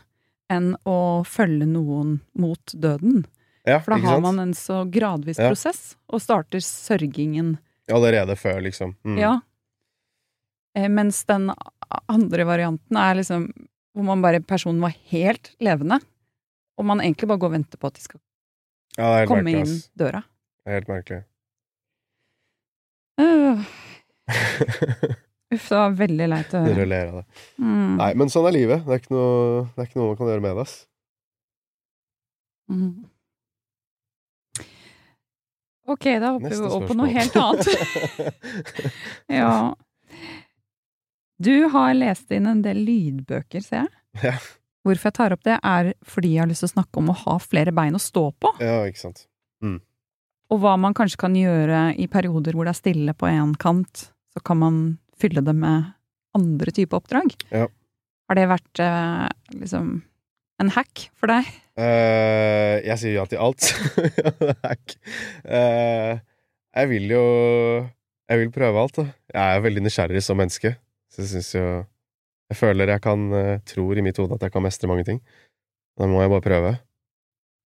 enn 0.49 0.71
å 0.89 1.21
følge 1.29 1.67
noen 1.69 2.23
mot 2.41 2.73
døden. 2.73 3.27
Ja, 3.69 3.81
For 3.85 3.95
da 3.95 4.01
har 4.09 4.21
man 4.25 4.39
en 4.41 4.55
så 4.57 4.83
gradvis 4.89 5.41
ja. 5.41 5.51
prosess, 5.51 5.97
og 6.09 6.23
starter 6.25 6.63
sørgingen 6.65 7.57
Allerede 7.89 8.35
før, 8.37 8.59
liksom. 8.61 8.93
Mm. 9.05 9.17
Ja. 9.17 9.31
Eh, 10.77 10.91
mens 10.93 11.23
den 11.25 11.49
andre 12.05 12.45
varianten 12.45 12.99
er 13.01 13.17
liksom 13.17 13.47
hvor 13.97 14.05
man 14.05 14.23
bare 14.23 14.43
personen 14.45 14.83
var 14.85 14.93
helt 15.11 15.55
levende, 15.65 15.99
og 16.79 16.87
man 16.87 17.01
egentlig 17.01 17.31
bare 17.31 17.41
går 17.43 17.51
og 17.51 17.57
venter 17.57 17.81
på 17.81 17.89
at 17.89 17.97
de 17.97 18.05
skal 18.05 18.21
ja, 18.99 19.25
komme 19.27 19.43
merkelig, 19.47 19.65
inn 19.65 19.81
døra. 19.99 20.23
Det 20.63 20.71
er 20.71 20.79
helt 20.79 20.93
merkelig. 20.93 21.23
Uh. 23.19 23.65
Uff, 25.49 25.69
det 25.71 25.81
var 25.81 25.95
veldig 25.97 26.29
leit 26.29 26.53
å 26.53 26.61
høre. 26.61 26.77
Dere 26.77 26.89
ler 26.93 27.11
av 27.11 27.21
det. 27.23 27.45
Mm. 27.57 27.93
Nei, 27.97 28.11
men 28.21 28.31
sånn 28.31 28.47
er 28.51 28.55
livet. 28.55 28.85
Det 28.85 28.95
er 28.95 29.01
ikke 29.01 29.15
noe, 29.17 29.63
det 29.73 29.81
er 29.81 29.89
ikke 29.89 29.99
noe 29.99 30.11
man 30.11 30.19
kan 30.21 30.31
gjøre 30.31 30.45
med 30.45 30.59
det, 30.59 30.67
ass. 30.69 30.75
Mm. 32.69 33.08
Ok, 35.89 36.05
da 36.21 36.35
hopper 36.35 36.53
vi 36.53 36.61
over 36.69 36.87
på 36.91 36.97
noe 36.99 37.09
helt 37.13 37.37
annet. 37.41 37.67
ja. 39.41 39.53
Du 41.39 41.55
har 41.73 41.95
lest 41.97 42.33
inn 42.35 42.49
en 42.51 42.63
del 42.65 42.83
lydbøker, 42.85 43.65
ser 43.65 43.87
jeg. 43.87 43.93
Ja. 44.25 44.37
Hvorfor 44.87 45.11
jeg 45.11 45.17
tar 45.19 45.35
opp 45.35 45.45
det, 45.47 45.57
er 45.63 45.93
fordi 46.07 46.35
jeg 46.35 46.43
har 46.45 46.51
lyst 46.51 46.65
til 46.65 46.71
å 46.71 46.77
snakke 46.77 47.01
om 47.01 47.11
å 47.13 47.19
ha 47.25 47.37
flere 47.43 47.75
bein 47.77 47.97
å 47.97 48.03
stå 48.03 48.29
på. 48.41 48.53
Ja, 48.63 48.83
ikke 48.89 49.07
sant. 49.07 49.27
Og 50.49 50.63
hva 50.63 50.75
man 50.81 50.97
kanskje 50.97 51.21
kan 51.21 51.37
gjøre 51.37 51.91
i 52.01 52.09
perioder 52.11 52.57
hvor 52.57 52.69
det 52.69 52.73
er 52.73 52.81
stille 52.81 53.15
på 53.17 53.29
én 53.29 53.53
kant. 53.61 54.09
Så 54.33 54.43
kan 54.45 54.61
man 54.63 54.79
fylle 55.21 55.43
det 55.45 55.55
med 55.57 55.91
andre 56.37 56.73
typer 56.75 57.01
oppdrag. 57.01 57.35
Ja. 57.53 57.67
Har 58.29 58.39
det 58.39 58.47
vært 58.49 58.83
eh, 58.85 59.27
liksom 59.57 59.91
en 60.63 60.73
hack 60.75 61.09
for 61.17 61.31
deg? 61.33 61.49
Eh, 61.79 62.81
jeg 62.83 62.99
sier 62.99 63.19
ja 63.21 63.29
til 63.29 63.43
alt. 63.43 63.69
Eh, 65.49 66.19
jeg 66.75 66.89
vil 66.91 67.13
jo 67.13 67.23
Jeg 68.29 68.41
vil 68.43 68.51
prøve 68.53 68.81
alt, 68.83 68.99
da. 68.99 69.05
Jeg 69.33 69.57
er 69.57 69.63
veldig 69.65 69.85
nysgjerrig 69.87 70.23
som 70.25 70.37
menneske. 70.39 70.75
Så 71.09 71.23
jeg 71.23 71.31
syns 71.33 71.55
jo 71.55 71.65
Jeg 72.51 72.59
føler 72.59 72.93
jeg 72.93 73.03
kan 73.05 73.25
uh, 73.33 73.61
tror 73.69 73.99
i 73.99 74.05
mitt 74.05 74.19
hode 74.21 74.37
at 74.37 74.45
jeg 74.45 74.53
kan 74.53 74.65
mestre 74.65 74.89
mange 74.89 75.05
ting. 75.05 75.21
Da 76.01 76.09
må 76.09 76.21
jeg 76.23 76.33
bare 76.33 76.45
prøve. 76.45 76.73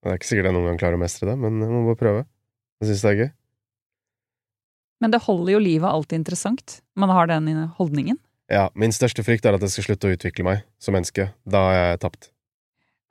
Det 0.02 0.10
er 0.10 0.18
ikke 0.18 0.30
sikkert 0.30 0.50
jeg 0.50 0.56
noen 0.56 0.70
gang 0.70 0.80
klarer 0.80 0.98
å 0.98 1.02
mestre 1.02 1.28
det, 1.30 1.36
men 1.38 1.60
jeg 1.62 1.70
må 1.70 1.84
bare 1.86 2.00
prøve. 2.00 2.24
Jeg 2.82 2.90
syns 2.90 3.04
det 3.04 3.10
er 3.12 3.20
gøy. 3.20 3.30
Men 5.02 5.14
det 5.14 5.22
holder 5.22 5.54
jo 5.54 5.62
livet 5.62 5.90
alltid 5.90 6.18
interessant. 6.18 6.80
Man 6.98 7.14
har 7.14 7.30
den 7.30 7.50
holdningen. 7.78 8.18
Ja, 8.50 8.68
Min 8.74 8.94
største 8.94 9.22
frykt 9.26 9.46
er 9.46 9.54
at 9.54 9.62
jeg 9.62 9.74
skal 9.76 9.86
slutte 9.90 10.10
å 10.10 10.16
utvikle 10.16 10.46
meg 10.46 10.66
som 10.82 10.98
menneske. 10.98 11.30
Da 11.46 11.62
har 11.68 11.78
jeg 11.78 12.02
tapt. 12.02 12.32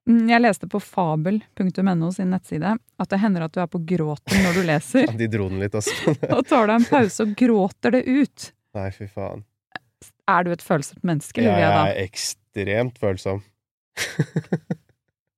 Mm, 0.10 0.24
Jeg 0.32 0.42
leste 0.42 0.68
på 0.70 0.80
fabel.no 0.82 2.08
sin 2.16 2.32
nettside 2.34 2.74
at 2.74 3.12
det 3.12 3.20
hender 3.22 3.46
at 3.46 3.54
du 3.54 3.60
er 3.62 3.70
på 3.70 3.82
gråten 3.86 4.42
når 4.46 4.58
du 4.58 4.64
leser, 4.66 5.06
ja, 5.10 5.14
De 5.20 5.28
dro 5.30 5.48
den 5.52 5.62
litt, 5.62 5.76
også. 5.78 6.16
og 6.36 6.42
tar 6.50 6.68
deg 6.72 6.80
en 6.80 6.88
pause 6.90 7.26
og 7.28 7.36
gråter 7.38 7.98
det 7.98 8.04
ut. 8.10 8.52
Nei, 8.78 8.88
fy 8.96 9.08
faen. 9.12 9.46
Er 10.32 10.46
du 10.48 10.52
et 10.54 10.64
følsomt 10.64 11.04
menneske, 11.06 11.44
lurer 11.44 11.60
jeg 11.60 11.70
jeg 11.70 11.92
er 11.92 12.04
ekstremt 12.06 12.98
følsom. 13.02 13.42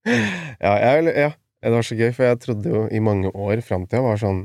ja, 0.06 0.74
jeg, 0.78 1.14
ja, 1.16 1.30
det 1.64 1.72
var 1.74 1.88
så 1.88 1.98
gøy, 1.98 2.12
for 2.16 2.28
jeg 2.28 2.40
trodde 2.44 2.70
jo 2.72 2.84
i 2.94 3.02
mange 3.04 3.32
år 3.34 3.64
fram 3.66 3.88
til 3.88 4.00
jeg 4.00 4.06
var 4.06 4.20
sånn 4.22 4.42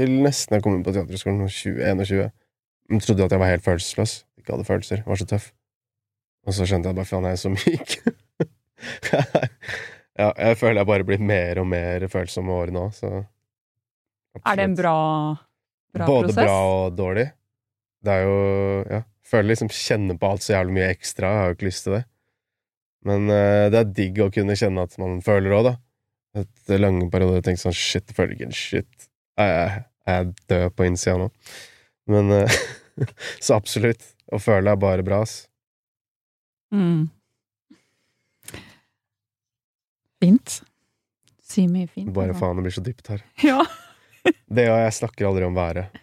Til 0.00 0.14
nesten 0.24 0.56
jeg 0.56 0.64
kom 0.64 0.78
inn 0.78 0.84
på 0.86 0.94
teaterskolen, 0.96 1.44
20-21, 1.50 2.30
jeg 2.90 3.02
trodde 3.04 3.20
jo 3.22 3.26
at 3.28 3.34
jeg 3.34 3.42
var 3.42 3.50
helt 3.52 3.64
følelsesløs. 3.66 4.12
Ikke 4.40 4.54
hadde 4.54 4.64
følelser. 4.66 5.02
Var 5.06 5.18
så 5.20 5.26
tøff. 5.28 5.50
Og 6.48 6.56
så 6.56 6.64
skjønte 6.66 6.88
jeg 6.88 6.96
bare 6.96 7.06
faen, 7.10 7.26
jeg 7.28 7.36
er 7.36 7.42
så 7.42 7.50
myk. 7.52 7.96
ja, 10.20 10.30
jeg 10.30 10.58
føler 10.60 10.80
jeg 10.80 10.88
bare 10.90 11.06
blir 11.08 11.22
mer 11.22 11.60
og 11.62 11.68
mer 11.70 12.06
følsom 12.12 12.48
med 12.48 12.56
årene 12.56 12.84
òg, 12.86 12.96
så 12.96 13.12
Er 14.44 14.60
det 14.60 14.66
en 14.68 14.76
bra, 14.78 14.96
bra 15.94 16.08
Både 16.08 16.30
prosess? 16.30 16.44
bra 16.44 16.58
og 16.74 16.96
dårlig. 16.98 17.26
Det 18.04 18.16
er 18.18 18.26
jo 18.28 18.36
Ja. 18.90 19.02
Føler 19.30 19.52
liksom 19.52 19.68
kjenner 19.70 20.16
på 20.18 20.26
alt 20.26 20.42
så 20.42 20.56
jævlig 20.56 20.72
mye 20.74 20.88
ekstra. 20.90 21.28
Jeg 21.30 21.38
har 21.38 21.50
jo 21.50 21.54
ikke 21.54 21.66
lyst 21.68 21.84
til 21.86 21.92
det. 21.94 22.00
Men 23.06 23.28
uh, 23.30 23.68
det 23.70 23.78
er 23.78 23.92
digg 23.94 24.18
å 24.24 24.26
kunne 24.34 24.56
kjenne 24.58 24.82
at 24.88 24.96
man 24.98 25.20
føler 25.22 25.54
òg, 25.54 25.68
da. 25.68 25.74
Etter 26.40 26.80
lange 26.82 27.06
perioder 27.12 27.44
tenker 27.46 27.62
sånn 27.62 27.76
shit, 27.78 28.08
jeg 28.10 28.16
føler 28.18 28.34
ikke 28.34 28.48
en 28.48 28.58
shit. 28.58 29.06
Er 29.38 29.52
jeg, 29.52 29.84
er 30.10 30.18
jeg 30.18 30.32
død 30.50 30.74
på 30.74 30.88
innsida 30.88 31.14
nå? 31.22 31.28
Men 32.10 32.34
uh, 32.42 32.58
Så 33.44 33.54
absolutt. 33.54 34.02
Å 34.30 34.38
føle 34.42 34.74
er 34.74 34.82
bare 34.82 35.06
bra, 35.06 35.22
ass. 35.24 35.44
Mm. 36.74 37.08
Fint. 40.20 40.60
Si 41.50 41.66
mye 41.66 41.88
fint. 41.90 42.10
Bare 42.14 42.34
altså. 42.34 42.44
faen, 42.44 42.58
det 42.60 42.66
blir 42.66 42.76
så 42.76 42.84
dypt 42.84 43.12
her. 43.12 43.24
Ja. 43.50 43.64
Det 44.52 44.66
og 44.68 44.76
jeg 44.76 44.92
snakker 44.92 45.30
aldri 45.30 45.46
om 45.46 45.54
været. 45.56 45.94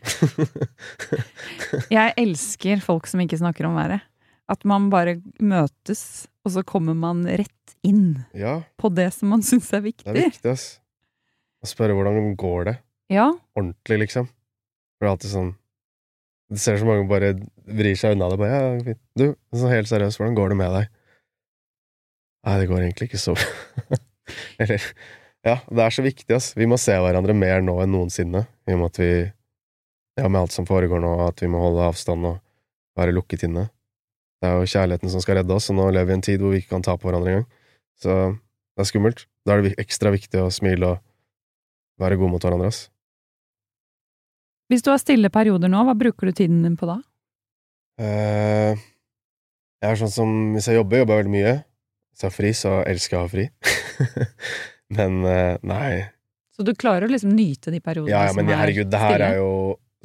Jeg 1.94 2.16
elsker 2.18 2.80
folk 2.82 3.06
som 3.06 3.22
ikke 3.22 3.38
snakker 3.38 3.68
om 3.70 3.76
været. 3.78 4.02
At 4.50 4.64
man 4.66 4.88
bare 4.90 5.20
møtes, 5.44 6.26
og 6.42 6.56
så 6.56 6.64
kommer 6.66 6.98
man 6.98 7.22
rett 7.28 7.76
inn 7.86 8.24
ja, 8.34 8.62
på 8.80 8.90
det 8.90 9.12
som 9.14 9.30
man 9.36 9.44
syns 9.46 9.70
er 9.76 9.84
viktig. 9.86 10.08
det 10.08 10.24
er 10.24 10.32
viktig, 10.32 10.56
ass. 10.56 10.66
Å 11.62 11.70
spørre 11.70 11.94
hvordan 11.94 12.34
går 12.40 12.70
det. 12.72 12.76
Ja, 13.14 13.30
ordentlig, 13.54 14.00
liksom. 14.08 14.32
For 14.98 15.06
det 15.06 15.12
er 15.12 15.14
alltid 15.14 15.32
sånn 15.36 15.54
Du 16.50 16.58
ser 16.60 16.80
så 16.80 16.88
mange 16.88 17.06
bare 17.12 17.36
vrir 17.68 18.00
seg 18.00 18.16
unna 18.16 18.32
det. 18.32 18.40
Bare, 18.42 18.58
ja, 18.58 18.84
fint. 18.88 19.04
Du, 19.20 19.28
sånn 19.54 19.76
helt 19.76 19.92
seriøst, 19.92 20.18
hvordan 20.18 20.38
går 20.40 20.56
det 20.56 20.60
med 20.64 20.74
deg? 20.80 20.92
Nei, 22.48 22.60
det 22.62 22.70
går 22.72 22.86
egentlig 22.86 23.12
ikke 23.12 23.20
så 23.20 23.36
bra. 23.36 24.00
Eller 24.62 24.84
Ja, 25.46 25.60
det 25.70 25.84
er 25.84 25.94
så 25.94 26.04
viktig, 26.04 26.28
ass. 26.36 26.52
Vi 26.58 26.68
må 26.68 26.80
se 26.82 26.96
hverandre 26.98 27.36
mer 27.38 27.62
nå 27.64 27.78
enn 27.84 27.94
noensinne, 27.94 28.44
i 28.68 28.76
og 28.76 28.82
med 28.82 28.92
at 28.92 29.02
vi 29.02 29.12
Ja, 30.18 30.26
med 30.26 30.42
alt 30.42 30.56
som 30.56 30.66
foregår 30.66 30.98
nå, 31.04 31.12
at 31.28 31.44
vi 31.44 31.50
må 31.52 31.60
holde 31.62 31.84
avstand 31.86 32.26
og 32.26 32.40
være 32.98 33.14
lukket 33.14 33.44
inne. 33.46 33.68
Det 34.42 34.50
er 34.50 34.56
jo 34.58 34.70
kjærligheten 34.70 35.12
som 35.14 35.22
skal 35.22 35.40
redde 35.40 35.54
oss, 35.54 35.70
og 35.70 35.78
nå 35.78 35.86
lever 35.94 36.10
vi 36.10 36.16
i 36.16 36.18
en 36.18 36.26
tid 36.26 36.42
hvor 36.42 36.54
vi 36.54 36.62
ikke 36.64 36.74
kan 36.74 36.86
ta 36.86 36.96
på 36.98 37.06
hverandre 37.06 37.36
engang. 37.36 37.46
Så 38.02 38.16
det 38.34 38.82
er 38.82 38.90
skummelt. 38.90 39.26
Da 39.46 39.54
er 39.54 39.66
det 39.66 39.78
ekstra 39.82 40.10
viktig 40.14 40.42
å 40.42 40.50
smile 40.54 40.96
og 40.96 41.04
være 42.02 42.18
gode 42.18 42.34
mot 42.34 42.44
hverandre, 42.44 42.70
ass. 42.74 42.88
Hvis 44.68 44.84
du 44.84 44.92
har 44.92 45.00
stille 45.02 45.32
perioder 45.34 45.72
nå, 45.72 45.86
hva 45.88 45.96
bruker 45.98 46.28
du 46.28 46.36
tiden 46.36 46.60
din 46.66 46.76
på 46.78 46.90
da? 46.90 46.98
Uh, 47.98 48.78
jeg 49.82 49.90
er 49.90 49.98
sånn 49.98 50.12
som 50.14 50.34
Hvis 50.54 50.68
jeg 50.70 50.78
jobber, 50.78 51.02
jobber 51.02 51.18
jeg 51.18 51.24
veldig 51.24 51.34
mye. 51.34 51.54
Jeg 52.24 52.32
har 52.32 52.34
fri, 52.36 52.54
så 52.58 52.80
elsker 52.90 53.18
jeg 53.18 53.20
å 53.20 53.26
ha 53.26 53.32
fri. 53.32 53.48
Men 54.98 55.20
eh, 55.28 55.58
nei. 55.68 55.90
Så 56.58 56.66
du 56.66 56.74
klarer 56.74 57.06
å 57.06 57.12
liksom 57.12 57.36
nyte 57.38 57.74
de 57.74 57.82
periodene 57.84 58.16
Ja, 58.16 58.24
ja, 58.26 58.34
som 58.34 58.40
men 58.42 58.50
er 58.50 58.64
herregud, 58.64 58.90
det 58.90 59.02
her 59.02 59.22
er 59.22 59.36
jo 59.38 59.52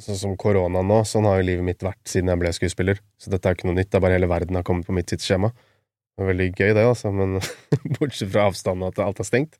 sånn 0.03 0.19
som 0.19 0.35
korona 0.37 0.83
nå. 0.85 0.99
Sånn 1.07 1.25
har 1.25 1.39
jo 1.39 1.47
livet 1.47 1.65
mitt 1.65 1.85
vært 1.85 2.03
siden 2.09 2.29
jeg 2.29 2.41
ble 2.43 2.51
skuespiller. 2.53 2.99
Så 3.17 3.33
dette 3.33 3.49
er 3.49 3.57
ikke 3.57 3.69
noe 3.69 3.79
nytt. 3.79 3.89
Det 3.89 3.97
er 3.97 4.03
bare 4.05 4.19
hele 4.19 4.29
verden 4.29 4.59
har 4.59 4.65
kommet 4.67 4.85
på 4.85 4.93
mitt 4.93 5.09
tidsskjema. 5.09 5.49
Det 6.13 6.21
er 6.21 6.29
veldig 6.29 6.47
gøy, 6.51 6.71
det, 6.77 6.85
altså, 6.85 7.09
men 7.15 7.39
bortsett 7.97 8.29
fra 8.29 8.45
avstanden 8.51 8.85
og 8.85 8.93
at 8.93 9.01
alt 9.01 9.21
er 9.23 9.29
stengt. 9.29 9.57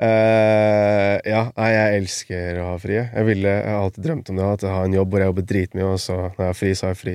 Uh, 0.00 1.20
ja, 1.28 1.44
nei, 1.54 1.68
jeg 1.74 2.00
elsker 2.00 2.58
å 2.62 2.70
ha 2.72 2.78
fri. 2.80 2.96
jeg. 2.96 3.10
Jeg, 3.12 3.26
ville, 3.28 3.52
jeg 3.60 3.70
har 3.70 3.84
alltid 3.84 4.06
drømt 4.08 4.32
om 4.32 4.40
det, 4.40 4.48
at 4.56 4.64
jeg 4.66 4.74
har 4.74 4.88
en 4.88 4.96
jobb 4.96 5.12
hvor 5.12 5.22
jeg 5.22 5.30
jobber 5.30 5.46
dritmye, 5.52 5.90
og 5.92 6.00
så 6.02 6.16
når 6.24 6.40
jeg 6.40 6.50
har 6.50 6.58
fri, 6.58 6.72
så 6.74 6.86
har 6.86 6.96
jeg 6.96 7.00
fri. 7.02 7.14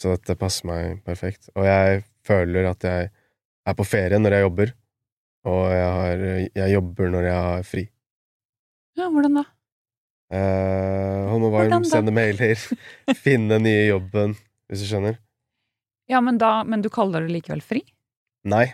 Så 0.00 0.14
dette 0.14 0.38
passer 0.38 0.70
meg 0.70 1.04
perfekt. 1.04 1.50
Og 1.58 1.68
jeg 1.68 2.00
føler 2.24 2.70
at 2.70 2.86
jeg 2.86 3.10
er 3.66 3.76
på 3.78 3.86
ferie 3.88 4.18
når 4.20 4.36
jeg 4.36 4.44
jobber, 4.46 4.72
og 5.48 5.60
jeg, 5.72 5.90
har, 5.98 6.22
jeg 6.62 6.72
jobber 6.74 7.10
når 7.12 7.28
jeg 7.28 7.42
har 7.48 7.66
fri. 7.68 7.84
Ja, 8.98 9.08
hvordan 9.10 9.40
da? 9.40 9.44
Eh, 10.34 11.20
Hold 11.30 11.42
meg 11.44 11.52
varm, 11.54 11.84
sende 11.88 12.14
mailer, 12.14 12.56
finne 13.24 13.56
den 13.58 13.66
nye 13.68 13.84
jobben, 13.90 14.36
hvis 14.70 14.84
du 14.84 14.88
skjønner. 14.88 15.18
Ja, 16.10 16.20
men, 16.24 16.38
da, 16.40 16.58
men 16.68 16.82
du 16.84 16.90
kaller 16.92 17.24
det 17.24 17.32
likevel 17.32 17.62
fri? 17.64 17.80
Nei. 18.48 18.66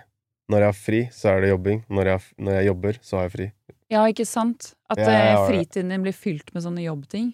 Når 0.51 0.65
jeg 0.65 0.67
har 0.73 0.79
fri, 0.79 1.01
så 1.15 1.29
er 1.31 1.45
det 1.45 1.51
jobbing. 1.53 1.85
Når 1.95 2.09
jeg, 2.11 2.23
når 2.43 2.57
jeg 2.59 2.67
jobber, 2.67 2.97
så 3.07 3.17
har 3.21 3.29
jeg 3.29 3.33
fri. 3.37 3.45
Ja, 3.95 4.01
ikke 4.11 4.25
sant? 4.27 4.73
At 4.91 4.99
Ja, 4.99 5.11
eh, 5.15 5.43
fritiden 5.47 5.93
din 5.95 6.03
blir 6.03 6.15
fylt 6.17 6.51
med 6.55 6.65
sånne 6.65 6.83
jobbting? 6.83 7.29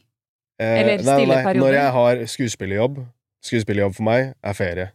Eh, 0.61 0.75
Eller 0.83 1.01
nei, 1.01 1.05
nei, 1.07 1.15
stille 1.23 1.39
nei. 1.39 1.45
perioder. 1.47 1.63
Når 1.65 1.77
jeg 1.79 1.95
har 1.97 2.21
skuespillerjobb, 2.35 3.01
skuespillerjobb 3.49 3.97
for 3.97 4.09
meg 4.11 4.35
er 4.37 4.57
ferie. 4.57 4.87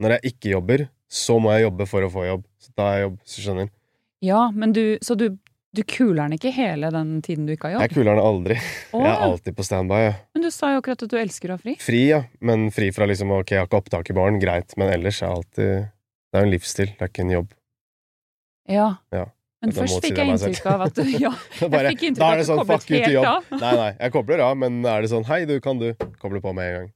Når 0.00 0.16
jeg 0.16 0.32
ikke 0.32 0.52
jobber, 0.54 0.86
så 1.08 1.38
må 1.40 1.52
jeg 1.56 1.66
jobbe 1.68 1.86
for 1.88 2.04
å 2.06 2.10
få 2.12 2.24
jobb. 2.28 2.46
Så 2.60 2.72
da 2.76 2.88
er 2.92 2.96
jeg 2.98 3.06
jobb, 3.08 3.18
hvis 3.24 3.36
du 3.36 3.42
skjønner. 3.46 3.68
Ja, 4.24 4.40
men 4.50 4.72
du 4.74 4.98
Så 5.00 5.14
du, 5.16 5.28
du 5.72 5.82
kuler 5.86 6.24
den 6.26 6.34
ikke 6.38 6.50
hele 6.52 6.90
den 6.90 7.20
tiden 7.22 7.46
du 7.46 7.52
ikke 7.54 7.68
har 7.70 7.76
Jeg 7.78 7.90
jobb? 7.90 7.94
kuler 7.98 8.10
den 8.16 8.24
aldri. 8.24 8.56
Åh. 8.92 9.04
Jeg 9.04 9.12
er 9.12 9.22
alltid 9.28 9.56
på 9.56 9.64
standby. 9.68 10.00
Ja. 10.08 10.12
Men 10.34 10.42
du 10.42 10.50
sa 10.50 10.72
jo 10.74 10.80
akkurat 10.82 11.02
at 11.06 11.12
du 11.12 11.16
elsker 11.20 11.52
å 11.52 11.56
ha 11.56 11.62
fri. 11.62 11.76
Fri, 11.80 12.02
ja. 12.10 12.22
Men 12.40 12.68
fri 12.74 12.90
fra 12.92 13.06
liksom 13.08 13.30
Ok, 13.38 13.52
jeg 13.54 13.62
har 13.62 13.70
ikke 13.70 13.80
opptak 13.84 14.10
i 14.10 14.16
barn, 14.18 14.40
greit. 14.42 14.74
Men 14.76 14.90
ellers 14.96 15.22
er 15.22 15.28
jeg 15.28 15.36
alltid 15.36 15.72
Det 15.88 16.36
er 16.36 16.44
jo 16.44 16.48
en 16.50 16.54
livsstil, 16.56 16.92
det 16.98 17.06
er 17.06 17.12
ikke 17.14 17.24
en 17.26 17.34
jobb. 17.38 17.54
Ja. 18.68 18.88
Ja. 19.14 19.24
Men 19.62 19.72
Dette 19.72 19.80
først 19.80 20.04
fikk 20.04 20.18
jeg 20.20 20.28
jeg 20.28 20.34
inntrykk 20.36 20.66
av 20.70 20.82
at 20.84 20.94
du 20.94 21.02
Ja, 21.24 21.30
jeg 21.58 21.88
fikk 21.96 22.02
inntrykk 22.10 22.22
av 22.22 22.34
at 22.34 22.38
du 22.38 22.46
sånn 22.46 22.60
koblet 22.62 23.06
helt 23.08 23.24
av. 23.26 23.48
Nei, 23.58 23.72
nei, 23.80 23.88
jeg 23.98 24.12
kobler 24.14 24.42
av, 24.44 24.52
men 24.60 24.76
er 24.86 25.02
det 25.02 25.10
sånn 25.10 25.24
hei, 25.26 25.40
du, 25.50 25.56
kan 25.64 25.80
du? 25.80 25.88
koble 26.22 26.42
på 26.44 26.52
med 26.54 26.68
en 26.68 26.76
gang. 26.78 26.92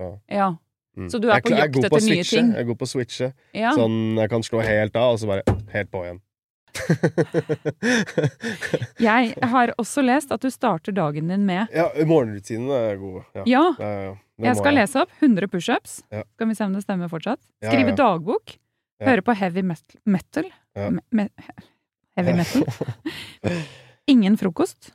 Så, 0.00 0.08
Ja. 0.32 0.48
Mm. 0.96 1.10
Så 1.10 1.20
du 1.20 1.28
er 1.28 1.34
Jeg 1.38 1.44
på 1.44 1.50
jakt 1.56 1.76
etter 1.84 2.00
nye 2.00 2.24
switche. 2.24 2.36
ting? 2.36 2.52
Jeg 2.54 2.60
er 2.64 2.68
god 2.70 2.78
på 2.80 2.86
å 2.88 2.92
switche. 2.94 3.32
ja. 3.54 3.70
Sånn 3.76 4.16
jeg 4.18 4.30
kan 4.30 4.42
slå 4.42 4.62
helt 4.64 4.96
av, 4.96 5.12
og 5.14 5.18
så 5.22 5.26
bare 5.30 5.44
helt 5.74 5.90
på 5.90 6.04
igjen. 6.06 6.20
Jeg 9.00 9.32
har 9.50 9.72
også 9.80 10.02
lest 10.06 10.30
at 10.34 10.42
du 10.44 10.50
starter 10.54 10.94
dagen 10.94 11.30
din 11.32 11.42
med 11.48 11.66
ja, 11.74 11.88
morgenrutinene 12.06 12.76
er 12.92 12.96
gode. 13.00 13.24
Ja. 13.34 13.42
Ja, 13.46 13.64
Ja, 13.80 14.14
jeg 14.46 14.56
skal 14.56 14.74
lese 14.78 15.00
opp 15.02 15.10
100 15.20 15.48
pushups. 15.52 15.98
Ja. 16.14 16.22
Skal 16.36 16.48
vi 16.48 16.54
se 16.56 16.64
om 16.64 16.72
det 16.76 16.80
stemmer 16.86 17.10
fortsatt? 17.12 17.40
Skrive 17.60 17.92
dagbok. 17.98 18.54
Høre 19.02 19.22
på 19.24 19.34
heavy 19.36 19.62
met- 19.66 19.96
metal. 20.08 20.46
Ja. 20.76 20.88
Me 21.10 21.26
heavy 22.16 22.32
metal. 22.38 22.64
Ingen 24.14 24.38
frokost. 24.40 24.92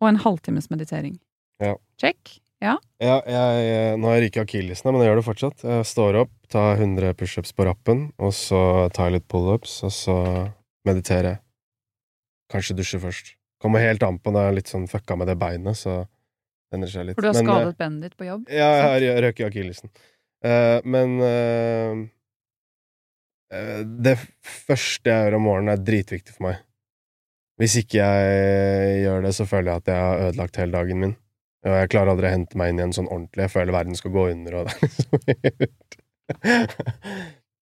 Og 0.00 0.08
en 0.12 0.20
halvtimes 0.22 0.70
meditering. 0.70 1.18
Ja. 1.60 1.74
Check. 2.00 2.38
Ja. 2.64 2.74
Ja, 2.98 3.20
jeg, 3.22 3.58
jeg, 3.68 3.98
nå 4.02 4.08
har 4.10 4.16
jeg 4.18 4.24
ryket 4.26 4.42
akillesen, 4.42 4.90
men 4.90 5.02
jeg 5.02 5.12
gjør 5.12 5.20
det 5.20 5.26
fortsatt. 5.28 5.64
Jeg 5.70 5.86
står 5.86 6.18
opp, 6.24 6.32
tar 6.50 6.80
100 6.80 7.14
pushups 7.18 7.54
på 7.54 7.66
rappen, 7.68 8.08
og 8.18 8.32
så 8.34 8.60
tar 8.94 9.10
jeg 9.10 9.20
litt 9.20 9.28
pullups, 9.30 9.76
og 9.86 9.94
så 9.94 10.16
mediterer 10.88 11.36
jeg. 11.36 11.40
Kanskje 12.50 12.78
dusje 12.78 13.00
først. 13.02 13.34
Kommer 13.62 13.82
helt 13.82 14.02
an 14.06 14.18
på 14.22 14.32
når 14.34 14.46
jeg 14.46 14.50
er 14.50 14.56
litt 14.58 14.70
sånn 14.72 14.86
fucka 14.90 15.16
med 15.18 15.30
det 15.30 15.38
beinet, 15.38 15.78
så 15.78 16.00
endrer 16.74 16.92
seg 16.92 17.08
litt. 17.08 17.18
For 17.18 17.26
du 17.26 17.30
har 17.30 17.38
Men, 17.38 17.44
eh, 17.44 17.54
skadet 17.54 17.78
benet 17.78 18.06
ditt 18.06 18.16
på 18.18 18.28
jobb? 18.28 18.46
Ja, 18.50 18.70
jeg 18.98 19.12
har 19.12 19.22
røket 19.28 19.46
akillesen. 19.48 19.92
Uh, 20.38 20.78
men 20.86 21.16
uh, 21.18 22.02
uh, 23.50 23.80
Det 23.82 24.14
første 24.46 25.10
jeg 25.10 25.24
gjør 25.26 25.38
om 25.40 25.46
morgenen, 25.48 25.72
er 25.74 25.82
dritviktig 25.82 26.34
for 26.36 26.48
meg. 26.50 26.60
Hvis 27.58 27.74
ikke 27.80 27.98
jeg 27.98 29.00
gjør 29.02 29.24
det, 29.26 29.34
så 29.34 29.46
føler 29.50 29.72
jeg 29.72 29.82
at 29.82 29.90
jeg 29.90 30.04
har 30.06 30.26
ødelagt 30.28 30.60
hele 30.62 30.78
dagen 30.78 31.02
min. 31.02 31.16
Og 31.66 31.74
jeg 31.74 31.90
klarer 31.90 32.12
aldri 32.12 32.28
å 32.28 32.34
hente 32.36 32.58
meg 32.60 32.70
inn 32.70 32.80
igjen 32.82 32.94
sånn 32.94 33.10
ordentlig. 33.10 33.46
Jeg 33.46 33.54
føler 33.54 33.74
verden 33.74 33.98
skal 33.98 34.14
gå 34.14 34.28
under, 34.30 34.60
og 34.60 34.68
det 34.68 34.76
er 34.76 34.86
liksom 34.86 35.18
helt 35.26 35.98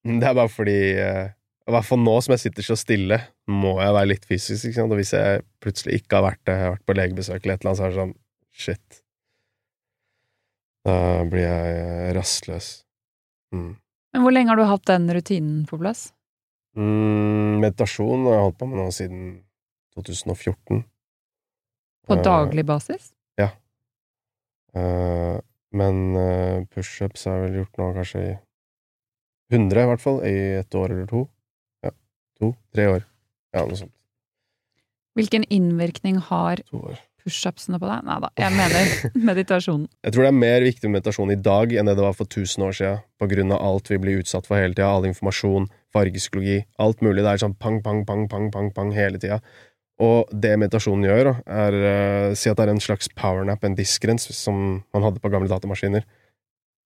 Det 0.07 0.29
er 0.29 0.37
bare 0.37 0.53
fordi 0.53 0.77
eh, 1.01 1.33
I 1.67 1.75
hvert 1.75 1.89
fall 1.89 2.03
nå 2.03 2.15
som 2.23 2.35
jeg 2.35 2.45
sitter 2.45 2.67
så 2.67 2.77
stille, 2.79 3.19
må 3.51 3.77
jeg 3.81 3.97
være 3.97 4.11
litt 4.13 4.29
fysisk, 4.29 4.69
ikke 4.69 4.79
sant. 4.83 4.93
Og 4.93 5.01
hvis 5.01 5.15
jeg 5.17 5.43
plutselig 5.65 6.03
ikke 6.03 6.21
har 6.21 6.27
vært 6.29 6.45
det, 6.45 6.59
har 6.61 6.77
vært 6.77 6.87
på 6.87 6.99
legebesøk 6.99 7.41
eller 7.41 7.57
et 7.57 7.65
eller 7.65 7.73
annet, 7.73 7.81
så 7.81 7.87
er 7.87 7.95
det 7.95 8.01
sånn 8.03 8.17
Shit. 8.57 9.03
Da 10.87 10.95
blir 11.29 11.45
jeg 11.45 12.13
rastløs. 12.17 12.69
Mm. 13.53 13.75
Men 14.15 14.25
hvor 14.25 14.33
lenge 14.33 14.49
har 14.49 14.57
du 14.57 14.65
hatt 14.65 14.87
den 14.89 15.11
rutinen 15.13 15.59
på 15.69 15.77
plass? 15.81 16.07
Mm, 16.77 17.59
meditasjon 17.65 18.25
har 18.29 18.39
jeg 18.39 18.45
holdt 18.47 18.59
på 18.61 18.69
med 18.71 18.81
nå 18.81 18.87
siden 18.95 19.27
2014. 19.97 20.85
På 22.07 22.17
Eh, 22.17 22.23
daglig 22.23 22.65
basis? 22.65 23.11
Eh, 24.77 25.37
men 25.77 25.97
uh, 26.17 26.65
pushups 26.73 27.27
har 27.29 27.41
jeg 27.41 27.49
vel 27.49 27.59
gjort 27.61 27.81
nå 27.81 27.89
kanskje 27.97 28.23
i 28.23 28.31
100, 29.53 29.83
i 29.83 29.91
hvert 29.91 30.03
fall. 30.03 30.23
I 30.27 30.37
et 30.61 30.79
år 30.79 30.95
eller 30.95 31.11
to. 31.11 31.27
Ja. 31.85 31.93
To-tre 32.41 32.87
år. 32.95 33.05
Ja, 33.55 33.67
noe 33.67 33.79
sånt. 33.79 33.93
Hvilken 35.17 35.47
innvirkning 35.49 36.19
har 36.29 36.61
pushupsene 37.27 37.79
på 37.81 37.89
deg? 37.89 38.03
Nei 38.05 38.17
da, 38.21 38.31
jeg 38.37 38.53
mener 38.53 38.91
meditasjonen. 39.31 39.87
Jeg 40.05 40.15
tror 40.15 40.27
det 40.27 40.33
er 40.33 40.41
mer 40.43 40.67
viktig 40.67 40.91
med 40.91 40.99
meditasjon 40.99 41.33
i 41.33 41.39
dag 41.41 41.73
enn 41.73 41.89
det 41.89 41.97
det 41.97 42.05
var 42.05 42.19
for 42.19 42.29
1000 42.29 42.67
år 42.67 42.77
siden, 42.77 43.07
på 43.17 43.31
grunn 43.31 43.55
av 43.57 43.65
alt 43.65 43.89
vi 43.93 44.01
blir 44.03 44.21
utsatt 44.21 44.49
for 44.49 44.61
hele 44.61 44.77
tida, 44.77 44.91
all 44.91 45.09
informasjon, 45.09 45.71
fargepsykologi, 45.97 46.61
alt 46.85 47.01
mulig. 47.07 47.25
Det 47.25 47.33
er 47.33 47.45
sånn 47.47 47.57
pang, 47.57 47.81
pang, 47.85 48.05
pang, 48.09 48.27
pang, 48.33 48.51
pang, 48.53 48.71
pang 48.77 48.93
hele 48.97 49.23
tida. 49.23 49.41
Og 50.03 50.29
det 50.29 50.53
meditasjonen 50.61 51.07
gjør, 51.09 51.31
er 51.49 51.77
uh, 51.81 52.35
Si 52.37 52.51
at 52.51 52.59
det 52.59 52.67
er 52.67 52.75
en 52.75 52.83
slags 52.85 53.09
powernap, 53.17 53.63
en 53.65 53.77
diskrens, 53.79 54.29
som 54.37 54.83
man 54.93 55.07
hadde 55.07 55.23
på 55.23 55.31
gamle 55.33 55.49
datamaskiner. 55.49 56.05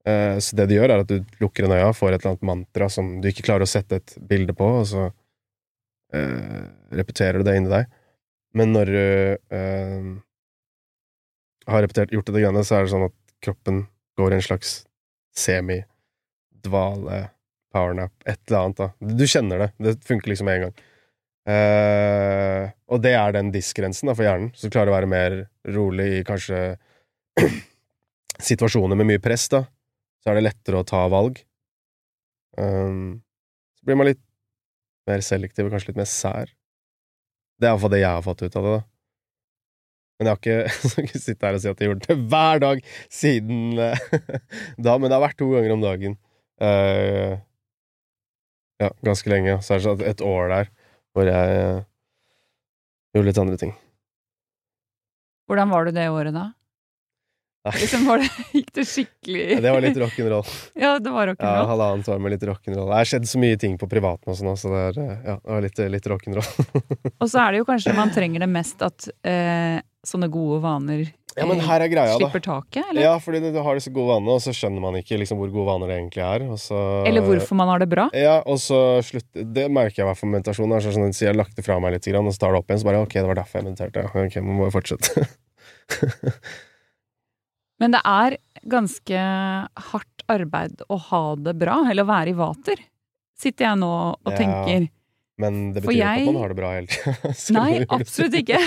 Uh, 0.07 0.39
så 0.39 0.57
det 0.59 0.69
du 0.71 0.77
gjør, 0.77 0.95
er 0.95 1.03
at 1.03 1.11
du 1.11 1.25
lukker 1.43 1.67
en 1.67 1.75
øya, 1.75 1.91
får 1.97 2.15
et 2.15 2.21
eller 2.21 2.37
annet 2.37 2.51
mantra 2.53 2.89
som 2.93 3.17
du 3.21 3.27
ikke 3.31 3.49
klarer 3.49 3.67
å 3.67 3.71
sette 3.71 3.99
et 3.99 4.15
bilde 4.31 4.55
på, 4.57 4.69
og 4.83 4.87
så 4.93 5.09
uh, 5.11 6.63
repeterer 6.95 7.41
du 7.41 7.49
det 7.51 7.57
inni 7.59 7.73
deg. 7.73 7.91
Men 8.55 8.73
når 8.75 8.89
du 8.91 9.03
har 11.71 11.85
repetert, 11.85 12.11
gjort 12.11 12.27
det 12.27 12.41
greiene, 12.41 12.65
så 12.67 12.81
er 12.81 12.87
det 12.87 12.91
sånn 12.91 13.07
at 13.07 13.15
kroppen 13.47 13.85
går 14.19 14.35
i 14.35 14.39
en 14.41 14.43
slags 14.43 14.73
semi-dvale, 15.39 17.21
powernap, 17.71 18.11
et 18.27 18.41
eller 18.49 18.65
annet, 18.65 18.81
da. 18.81 19.15
Du 19.21 19.23
kjenner 19.31 19.63
det. 19.63 19.71
Det 19.79 19.95
funker 20.09 20.33
liksom 20.33 20.51
med 20.51 20.59
en 20.59 20.65
gang. 20.67 20.75
Eh, 21.49 22.69
og 22.93 23.01
det 23.01 23.15
er 23.17 23.35
den 23.35 23.51
diskgrensen 23.55 24.13
for 24.13 24.27
hjernen, 24.27 24.51
så 24.55 24.69
du 24.69 24.75
klarer 24.75 24.93
å 24.93 24.97
være 24.99 25.11
mer 25.11 25.37
rolig 25.73 26.09
i 26.19 26.25
kanskje 26.27 26.77
situasjoner 28.51 28.99
med 28.99 29.09
mye 29.13 29.23
press, 29.23 29.49
da. 29.53 29.65
Så 30.21 30.31
er 30.31 30.39
det 30.39 30.49
lettere 30.51 30.83
å 30.83 30.87
ta 30.87 31.07
valg. 31.09 31.41
Um, 32.61 33.23
så 33.79 33.87
blir 33.89 33.97
man 33.97 34.11
litt 34.11 34.21
mer 35.09 35.23
selektiv 35.25 35.67
og 35.67 35.75
kanskje 35.75 35.93
litt 35.93 36.01
mer 36.03 36.09
sær. 36.11 36.51
Det 37.61 37.69
er 37.69 37.73
iallfall 37.73 37.95
det 37.95 38.03
jeg 38.03 38.13
har 38.13 38.25
fått 38.25 38.43
ut 38.45 38.59
av 38.59 38.67
det, 38.67 38.75
da. 38.77 38.83
Men 40.21 40.29
jeg 40.29 40.35
har 40.35 40.41
ikke, 40.43 40.57
jeg 41.01 41.09
ikke 41.09 41.23
sitte 41.23 41.49
her 41.49 41.57
og 41.57 41.63
si 41.63 41.71
at 41.71 41.81
jeg 41.81 41.89
gjort 41.89 42.09
det 42.11 42.19
hver 42.35 42.61
dag 42.61 42.83
siden 43.09 43.81
eh, 43.81 44.03
da, 44.85 44.99
men 44.99 45.09
det 45.09 45.17
har 45.17 45.25
vært 45.25 45.39
to 45.41 45.49
ganger 45.55 45.73
om 45.73 45.87
dagen. 45.87 46.19
Uh, 46.61 47.41
ja, 48.81 48.91
ganske 49.07 49.33
lenge. 49.33 49.57
Så 49.65 49.73
er 49.73 49.81
det 49.81 49.87
sånn 49.89 50.05
et 50.11 50.25
år 50.25 50.53
der 50.53 50.69
hvor 51.15 51.27
jeg 51.27 51.85
gjorde 53.15 53.27
litt 53.27 53.43
andre 53.43 53.61
ting. 53.61 53.75
Hvordan 55.51 55.71
var 55.73 55.89
du 55.89 55.95
det 55.97 56.09
året 56.13 56.35
da? 56.37 56.51
Liksom 57.69 58.07
var 58.09 58.23
det, 58.23 58.29
gikk 58.57 58.71
det 58.73 58.87
skikkelig 58.89 59.43
Ja, 59.51 59.61
Det 59.61 59.73
var 59.75 59.83
litt 59.85 59.99
rock'n'roll. 60.01 60.47
Ja, 60.81 60.95
det 60.99 61.11
var 61.13 61.29
rock'n'roll. 61.29 61.59
Ja, 61.59 61.67
halvannet 61.69 62.09
år 62.09 62.23
med 62.25 62.33
litt 62.33 62.47
rock'n'roll. 62.49 62.89
Det 62.89 62.97
har 63.03 63.11
skjedd 63.11 63.29
så 63.29 63.41
mye 63.43 63.59
ting 63.61 63.75
på 63.81 63.89
privaten 63.91 64.33
også 64.33 64.47
nå, 64.47 64.55
så 64.57 64.71
det, 64.73 64.85
er, 64.87 65.01
ja, 65.27 65.35
det 65.37 65.53
var 65.53 65.67
litt, 65.67 65.83
litt 65.97 66.09
rock'n'roll. 66.15 66.71
Og 67.21 67.27
så 67.29 67.43
er 67.43 67.53
det 67.53 67.61
jo 67.61 67.67
kanskje 67.69 67.97
man 67.99 68.15
trenger 68.15 68.47
det 68.47 68.49
mest 68.55 68.81
at 68.87 69.11
eh, 69.29 69.77
sånne 70.09 70.31
gode 70.33 70.63
vaner 70.65 71.05
Ja, 71.41 71.47
men 71.49 71.63
her 71.65 71.81
er 71.85 71.91
greia, 71.91 72.13
da. 72.13 72.19
slipper 72.21 72.43
taket, 72.45 72.85
eller? 72.91 73.01
Ja, 73.03 73.15
fordi 73.23 73.41
du, 73.43 73.49
du 73.55 73.59
har 73.65 73.79
disse 73.79 73.93
gode 73.95 74.13
vanene, 74.13 74.37
og 74.37 74.43
så 74.45 74.53
skjønner 74.57 74.85
man 74.85 74.99
ikke 75.01 75.19
liksom 75.21 75.41
hvor 75.41 75.51
gode 75.55 75.67
vaner 75.71 75.91
det 75.91 75.97
egentlig 75.99 76.23
er. 76.27 76.45
Så, 76.61 76.79
Eller 77.09 77.25
hvorfor 77.27 77.59
man 77.59 77.73
har 77.73 77.81
det 77.83 77.89
bra? 77.91 78.07
Ja, 78.17 78.37
og 78.45 78.61
så 78.63 78.81
slutt 79.07 79.29
Det 79.33 79.67
merker 79.73 80.03
jeg 80.03 80.05
i 80.05 80.09
hvert 80.11 80.21
fall 80.21 80.31
med 80.31 80.41
meditasjon. 80.43 80.75
er 80.77 80.85
Sånn 80.85 81.11
jeg 81.17 81.33
har 81.33 81.39
lagt 81.41 81.57
det 81.57 81.65
fra 81.67 81.81
meg 81.83 81.97
litt, 81.97 82.07
og 82.13 82.31
så 82.35 82.45
tar 82.45 82.53
det 82.55 82.61
opp 82.63 82.71
igjen, 82.71 82.83
så 82.85 82.91
bare 82.91 83.03
ok, 83.07 83.17
det 83.19 83.29
var 83.33 83.41
derfor 83.41 83.61
jeg 83.61 83.69
mediterte. 83.71 84.07
Ok, 84.11 84.37
man 84.45 84.59
må 84.61 84.69
jo 84.69 84.75
fortsette. 84.77 85.27
Men 87.81 87.95
det 87.97 88.01
er 88.05 88.37
ganske 88.69 89.21
hardt 89.91 90.25
arbeid 90.31 90.83
å 90.93 90.99
ha 91.09 91.23
det 91.41 91.55
bra, 91.59 91.79
eller 91.89 92.05
å 92.05 92.11
være 92.11 92.35
i 92.35 92.37
vater. 92.37 92.83
Sitter 93.41 93.71
jeg 93.71 93.81
nå 93.81 93.93
og 94.13 94.29
Ja. 94.31 94.37
tenker. 94.37 94.91
Men 95.41 95.61
det 95.73 95.83
betyr 95.85 95.95
jo 95.95 95.97
ikke 95.97 96.11
at 96.11 96.29
man 96.29 96.39
har 96.43 96.53
det 96.53 96.57
bra 96.59 96.71
hele 96.75 96.91
tida. 96.91 97.33
Nei, 97.57 97.85
absolutt 97.97 98.37
ikke. 98.43 98.59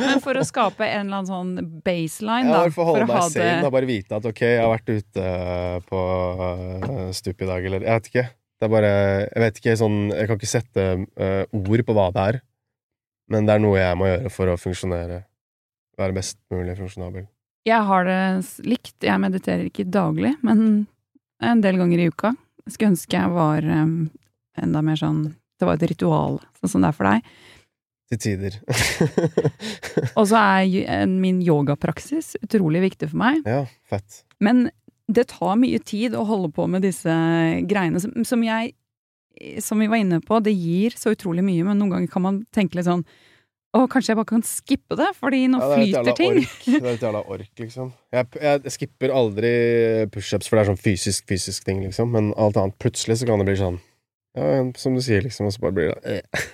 Men 0.00 0.22
for 0.24 0.40
å 0.40 0.42
skape 0.46 0.88
en 0.88 1.06
eller 1.06 1.20
annen 1.20 1.28
sånn 1.30 1.70
baseline, 1.84 2.50
Ja, 2.50 2.64
da. 2.64 2.74
for 2.74 2.84
å 2.84 2.88
holde 2.90 3.06
meg 3.06 3.14
ha 3.20 3.28
sane, 3.30 3.60
det 3.62 3.72
Bare 3.78 3.88
vite 3.90 4.18
at 4.18 4.26
ok, 4.26 4.42
jeg 4.42 4.64
har 4.64 4.72
vært 4.72 4.90
ute 4.90 5.28
eh, 5.28 5.78
på 5.86 6.02
uh, 6.42 7.00
stup 7.14 7.44
i 7.44 7.50
dag, 7.50 7.70
eller 7.70 7.86
Jeg 7.86 8.00
vet 8.00 8.10
ikke. 8.12 8.26
Det 8.58 8.66
er 8.66 8.74
bare 8.74 8.92
Jeg 9.28 9.42
vet 9.44 9.58
ikke 9.60 9.74
sånn 9.78 9.98
Jeg 10.10 10.26
kan 10.26 10.40
ikke 10.40 10.50
sette 10.50 10.86
eh, 10.98 11.42
ord 11.54 11.86
på 11.86 11.94
hva 11.94 12.10
det 12.16 12.28
er, 12.32 12.40
men 13.30 13.46
det 13.46 13.54
er 13.54 13.62
noe 13.62 13.78
jeg 13.78 13.98
må 14.00 14.08
gjøre 14.08 14.32
for 14.34 14.50
å 14.50 14.58
funksjonere. 14.58 15.22
Være 16.00 16.16
best 16.16 16.38
mulig 16.54 16.74
funksjonabel. 16.78 17.28
Jeg 17.68 17.84
har 17.84 18.06
det 18.08 18.20
likt. 18.64 18.94
Jeg 19.04 19.20
mediterer 19.20 19.66
ikke 19.68 19.84
daglig, 19.92 20.32
men 20.46 20.86
en 21.44 21.60
del 21.62 21.78
ganger 21.78 22.00
i 22.00 22.06
uka. 22.08 22.32
Jeg 22.64 22.74
skulle 22.74 22.94
ønske 22.94 23.18
jeg 23.20 23.34
var 23.34 23.66
enda 23.68 24.82
mer 24.82 24.98
sånn 24.98 25.20
Det 25.58 25.66
var 25.68 25.78
et 25.78 25.88
ritual, 25.90 26.38
sånn 26.60 26.72
som 26.74 26.84
det 26.84 26.92
er 26.92 26.98
for 26.98 27.10
deg. 27.10 27.30
Til 28.08 28.20
tider. 28.24 28.58
Og 30.18 30.24
så 30.30 30.40
er 30.40 31.06
min 31.10 31.42
yogapraksis 31.44 32.36
utrolig 32.40 32.84
viktig 32.86 33.10
for 33.10 33.20
meg. 33.20 33.42
ja, 33.46 33.64
fett. 33.90 34.22
Men 34.40 34.68
det 35.08 35.28
tar 35.32 35.56
mye 35.60 35.80
tid 35.80 36.14
å 36.16 36.24
holde 36.28 36.50
på 36.54 36.66
med 36.70 36.84
disse 36.84 37.12
greiene 37.68 38.00
som, 38.02 38.12
som 38.28 38.44
jeg 38.44 38.74
Som 39.62 39.78
vi 39.78 39.86
var 39.86 40.00
inne 40.02 40.18
på, 40.20 40.40
det 40.42 40.50
gir 40.50 40.94
så 40.98 41.12
utrolig 41.14 41.44
mye, 41.46 41.64
men 41.64 41.78
noen 41.78 41.92
ganger 41.94 42.10
kan 42.10 42.24
man 42.24 42.40
tenke 42.54 42.74
litt 42.78 42.88
sånn 42.88 43.04
Å, 43.76 43.84
kanskje 43.86 44.10
jeg 44.10 44.18
bare 44.18 44.28
kan 44.32 44.42
skippe 44.42 44.96
det, 44.98 45.10
fordi 45.14 45.44
nå 45.52 45.60
Ja, 45.60 45.68
er 45.68 45.78
flyter 45.78 46.16
ting. 46.18 46.38
Ork. 46.40 46.64
Det 46.64 46.80
er 46.80 46.94
et 46.94 47.04
jævla 47.04 47.20
ork, 47.28 47.52
liksom. 47.60 47.92
Jeg, 48.16 48.30
jeg 48.42 48.72
skipper 48.74 49.12
aldri 49.14 49.50
pushups, 50.12 50.48
for 50.48 50.56
det 50.56 50.62
er 50.64 50.70
sånn 50.72 50.80
fysisk, 50.80 51.26
fysisk 51.28 51.66
ting, 51.68 51.82
liksom. 51.84 52.10
Men 52.16 52.32
alt 52.40 52.56
annet, 52.56 52.78
plutselig 52.80 53.20
så 53.20 53.28
kan 53.28 53.40
det 53.42 53.46
bli 53.50 53.58
sånn 53.60 53.76
Ja, 54.38 54.62
som 54.78 54.94
du 54.96 55.02
sier, 55.04 55.22
liksom, 55.26 55.48
og 55.50 55.54
så 55.56 55.60
bare 55.66 55.76
blir 55.78 55.92
det 55.94 56.16
eh. 56.22 56.46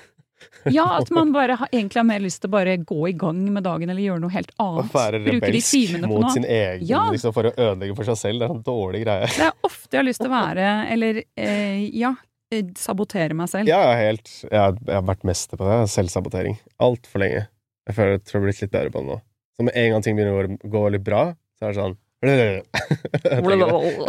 Ja, 0.73 0.85
at 0.99 1.11
man 1.13 1.31
bare 1.35 1.57
har, 1.61 1.69
egentlig 1.73 2.01
har 2.01 2.07
mer 2.09 2.23
lyst 2.25 2.41
til 2.41 2.49
å 2.49 2.53
bare 2.55 2.77
gå 2.81 2.99
i 3.11 3.13
gang 3.21 3.41
med 3.53 3.65
dagen 3.67 3.91
eller 3.93 4.01
gjøre 4.01 4.23
noe 4.23 4.33
helt 4.33 4.53
annet. 4.65 4.87
Å 4.89 4.95
være 4.95 5.19
rebelsk 5.27 5.99
mot 6.09 6.31
sin 6.33 6.47
egen, 6.49 6.87
Ja. 6.89 7.03
liksom, 7.13 7.35
for 7.37 7.51
å 7.51 7.53
ødelegge 7.53 7.97
for 7.99 8.09
seg 8.09 8.17
selv. 8.21 8.41
Det 8.41 8.49
er 8.49 8.55
en 8.55 8.63
dårlig 8.65 9.03
greie. 9.05 9.29
Det 9.29 9.45
er 9.51 9.53
ofte 9.69 9.91
jeg 9.93 10.01
har 10.01 10.09
lyst 10.09 10.23
til 10.25 10.31
å 10.31 10.35
være, 10.35 10.71
eller 10.95 11.21
eh, 11.37 11.83
ja, 12.01 12.15
eh, 12.53 12.63
sabotere 12.81 13.37
meg 13.37 13.53
selv. 13.53 13.69
Ja, 13.69 13.83
helt 13.99 14.31
Jeg 14.47 14.57
har, 14.57 14.73
jeg 14.87 14.95
har 14.97 15.05
vært 15.13 15.25
mester 15.29 15.61
på 15.61 15.69
det. 15.69 15.79
Selvsabotering. 15.93 16.57
Altfor 16.81 17.25
lenge. 17.27 17.45
Jeg 17.85 17.99
føler 17.99 18.17
jeg 18.17 18.25
tror 18.25 18.39
jeg 18.39 18.41
har 18.41 18.49
blitt 18.49 18.63
litt 18.65 18.73
bedre 18.79 18.95
på 18.97 19.03
det 19.05 19.11
nå. 19.13 19.21
Så 19.59 19.69
med 19.69 19.77
en 19.77 19.91
gang 19.93 20.03
ting 20.09 20.17
begynner 20.17 20.49
å 20.49 20.59
gå- 20.73 20.87
litt 20.97 21.05
bra, 21.05 21.27
så 21.61 21.69
er 21.69 21.73
det 21.75 21.81
sånn. 21.83 21.97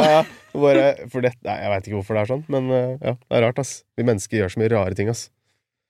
Ja, 0.05 0.25
bare, 0.55 0.83
for 1.11 1.21
det, 1.25 1.31
nei, 1.45 1.55
jeg 1.61 1.71
veit 1.73 1.87
ikke 1.89 1.97
hvorfor 1.99 2.17
det 2.17 2.21
er 2.23 2.29
sånn, 2.31 2.43
men 2.51 2.69
eh, 2.71 2.91
ja, 3.01 3.13
det 3.15 3.37
er 3.39 3.43
rart, 3.47 3.59
ass. 3.61 3.73
Vi 3.97 4.05
mennesker 4.07 4.39
gjør 4.41 4.53
så 4.53 4.61
mye 4.61 4.71
rare 4.73 4.97
ting, 4.97 5.09
ass. 5.11 5.25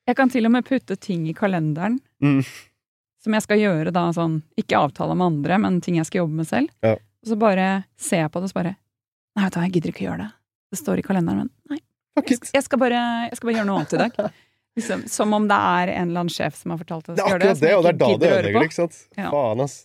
Jeg 0.06 0.18
kan 0.20 0.30
til 0.30 0.46
og 0.48 0.54
med 0.54 0.66
putte 0.68 0.98
ting 1.02 1.28
i 1.30 1.34
kalenderen 1.38 2.00
Mm. 2.24 2.40
som 3.22 3.34
jeg 3.34 3.44
skal 3.44 3.60
gjøre 3.60 3.92
da 3.94 4.08
sånn, 4.16 4.40
ikke 4.58 4.78
avtale 4.80 5.16
med 5.18 5.26
andre, 5.26 5.58
men 5.62 5.82
ting 5.82 5.98
jeg 6.00 6.06
skal 6.08 6.24
jobbe 6.24 6.40
med 6.40 6.48
selv. 6.50 6.70
Ja. 6.86 6.94
Og 6.96 7.30
så 7.32 7.38
bare 7.42 7.68
ser 7.98 8.24
jeg 8.24 8.32
på 8.32 8.40
det 8.42 8.50
og 8.50 8.54
så 8.54 8.60
bare 8.62 8.76
Nei, 9.36 9.44
vet 9.44 9.52
du 9.54 9.58
hva, 9.60 9.64
jeg 9.66 9.74
gidder 9.76 9.92
ikke 9.92 10.04
å 10.06 10.08
gjøre 10.08 10.24
det. 10.24 10.32
Det 10.72 10.78
står 10.80 11.00
i 11.02 11.04
kalenderen, 11.04 11.50
men 11.68 11.76
nei. 11.76 11.80
Jeg 12.24 12.64
skal, 12.64 12.80
bare, 12.80 13.00
jeg 13.28 13.36
skal 13.36 13.50
bare 13.50 13.56
gjøre 13.58 13.68
noe 13.68 13.82
annet 13.82 13.96
i 13.98 13.98
dag. 14.00 14.20
Liksom, 14.80 15.02
som 15.12 15.34
om 15.36 15.46
det 15.48 15.56
er 15.56 15.90
en 15.96 16.10
eller 16.10 16.22
annen 16.24 16.32
sjef 16.32 16.56
som 16.60 16.72
har 16.72 16.80
fortalt 16.80 17.10
at 17.10 17.16
Det 17.16 17.16
Det 17.16 17.24
er 17.26 17.30
gjøre 17.34 17.42
akkurat 17.42 17.60
det, 17.66 17.74
og 17.76 17.84
det 17.84 17.90
er 17.92 17.98
da 18.00 18.08
det 18.08 18.30
å 18.30 18.38
ødelegger, 18.38 18.66
ikke 18.70 18.76
sant? 18.78 18.96
Ja. 19.20 19.30
Faen, 19.32 19.62
ass. 19.66 19.76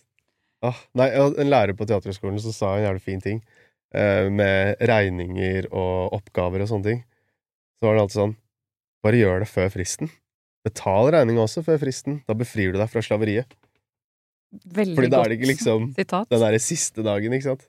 Ah, 0.61 0.77
nei, 0.93 1.07
en 1.17 1.49
lærer 1.49 1.73
på 1.77 1.87
Teaterhøgskolen 1.89 2.37
som 2.43 2.53
sa 2.53 2.75
en 2.77 2.83
jævlig 2.85 3.01
fin 3.01 3.21
ting, 3.23 3.39
eh, 3.97 4.27
med 4.29 4.77
regninger 4.81 5.67
og 5.71 6.13
oppgaver 6.19 6.61
og 6.61 6.69
sånne 6.69 6.85
ting. 6.89 6.99
Så 7.79 7.87
var 7.89 7.97
det 7.97 8.03
alltid 8.05 8.19
sånn 8.21 8.35
Bare 9.01 9.17
gjør 9.17 9.39
det 9.41 9.47
før 9.49 9.71
fristen. 9.73 10.11
Betal 10.61 11.07
regninga 11.15 11.41
også 11.41 11.63
før 11.65 11.79
fristen. 11.81 12.19
Da 12.29 12.35
befrir 12.37 12.69
du 12.69 12.77
deg 12.77 12.85
fra 12.93 13.01
slaveriet. 13.01 13.49
Veldig 14.75 14.93
Fordi 14.99 15.09
da 15.09 15.23
er 15.23 15.31
det 15.31 15.37
ikke 15.39 15.49
liksom 15.55 15.87
sitat. 15.97 16.29
den 16.29 16.43
derre 16.43 16.59
siste 16.61 17.01
dagen, 17.07 17.33
ikke 17.33 17.47
sant? 17.47 17.63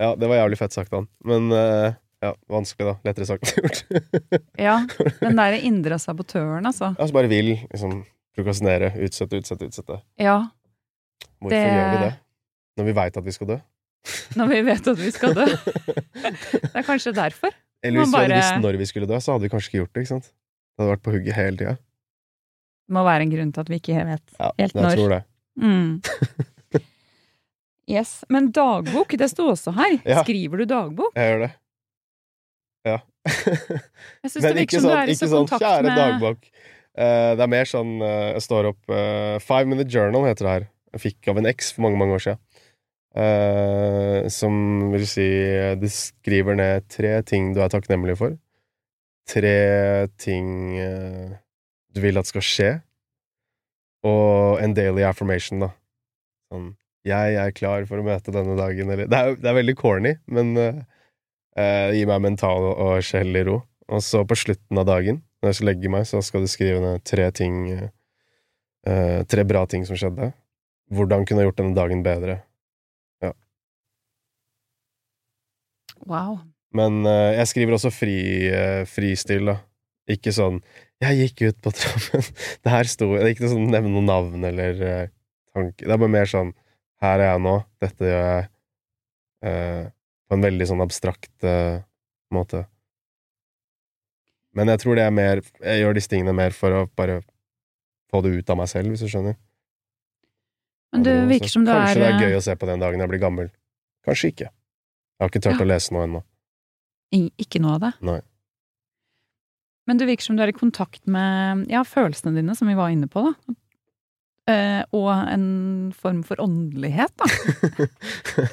Ja, 0.00 0.14
det 0.16 0.28
var 0.30 0.38
jævlig 0.40 0.56
fett 0.62 0.72
sagt, 0.72 0.94
han. 0.96 1.08
Men 1.28 1.52
eh, 1.52 1.92
Ja, 2.24 2.30
vanskelig, 2.48 2.86
da. 2.88 2.94
Lettere 3.04 3.26
sagt 3.28 3.44
enn 3.52 3.66
gjort. 3.66 3.82
Ja, 4.66 4.78
den 5.20 5.36
derre 5.36 5.60
indre 5.60 5.98
sabotøren, 6.00 6.64
altså. 6.64 6.94
Ja, 6.96 7.04
som 7.10 7.18
bare 7.18 7.28
vil 7.28 7.52
liksom 7.58 7.98
prokrastinere, 8.36 8.94
utsette, 9.04 9.42
utsette, 9.42 9.68
utsette. 9.68 9.98
Ja, 10.20 10.38
Hvorfor 11.40 11.56
Det- 11.56 11.72
gjør 11.72 11.90
vi 11.92 12.02
det? 12.04 12.12
Når 12.76 12.84
vi 12.84 12.92
veit 12.92 13.16
at 13.16 13.24
vi 13.24 13.32
skal 13.32 13.46
dø? 13.54 13.58
når 14.38 14.46
vi 14.52 14.58
vet 14.62 14.88
at 14.92 14.98
vi 14.98 15.10
skal 15.10 15.32
dø. 15.34 15.44
Det 16.22 16.74
er 16.78 16.84
kanskje 16.86 17.12
derfor. 17.16 17.50
Eller 17.82 18.00
hvis 18.00 18.08
hvis 18.08 18.14
vi 18.14 18.20
hadde 18.22 18.36
visst 18.36 18.62
når 18.62 18.76
vi 18.78 18.86
skulle 18.86 19.08
dø, 19.10 19.16
så 19.18 19.32
hadde 19.34 19.42
vi 19.42 19.50
kanskje 19.50 19.68
ikke 19.70 19.78
gjort 19.80 19.92
det, 19.94 20.02
ikke 20.04 20.12
sant? 20.14 20.28
Det 20.30 20.82
hadde 20.84 20.92
vært 20.92 21.02
på 21.06 21.14
hugget 21.16 21.34
hele 21.34 21.56
tida. 21.56 21.74
Det 22.86 22.94
må 22.94 23.02
være 23.02 23.26
en 23.26 23.32
grunn 23.32 23.50
til 23.52 23.60
at 23.64 23.68
vi 23.72 23.78
ikke 23.80 24.04
vet. 24.06 24.22
Ja, 24.38 24.50
Helt 24.60 24.74
jeg 24.76 24.82
når. 24.84 24.94
tror 25.00 25.08
det. 25.16 25.22
Mm. 25.56 25.90
Yes. 27.86 28.24
Men 28.28 28.50
dagbok, 28.50 29.14
det 29.18 29.28
sto 29.30 29.44
også 29.52 29.70
her. 29.76 29.92
Ja. 30.02 30.22
Skriver 30.24 30.58
du 30.62 30.64
dagbok? 30.70 31.12
Jeg 31.14 31.30
gjør 31.30 31.44
det. 31.44 31.50
Ja. 32.86 32.96
Jeg 34.22 34.30
syns 34.32 34.42
det 34.42 34.54
virker 34.56 34.80
som 34.82 34.88
du 34.88 34.90
sånn, 34.90 35.02
er 35.02 35.10
i 35.10 35.14
så 35.18 35.28
sånn 35.30 35.44
kontakt 35.46 35.62
kjære 35.62 35.84
med 35.86 35.98
dagbok. 36.00 36.48
Uh, 36.96 37.30
det 37.38 37.44
er 37.44 37.50
mer 37.52 37.68
sånn 37.68 37.92
uh, 38.00 38.32
Jeg 38.32 38.42
står 38.46 38.68
opp 38.72 38.90
uh, 38.90 39.36
Five 39.44 39.68
Minute 39.70 39.90
Journal 39.92 40.26
heter 40.26 40.46
det 40.48 40.54
her. 40.56 40.66
Jeg 40.96 41.04
fikk 41.04 41.30
av 41.32 41.40
en 41.40 41.48
eks 41.52 41.74
for 41.76 41.86
mange, 41.86 42.00
mange 42.00 42.16
år 42.16 42.24
siden. 42.26 42.42
Uh, 43.16 44.26
som 44.28 44.52
vil 44.92 45.06
si 45.08 45.24
Du 45.80 45.86
skriver 45.88 46.58
ned 46.58 46.84
tre 46.92 47.14
ting 47.24 47.54
du 47.56 47.62
er 47.64 47.72
takknemlig 47.72 48.18
for. 48.20 48.34
Tre 49.28 49.56
ting 50.20 50.50
uh, 50.76 51.32
du 51.96 52.02
vil 52.04 52.20
at 52.20 52.28
skal 52.28 52.44
skje. 52.44 52.70
Og 54.06 54.60
en 54.62 54.74
daily 54.76 55.04
affirmation, 55.08 55.64
da. 55.64 55.70
Sånn 56.52 56.74
Jeg 57.06 57.38
er 57.40 57.54
klar 57.56 57.86
for 57.88 58.02
å 58.02 58.06
møte 58.06 58.34
denne 58.34 58.56
dagen, 58.58 58.90
eller 58.92 59.08
Det 59.10 59.18
er, 59.18 59.36
det 59.40 59.50
er 59.50 59.58
veldig 59.60 59.74
corny, 59.78 60.16
men 60.26 60.56
eh, 60.58 60.80
eh, 61.56 61.84
det 61.90 62.00
gir 62.00 62.10
meg 62.10 62.24
mental 62.24 62.66
og 62.72 62.98
sjelelig 63.06 63.44
ro. 63.48 63.60
Og 63.94 64.02
så 64.02 64.24
på 64.26 64.38
slutten 64.38 64.82
av 64.82 64.88
dagen, 64.88 65.20
når 65.40 65.52
jeg 65.52 65.58
skal 65.58 65.70
legge 65.70 65.92
meg, 65.94 66.08
så 66.10 66.22
skal 66.26 66.42
du 66.42 66.50
skrive 66.50 66.82
ned 66.82 67.06
tre 67.06 67.30
ting 67.34 67.62
Tre 68.86 69.42
bra 69.42 69.64
ting 69.66 69.82
som 69.82 69.98
skjedde. 69.98 70.28
Hvordan 70.92 71.24
kunne 71.26 71.42
jeg 71.42 71.50
gjort 71.50 71.60
denne 71.60 71.76
dagen 71.76 72.02
bedre? 72.06 72.40
Ja. 73.24 73.32
Wow. 76.06 76.38
Men 76.76 77.00
uh, 77.06 77.32
jeg 77.34 77.50
skriver 77.50 77.76
også 77.76 77.90
fri, 77.94 78.18
uh, 78.50 78.82
fristil, 78.90 79.50
da. 79.52 79.58
Ikke 80.06 80.30
sånn 80.30 80.60
'Jeg 81.02 81.16
gikk 81.18 81.40
ut 81.48 81.56
på 81.66 81.72
trammen'. 81.74 82.28
Det 82.62 82.70
her 82.72 82.88
sto 82.88 83.08
Det 83.16 83.24
er 83.24 83.32
ikke 83.34 83.50
sånn 83.50 83.66
nevne 83.72 83.90
noe 83.90 84.06
navn 84.06 84.46
eller 84.46 84.78
uh, 84.78 85.08
tanke. 85.52 85.82
Det 85.82 85.90
er 85.90 85.98
bare 85.98 86.14
mer 86.14 86.30
sånn 86.30 86.54
'Her 87.02 87.18
er 87.18 87.32
jeg 87.32 87.42
nå. 87.48 87.56
Dette 87.82 88.12
gjør 88.12 88.28
jeg'. 88.30 88.52
på 90.26 90.34
en 90.34 90.42
veldig 90.42 90.66
sånn 90.66 90.80
abstrakt 90.82 91.44
måte. 92.34 92.64
Men 94.56 94.72
jeg 94.72 94.80
tror 94.82 94.96
det 94.96 95.04
er 95.04 95.12
mer 95.14 95.42
Jeg 95.60 95.82
gjør 95.82 95.94
disse 95.94 96.10
tingene 96.10 96.32
mer 96.34 96.56
for 96.56 96.72
å 96.72 96.86
bare 96.96 97.20
få 98.10 98.22
det 98.24 98.32
ut 98.38 98.50
av 98.50 98.58
meg 98.58 98.70
selv, 98.72 98.90
hvis 98.90 99.04
du 99.04 99.10
skjønner. 99.12 99.36
Men 100.96 101.04
det 101.04 101.14
virker 101.28 101.52
som 101.52 101.64
du 101.66 101.70
Kanskje 101.72 102.00
det 102.00 102.06
er 102.08 102.14
er 102.16 102.22
gøy 102.24 102.36
å 102.38 102.44
se 102.46 102.54
på 102.56 102.68
den 102.70 102.80
dagen 102.80 103.02
jeg 103.04 103.10
blir 103.12 103.20
gammel. 103.20 103.50
Kanskje 104.06 104.30
ikke. 104.32 104.48
Jeg 104.48 105.20
har 105.24 105.28
ikke 105.32 105.42
turt 105.44 105.58
Ja. 105.60 105.64
å 105.64 105.68
lese 105.68 105.92
noe 105.92 106.06
ennå. 106.08 106.22
eh, 107.12 107.28
Ikke 107.38 107.60
noe 107.60 107.74
av 107.76 107.80
det. 107.84 107.92
Nei. 108.08 108.20
Men 109.86 109.98
det 110.00 110.08
virker 110.08 110.24
som 110.26 110.36
du 110.36 110.42
er 110.42 110.48
i 110.50 110.56
kontakt 110.56 111.04
med 111.06 111.68
ja, 111.70 111.84
følelsene 111.86 112.34
dine, 112.34 112.56
som 112.58 112.66
vi 112.68 112.74
var 112.74 112.88
inne 112.90 113.06
på, 113.06 113.22
da. 113.28 113.54
Eh, 114.48 114.82
og 114.94 115.10
en 115.30 115.92
form 115.94 116.22
for 116.26 116.36
åndelighet, 116.42 117.12
da. 117.18 117.26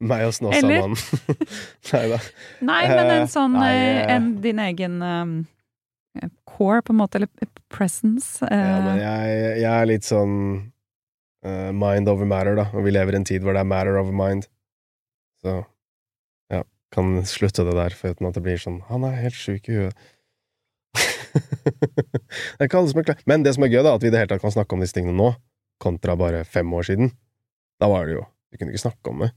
Meg 0.00 0.24
og? 0.26 0.32
Snåsamannen. 0.36 0.96
Nei 1.92 2.04
da. 2.12 2.18
Nei, 2.64 2.82
men 2.88 3.10
en 3.18 3.28
sånn 3.28 3.56
nei, 3.56 3.72
eh, 3.74 3.98
eh. 4.00 4.14
en, 4.16 4.30
Din 4.44 4.60
egen 4.64 4.96
eh, 5.04 6.28
core, 6.48 6.80
på 6.86 6.94
en 6.94 7.00
måte, 7.02 7.20
eller 7.20 7.28
presence. 7.72 8.40
eh, 8.48 8.56
Ja, 8.56 8.78
men 8.86 9.00
jeg, 9.02 9.42
jeg 9.60 9.72
er 9.72 9.90
litt 9.90 10.06
sånn 10.08 10.36
eh, 11.44 11.72
mind 11.76 12.08
over 12.08 12.28
matter, 12.28 12.56
da. 12.58 12.68
Og 12.72 12.86
vi 12.86 12.94
lever 12.94 13.16
i 13.16 13.20
en 13.20 13.28
tid 13.28 13.44
hvor 13.44 13.56
det 13.56 13.62
er 13.62 13.68
matter 13.68 13.98
over 14.00 14.14
mind. 14.16 14.46
Så 15.44 15.58
ja, 16.52 16.62
kan 16.94 17.16
slutte 17.28 17.66
det 17.66 17.76
der 17.76 17.96
for 17.96 18.14
uten 18.14 18.28
at 18.28 18.38
det 18.38 18.44
blir 18.46 18.60
sånn 18.60 18.80
Han 18.88 19.04
er 19.04 19.18
helt 19.20 19.36
sjuk 19.36 19.68
i 19.68 19.80
huet. 19.80 20.06
det 20.96 22.60
er 22.60 22.68
ikke 22.68 22.80
alle 22.80 22.92
som 22.92 23.02
er 23.02 23.08
klar. 23.10 23.24
Men 23.28 23.44
det 23.44 23.56
som 23.56 23.66
er 23.66 23.72
gøy, 23.72 23.82
da, 23.82 23.96
at 23.96 24.04
vi 24.04 24.10
i 24.10 24.14
det 24.14 24.22
hele 24.22 24.32
tatt 24.32 24.44
kan 24.44 24.54
snakke 24.54 24.76
om 24.76 24.84
disse 24.84 24.96
tingene 24.96 25.16
nå, 25.18 25.32
kontra 25.82 26.16
bare 26.18 26.44
fem 26.48 26.70
år 26.72 26.88
siden. 26.88 27.12
Da 27.80 27.90
var 27.92 28.08
det 28.08 28.16
jo 28.16 28.24
Vi 28.54 28.60
kunne 28.60 28.72
ikke 28.72 28.86
snakke 28.86 29.10
om 29.10 29.26
det. 29.26 29.32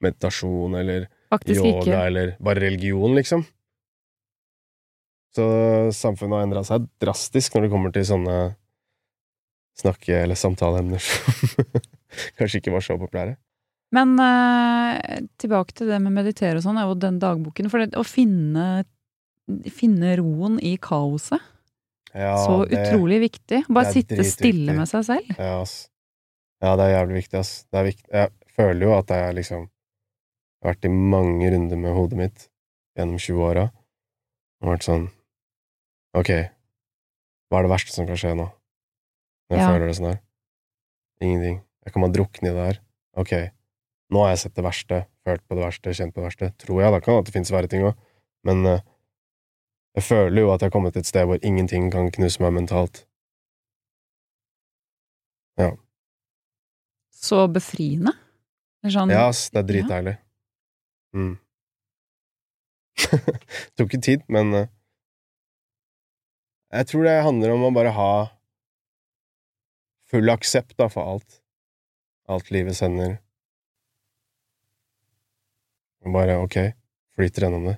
Meditasjon 0.00 0.76
eller 0.78 1.08
Faktisk 1.32 1.60
yoga 1.60 1.82
ikke. 1.82 2.00
eller 2.06 2.30
bare 2.40 2.62
religion, 2.62 3.16
liksom. 3.16 3.42
Så 5.36 5.44
samfunnet 5.92 6.38
har 6.38 6.46
endra 6.46 6.62
seg 6.64 6.86
drastisk 7.02 7.56
når 7.56 7.66
det 7.66 7.72
kommer 7.72 7.92
til 7.92 8.06
sånne 8.08 8.36
snakke- 9.80 10.22
eller 10.22 10.38
samtaleemner 10.38 10.98
som 11.02 11.54
kanskje 12.38 12.60
ikke 12.62 12.72
var 12.74 12.84
så 12.84 12.96
populære. 13.00 13.36
Men 13.94 14.16
eh, 14.20 15.20
tilbake 15.38 15.76
til 15.78 15.88
det 15.92 16.00
med 16.02 16.12
meditere 16.16 16.58
og 16.58 16.64
sånn, 16.64 16.80
jo 16.82 16.94
den 16.98 17.20
dagboken. 17.22 17.68
For 17.70 17.84
det, 17.84 17.92
å 17.96 18.02
finne, 18.06 18.84
finne 19.72 20.16
roen 20.20 20.58
i 20.64 20.74
kaoset, 20.82 21.40
Ja, 22.16 22.32
så 22.40 22.64
det- 22.66 22.80
utrolig 22.82 23.20
viktig. 23.28 23.62
Bare 23.68 23.84
det 23.84 23.92
er 23.92 23.96
sitte 24.00 24.24
stille 24.24 24.72
dritviktig. 24.72 24.76
med 24.80 24.88
seg 24.88 25.04
selv. 25.04 25.36
Ja, 25.38 25.60
ass. 25.62 25.76
Ja, 26.64 26.72
det 26.80 26.84
er 26.88 26.94
jævlig 26.96 27.18
viktig, 27.22 27.38
ass. 27.38 27.52
Det 27.70 27.78
er 27.82 27.84
viktig. 27.90 28.10
Jeg 28.16 28.30
føler 28.56 28.86
jo 28.86 28.92
at 28.96 29.10
jeg 29.12 29.34
liksom 29.36 29.66
har 30.64 30.72
vært 30.72 30.86
i 30.88 30.92
mange 30.92 31.50
runder 31.52 31.76
med 31.76 31.92
hodet 31.94 32.16
mitt 32.18 32.46
gjennom 32.96 33.18
20 33.20 33.42
åra. 33.44 33.66
Og 34.64 34.70
vært 34.72 34.86
sånn 34.88 35.10
Ok, 36.16 36.30
hva 36.32 37.58
er 37.60 37.66
det 37.66 37.70
verste 37.74 37.92
som 37.92 38.06
kan 38.08 38.16
skje 38.16 38.32
nå? 38.38 38.46
Når 39.48 39.56
jeg 39.56 39.62
Ja. 39.62 39.68
føler 39.72 39.86
det 39.86 39.96
sånn 39.96 40.10
her? 40.10 40.20
Ingenting. 41.22 41.62
Jeg 41.86 41.92
kan 41.92 42.02
bare 42.02 42.12
drukne 42.12 42.50
i 42.50 42.54
det 42.54 42.66
her. 42.66 42.80
Ok, 43.16 43.32
nå 44.10 44.20
har 44.24 44.30
jeg 44.34 44.38
sett 44.38 44.54
det 44.54 44.64
verste, 44.64 45.06
følt 45.24 45.42
på 45.48 45.54
det 45.56 45.64
verste, 45.64 45.94
kjent 45.94 46.12
på 46.14 46.20
det 46.20 46.28
verste. 46.30 46.50
Tror 46.58 46.82
jeg. 46.82 46.92
Da 46.92 47.00
kan 47.00 47.18
at 47.18 47.24
det 47.26 47.32
finnes 47.34 47.50
verre 47.54 47.68
ting 47.70 47.82
òg. 47.86 47.94
Men 48.44 48.66
uh, 48.66 48.80
jeg 49.96 50.04
føler 50.04 50.42
jo 50.42 50.50
at 50.52 50.60
jeg 50.60 50.68
har 50.70 50.74
kommet 50.74 50.92
til 50.92 51.00
et 51.00 51.06
sted 51.06 51.24
hvor 51.26 51.38
ingenting 51.42 51.90
kan 51.90 52.10
knuse 52.10 52.40
meg 52.42 52.52
mentalt. 52.52 53.06
Ja. 55.58 55.72
Så 57.16 57.46
befriende. 57.50 58.12
Sånn, 58.86 59.10
Ja, 59.10 59.28
ass, 59.28 59.48
det 59.50 59.62
er 59.64 59.66
dritdeilig. 59.72 60.18
Mm. 61.16 61.38
Tok 63.76 63.88
ikke 63.88 64.02
tid, 64.02 64.22
men 64.28 64.52
uh, 64.54 64.66
Jeg 66.72 66.86
tror 66.90 67.04
det 67.06 67.22
handler 67.24 67.54
om 67.54 67.64
å 67.68 67.72
bare 67.74 67.92
ha 67.96 68.10
full 70.10 70.30
aksept 70.30 70.76
da, 70.78 70.88
for 70.92 71.16
alt. 71.16 71.40
Alt 72.28 72.50
livet 72.54 72.76
sender. 72.78 73.18
Og 76.06 76.14
bare 76.14 76.38
ok, 76.42 76.60
flyter 77.18 77.46
gjennom 77.46 77.66
det. 77.70 77.76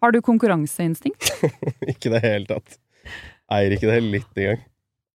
Har 0.00 0.12
du 0.16 0.22
konkurranseinstinkt? 0.24 1.28
ikke 1.92 2.08
i 2.08 2.12
det 2.14 2.20
hele 2.24 2.48
tatt. 2.48 2.78
Eier 3.52 3.74
ikke 3.76 3.90
det 3.90 4.00
litt 4.04 4.38
engang. 4.38 4.62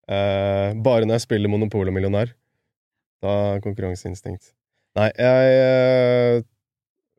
Uh, 0.04 0.76
bare 0.84 1.08
når 1.08 1.22
jeg 1.22 1.26
spiller 1.30 1.52
Monopol 1.52 1.88
og 1.88 1.96
Millionær. 1.96 2.34
Da 3.24 3.36
har 3.40 3.64
konkurranseinstinkt. 3.64 4.52
Nei, 5.00 5.08
jeg 5.18 5.54
eh, 5.58 6.42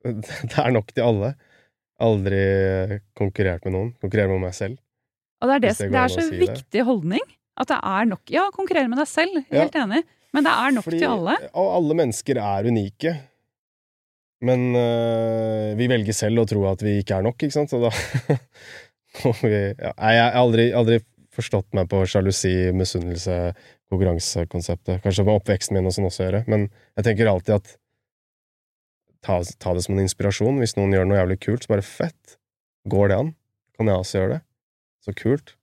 Det 0.50 0.57
er 0.61 0.72
nok 0.74 0.92
til 0.92 1.05
alle. 1.07 1.34
Aldri 2.05 2.40
konkurrert 3.16 3.64
med 3.66 3.74
noen. 3.76 3.92
Konkurrere 4.02 4.32
med 4.32 4.42
meg 4.48 4.57
selv. 4.57 4.78
Og 5.42 5.50
det 5.50 5.55
er, 5.57 5.62
det, 5.64 5.72
det 5.78 5.90
det, 5.92 6.00
er 6.00 6.12
så 6.12 6.24
si 6.26 6.40
viktig 6.40 6.84
holdning. 6.88 7.22
At 7.61 7.70
det 7.70 7.78
er 7.78 8.09
nok 8.11 8.32
Ja, 8.34 8.48
konkurrere 8.55 8.90
med 8.90 8.98
deg 8.98 9.09
selv. 9.11 9.38
Helt 9.52 9.76
enig. 9.78 10.02
Men 10.34 10.46
det 10.46 10.52
er 10.52 10.74
nok 10.74 10.86
Fordi- 10.88 10.98
til 10.98 11.12
alle. 11.14 11.36
Og 11.55 11.68
alle 11.78 11.96
mennesker 12.02 12.40
er 12.42 12.66
unike. 12.70 13.12
Men 14.44 14.74
øh, 14.76 15.70
vi 15.78 15.86
velger 15.88 16.16
selv 16.16 16.42
å 16.42 16.46
tro 16.48 16.64
at 16.68 16.82
vi 16.84 16.98
ikke 17.00 17.16
er 17.16 17.24
nok, 17.24 17.38
ikke 17.38 17.55
sant? 17.55 17.70
Så 17.72 17.78
da 17.80 17.92
ja, 19.46 19.92
Jeg 19.94 20.20
har 20.20 20.36
aldri, 20.40 20.66
aldri 20.76 20.98
forstått 21.34 21.70
meg 21.78 21.88
på 21.90 22.02
sjalusi, 22.11 22.72
misunnelse, 22.76 23.55
konkurransekonseptet. 23.90 25.00
Kanskje 25.05 25.24
med 25.26 25.38
oppveksten 25.38 25.78
min 25.78 25.88
og 25.88 25.94
sånn 25.96 26.11
også 26.11 26.26
gjøre. 26.26 26.42
Men 26.50 26.68
jeg 26.98 27.07
tenker 27.09 27.30
alltid 27.30 27.57
at 27.57 27.72
ta, 29.25 29.41
ta 29.61 29.75
det 29.75 29.85
som 29.87 29.97
en 29.97 30.05
inspirasjon. 30.05 30.61
Hvis 30.62 30.77
noen 30.79 30.95
gjør 30.95 31.09
noe 31.09 31.20
jævlig 31.20 31.41
kult, 31.43 31.64
så 31.64 31.75
bare 31.75 31.87
fett. 31.87 32.39
Går 32.91 33.11
det 33.11 33.20
an? 33.22 33.31
Kan 33.79 33.91
jeg 33.91 34.03
også 34.03 34.18
gjøre 34.20 34.33
det? 34.37 34.41
Så 35.05 35.14
kult. 35.18 35.55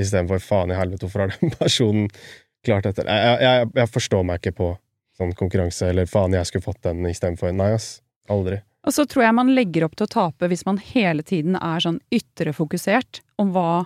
Istedenfor 0.00 0.40
faen 0.42 0.72
i 0.72 0.78
helvete, 0.78 1.06
hvorfor 1.06 1.26
har 1.26 1.34
den 1.36 1.52
personen 1.60 2.08
klart 2.66 2.88
dette? 2.88 3.04
Jeg, 3.06 3.36
jeg, 3.44 3.70
jeg 3.82 3.92
forstår 3.92 4.26
meg 4.26 4.40
ikke 4.40 4.56
på 4.60 4.72
sånn 5.20 5.36
konkurranse, 5.36 5.90
eller 5.92 6.08
faen, 6.08 6.36
jeg 6.36 6.48
skulle 6.48 6.64
fått 6.64 6.82
den 6.86 7.04
istedenfor. 7.10 7.52
Nei, 7.56 7.74
ass. 7.76 7.98
Aldri. 8.30 8.60
Og 8.86 8.94
så 8.96 9.04
tror 9.08 9.26
jeg 9.26 9.36
man 9.36 9.52
legger 9.52 9.84
opp 9.84 9.96
til 9.98 10.06
å 10.06 10.12
tape 10.12 10.48
hvis 10.48 10.64
man 10.68 10.78
hele 10.80 11.24
tiden 11.26 11.58
er 11.58 11.82
sånn 11.84 11.98
ytre 12.14 12.54
fokusert 12.56 13.20
om 13.40 13.50
hva 13.52 13.84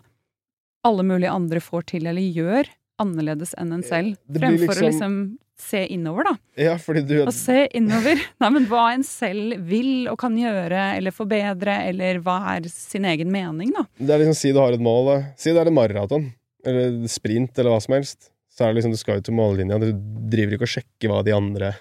alle 0.87 1.07
mulige 1.07 1.33
andre 1.33 1.63
får 1.65 1.89
til 1.95 2.07
eller 2.11 2.23
gjør. 2.23 2.69
Annerledes 3.03 3.55
enn 3.59 3.73
en 3.75 3.87
selv. 3.87 4.21
fremfor 4.29 4.75
liksom... 4.75 4.85
Å 4.85 4.91
liksom- 4.91 5.25
se 5.65 5.87
innover, 5.87 6.27
da. 6.27 6.33
Ja, 6.59 6.75
du 6.77 7.15
Å 7.23 7.33
se 7.33 7.69
innover. 7.79 8.19
Nei, 8.43 8.51
men 8.57 8.67
hva 8.67 8.89
en 8.95 9.05
selv 9.07 9.63
vil 9.69 10.09
og 10.11 10.19
kan 10.21 10.35
gjøre 10.39 10.97
eller 10.97 11.15
forbedre, 11.15 11.77
eller 11.91 12.19
hva 12.25 12.41
er 12.57 12.69
sin 12.73 13.07
egen 13.09 13.31
mening, 13.33 13.71
da. 13.77 13.87
Det 13.99 14.11
er 14.17 14.25
liksom 14.25 14.39
Si 14.39 14.53
du 14.53 14.59
har 14.59 14.75
et 14.75 14.83
mål, 14.83 15.11
da. 15.13 15.17
Si 15.39 15.55
det 15.55 15.63
er 15.63 15.71
en 15.71 15.79
maraton, 15.79 16.29
eller 16.67 17.09
sprint, 17.11 17.55
eller 17.59 17.75
hva 17.75 17.81
som 17.85 17.97
helst. 17.97 18.31
Så 18.55 18.65
er 18.65 18.71
det 18.73 18.81
liksom, 18.81 18.95
du 18.95 19.01
skal 19.01 19.19
jo 19.19 19.27
til 19.29 19.39
mållinja. 19.39 19.79
Du 19.83 19.91
driver 20.31 20.57
ikke 20.57 20.69
og 20.69 20.75
sjekker 20.77 21.11
hva 21.11 21.25
de 21.27 21.35
andre 21.35 21.75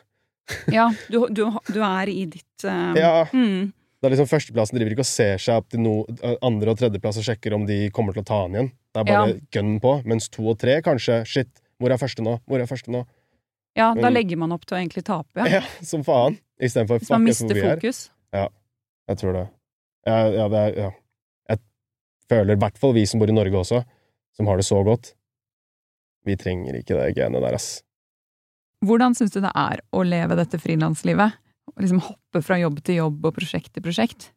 Ja, 0.74 0.90
du, 1.10 1.24
du, 1.30 1.46
du 1.70 1.80
er 1.86 2.10
i 2.12 2.26
ditt 2.30 2.66
uh... 2.66 2.94
Ja. 2.98 3.14
mm, 3.34 3.72
Det 4.04 4.10
er 4.10 4.16
liksom 4.18 4.28
Førsteplassen 4.28 4.76
driver 4.76 4.92
ikke 4.98 5.06
og 5.06 5.08
ser 5.08 5.38
seg 5.40 5.62
opp 5.62 5.70
til 5.72 5.80
no, 5.80 5.94
andre- 6.44 6.74
og 6.74 6.80
tredjeplass 6.82 7.22
og 7.22 7.24
sjekker 7.24 7.54
om 7.56 7.64
de 7.70 7.78
kommer 7.96 8.12
til 8.12 8.20
å 8.20 8.28
ta 8.28 8.42
han 8.42 8.52
igjen. 8.58 8.72
Det 8.92 9.00
er 9.00 9.06
bare 9.08 9.30
Ja. 9.30 9.38
gun 9.56 9.78
på. 9.80 9.94
Mens 10.06 10.28
to 10.28 10.44
og 10.52 10.58
tre, 10.60 10.82
kanskje 10.84 11.22
Shit, 11.26 11.48
hvor 11.80 11.90
er 11.94 11.98
første 12.02 12.20
nå? 12.22 12.34
Hvor 12.46 12.60
er 12.60 12.68
første 12.68 12.92
nå? 12.92 13.06
Ja, 13.80 13.94
da 13.96 14.10
legger 14.12 14.36
man 14.38 14.52
opp 14.52 14.66
til 14.68 14.76
å 14.76 14.82
egentlig 14.82 15.06
tape. 15.08 15.40
Ja, 15.40 15.46
Ja. 15.62 15.62
som 15.82 16.04
faen. 16.04 16.36
Istedenfor 16.62 17.00
Hvis 17.00 17.10
man 17.16 17.24
mister 17.24 17.56
fokus. 17.56 18.10
fokus. 18.34 18.50
Jeg 19.08 19.18
tror 19.18 19.34
det. 19.34 19.48
Ja, 20.06 20.20
ja, 20.36 20.48
det 20.50 20.60
er, 20.60 20.82
ja. 20.84 20.92
Jeg 21.50 21.60
føler 22.30 22.54
i 22.54 22.60
hvert 22.60 22.78
fall 22.78 22.94
vi 22.94 23.06
som 23.06 23.20
bor 23.20 23.28
i 23.32 23.34
Norge 23.36 23.56
også, 23.56 23.86
som 24.36 24.48
har 24.48 24.58
det 24.58 24.66
så 24.66 24.84
godt. 24.84 25.14
Vi 26.26 26.36
trenger 26.36 26.76
ikke 26.76 26.96
det 27.00 27.16
genet 27.16 27.42
der, 27.42 27.54
ass. 27.56 27.82
Hvordan 28.84 29.16
syns 29.16 29.32
du 29.32 29.40
det 29.42 29.52
er 29.56 29.80
å 29.94 30.04
leve 30.04 30.36
dette 30.36 30.60
frilanslivet? 30.60 31.34
Å 31.72 31.76
Liksom 31.80 32.02
hoppe 32.04 32.42
fra 32.46 32.60
jobb 32.60 32.82
til 32.86 33.00
jobb 33.00 33.30
og 33.30 33.36
prosjekt 33.38 33.72
til 33.74 33.86
prosjekt? 33.86 34.32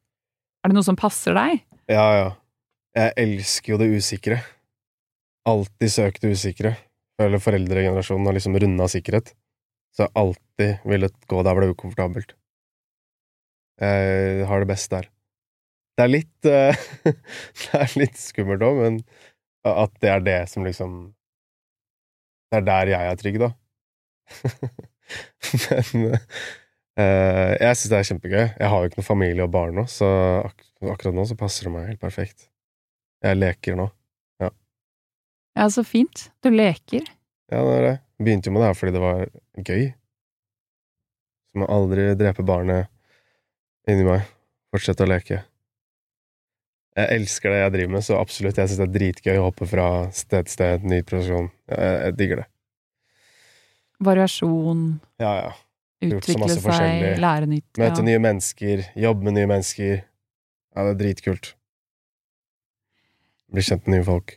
Er 0.63 0.71
det 0.71 0.77
noe 0.79 0.87
som 0.87 0.99
passer 0.99 1.37
deg? 1.37 1.61
Ja, 1.91 2.07
ja. 2.17 2.29
Jeg 2.97 3.13
elsker 3.23 3.75
jo 3.75 3.81
det 3.83 3.91
usikre. 3.93 4.41
Alltid 5.47 5.93
søkt 5.93 6.25
det 6.25 6.33
usikre. 6.35 6.73
Føler 7.21 7.43
foreldregenerasjonen 7.43 8.29
har 8.29 8.37
liksom 8.37 8.57
runda 8.61 8.89
sikkerhet. 8.91 9.35
Så 9.95 10.05
jeg 10.05 10.11
har 10.11 10.23
alltid 10.23 10.89
villet 10.89 11.29
gå 11.29 11.43
der 11.43 11.55
hvor 11.55 11.63
det 11.63 11.69
er 11.69 11.77
ukomfortabelt. 11.77 12.35
Jeg 13.81 14.49
har 14.49 14.63
det 14.63 14.71
best 14.71 14.91
der. 14.93 15.11
Det 15.97 16.05
er 16.05 16.13
litt 16.13 16.49
uh, 16.49 16.87
Det 17.61 17.79
er 17.81 17.95
litt 18.01 18.19
skummelt 18.21 18.65
òg, 18.65 18.83
men 18.83 18.99
at 19.67 19.95
det 20.03 20.11
er 20.13 20.25
det 20.25 20.41
som 20.53 20.67
liksom 20.67 20.99
Det 22.53 22.61
er 22.61 22.67
der 22.67 22.93
jeg 22.93 23.11
er 23.11 23.21
trygg, 23.21 23.39
da. 23.43 23.49
men 26.01 26.19
jeg 26.97 27.77
syns 27.77 27.91
det 27.93 27.99
er 27.99 28.09
kjempegøy. 28.11 28.45
Jeg 28.57 28.71
har 28.73 28.81
jo 28.83 28.89
ikke 28.91 29.01
noe 29.03 29.07
familie 29.11 29.45
og 29.45 29.53
barn 29.53 29.77
nå, 29.77 29.85
så 29.91 30.09
ak 30.47 30.65
akkurat 30.95 31.17
nå 31.17 31.25
så 31.29 31.37
passer 31.39 31.69
det 31.69 31.73
meg 31.75 31.91
helt 31.91 32.01
perfekt. 32.03 32.49
Jeg 33.25 33.39
leker 33.41 33.77
nå. 33.79 33.91
Ja, 35.57 35.71
så 35.73 35.81
fint. 35.89 36.27
Du 36.45 36.51
leker. 36.53 37.07
Ja, 37.49 37.63
det 37.65 37.77
er 37.79 37.85
det. 37.87 37.95
Begynte 38.21 38.51
jo 38.51 38.53
med 38.53 38.61
det 38.61 38.67
her 38.69 38.77
fordi 38.77 38.93
det 38.93 39.01
var 39.01 39.23
gøy. 39.65 39.85
Så 41.49 41.61
må 41.63 41.69
aldri 41.73 42.11
drepe 42.21 42.45
barnet 42.45 42.91
inni 43.89 44.05
meg. 44.05 44.27
Fortsette 44.75 45.07
å 45.07 45.09
leke. 45.09 45.39
Jeg 46.97 47.13
elsker 47.17 47.53
det 47.53 47.63
jeg 47.63 47.73
driver 47.73 47.95
med, 47.95 48.05
så 48.05 48.19
absolutt. 48.21 48.61
Jeg 48.61 48.69
syns 48.69 48.83
det 48.83 48.87
er 48.89 48.95
dritgøy 48.99 49.41
å 49.41 49.47
hoppe 49.49 49.69
fra 49.69 49.87
sted 50.17 50.45
til 50.49 50.55
sted, 50.59 50.85
ny 50.89 51.01
profesjon. 51.09 51.49
Jeg, 51.73 51.97
jeg 52.05 52.17
digger 52.21 52.43
det. 52.43 52.47
Variasjon, 54.05 54.85
Ja, 55.21 55.33
ja. 55.41 55.53
Utvikle 56.05 56.49
seg, 56.53 57.17
lære 57.23 57.47
nytt. 57.49 57.71
Møte 57.81 58.03
Ja. 58.03 58.05
nye 58.05 58.19
mennesker, 58.21 58.83
jobbe 59.01 59.25
med 59.25 59.35
nye 59.39 59.47
mennesker. 59.49 60.03
Ja, 60.77 60.83
det 60.85 60.91
er 60.93 60.99
dritkult. 61.01 61.55
Bli 63.53 63.63
kjent 63.65 63.87
med 63.87 63.99
nye 64.01 64.07
folk. 64.07 64.35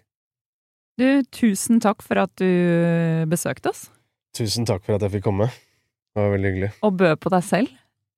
Du, 1.00 1.08
tusen 1.36 1.80
takk 1.84 2.04
for 2.06 2.20
at 2.22 2.32
du 2.40 3.26
besøkte 3.32 3.72
oss, 3.74 3.88
Tusen 4.38 4.64
takk 4.70 4.84
for 4.86 4.94
at 4.96 5.02
jeg 5.02 5.16
fikk 5.18 5.24
komme. 5.26 5.48
Det 5.50 6.22
var 6.22 6.30
veldig 6.36 6.50
hyggelig. 6.52 6.68
og 6.86 6.98
bød 7.00 7.16
på 7.20 7.32
deg 7.34 7.44
selv. 7.44 7.72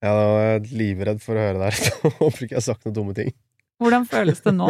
Ja, 0.04 0.12
da 0.18 0.26
var 0.28 0.42
jeg 0.44 0.72
livredd 0.76 1.22
for 1.24 1.38
å 1.40 1.46
høre 1.46 1.62
det 1.62 1.70
her. 1.72 1.94
Håper 2.20 2.44
ikke 2.44 2.52
jeg 2.52 2.60
har 2.60 2.66
sagt 2.66 2.86
noen 2.86 2.96
dumme 2.98 3.16
ting. 3.16 3.32
Hvordan 3.82 4.06
føles 4.10 4.42
det 4.44 4.54
nå? 4.58 4.68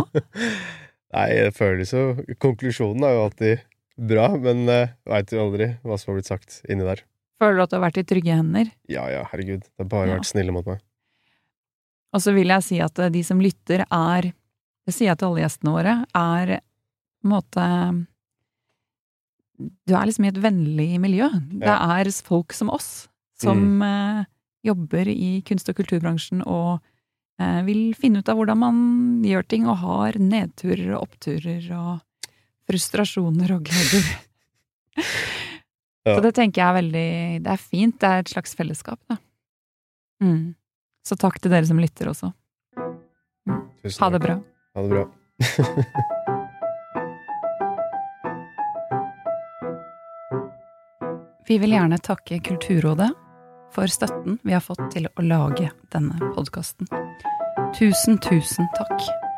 Nei, 1.16 1.28
det 1.34 1.52
føles 1.58 1.92
jo 1.92 2.04
Konklusjonen 2.40 3.04
er 3.04 3.16
jo 3.18 3.24
alltid 3.26 3.64
bra, 4.12 4.28
men 4.40 4.64
uh, 4.70 4.94
veit 5.10 5.34
jo 5.34 5.42
aldri 5.44 5.72
hva 5.84 5.98
som 6.00 6.12
har 6.14 6.20
blitt 6.22 6.30
sagt 6.30 6.62
inni 6.70 6.86
der. 6.88 7.02
Føler 7.42 7.58
du 7.58 7.64
at 7.66 7.72
du 7.74 7.76
har 7.80 7.84
vært 7.88 7.98
i 7.98 8.06
trygge 8.06 8.36
hender? 8.38 8.70
Ja 8.92 9.08
ja, 9.10 9.24
herregud. 9.32 9.64
Det 9.66 9.82
har 9.82 9.90
bare 9.90 10.08
Ja. 10.12 10.18
vært 10.20 10.30
snille 10.30 10.54
mot 10.54 10.68
meg. 10.70 10.80
Og 12.14 12.22
så 12.22 12.34
vil 12.36 12.48
jeg 12.52 12.64
si 12.68 12.78
at 12.84 13.00
de 13.12 13.24
som 13.26 13.40
lytter, 13.42 13.86
er 13.90 14.32
Det 14.88 14.94
sier 14.96 15.12
jeg 15.12 15.18
til 15.22 15.28
alle 15.30 15.42
gjestene 15.44 15.72
våre, 15.76 15.94
er 16.18 16.62
på 17.22 17.28
en 17.28 17.32
måte 17.32 17.66
Du 19.86 19.94
er 19.94 20.06
liksom 20.10 20.26
i 20.26 20.32
et 20.32 20.40
vennlig 20.42 21.00
miljø. 21.00 21.28
Det 21.62 21.70
er 21.70 22.10
folk 22.26 22.54
som 22.54 22.70
oss, 22.74 23.08
som 23.38 23.82
eh, 23.86 24.24
jobber 24.66 25.08
i 25.08 25.42
kunst- 25.46 25.70
og 25.70 25.76
kulturbransjen 25.78 26.42
og 26.48 26.80
eh, 27.40 27.62
vil 27.68 27.94
finne 27.94 28.20
ut 28.24 28.30
av 28.30 28.38
hvordan 28.40 28.58
man 28.58 28.82
gjør 29.26 29.48
ting, 29.48 29.68
og 29.70 29.78
har 29.84 30.18
nedturer 30.18 30.96
og 30.96 31.04
oppturer 31.10 31.62
og 31.78 32.28
frustrasjoner 32.70 33.54
og 33.58 33.64
gleder. 33.70 34.12
Ja. 36.06 36.16
Så 36.16 36.22
det 36.26 36.34
tenker 36.34 36.62
jeg 36.62 36.68
er 36.68 36.78
veldig 36.80 37.10
Det 37.46 37.52
er 37.54 37.62
fint. 37.62 38.00
Det 38.02 38.10
er 38.10 38.24
et 38.24 38.32
slags 38.32 38.56
fellesskap, 38.58 39.00
da. 39.10 39.18
Mm. 40.22 40.56
Så 41.06 41.18
takk 41.18 41.40
til 41.42 41.52
dere 41.54 41.66
som 41.66 41.82
lytter 41.82 42.10
også. 42.12 42.32
Mm. 43.50 43.62
Ha 43.86 44.10
det 44.14 44.22
bra. 44.22 44.36
Ha 44.78 44.82
det 44.86 44.92
bra. 44.96 45.06
Vi 51.52 51.58
vil 51.60 51.74
gjerne 51.74 51.98
takke 52.00 52.38
Kulturrådet 52.46 53.10
for 53.76 53.88
støtten 53.92 54.38
vi 54.44 54.54
har 54.54 54.64
fått 54.64 54.84
til 54.94 55.08
å 55.08 55.24
lage 55.26 55.72
denne 55.92 56.32
podkasten. 56.36 56.88
Tusen, 57.76 58.20
tusen 58.24 58.68
takk. 58.78 59.31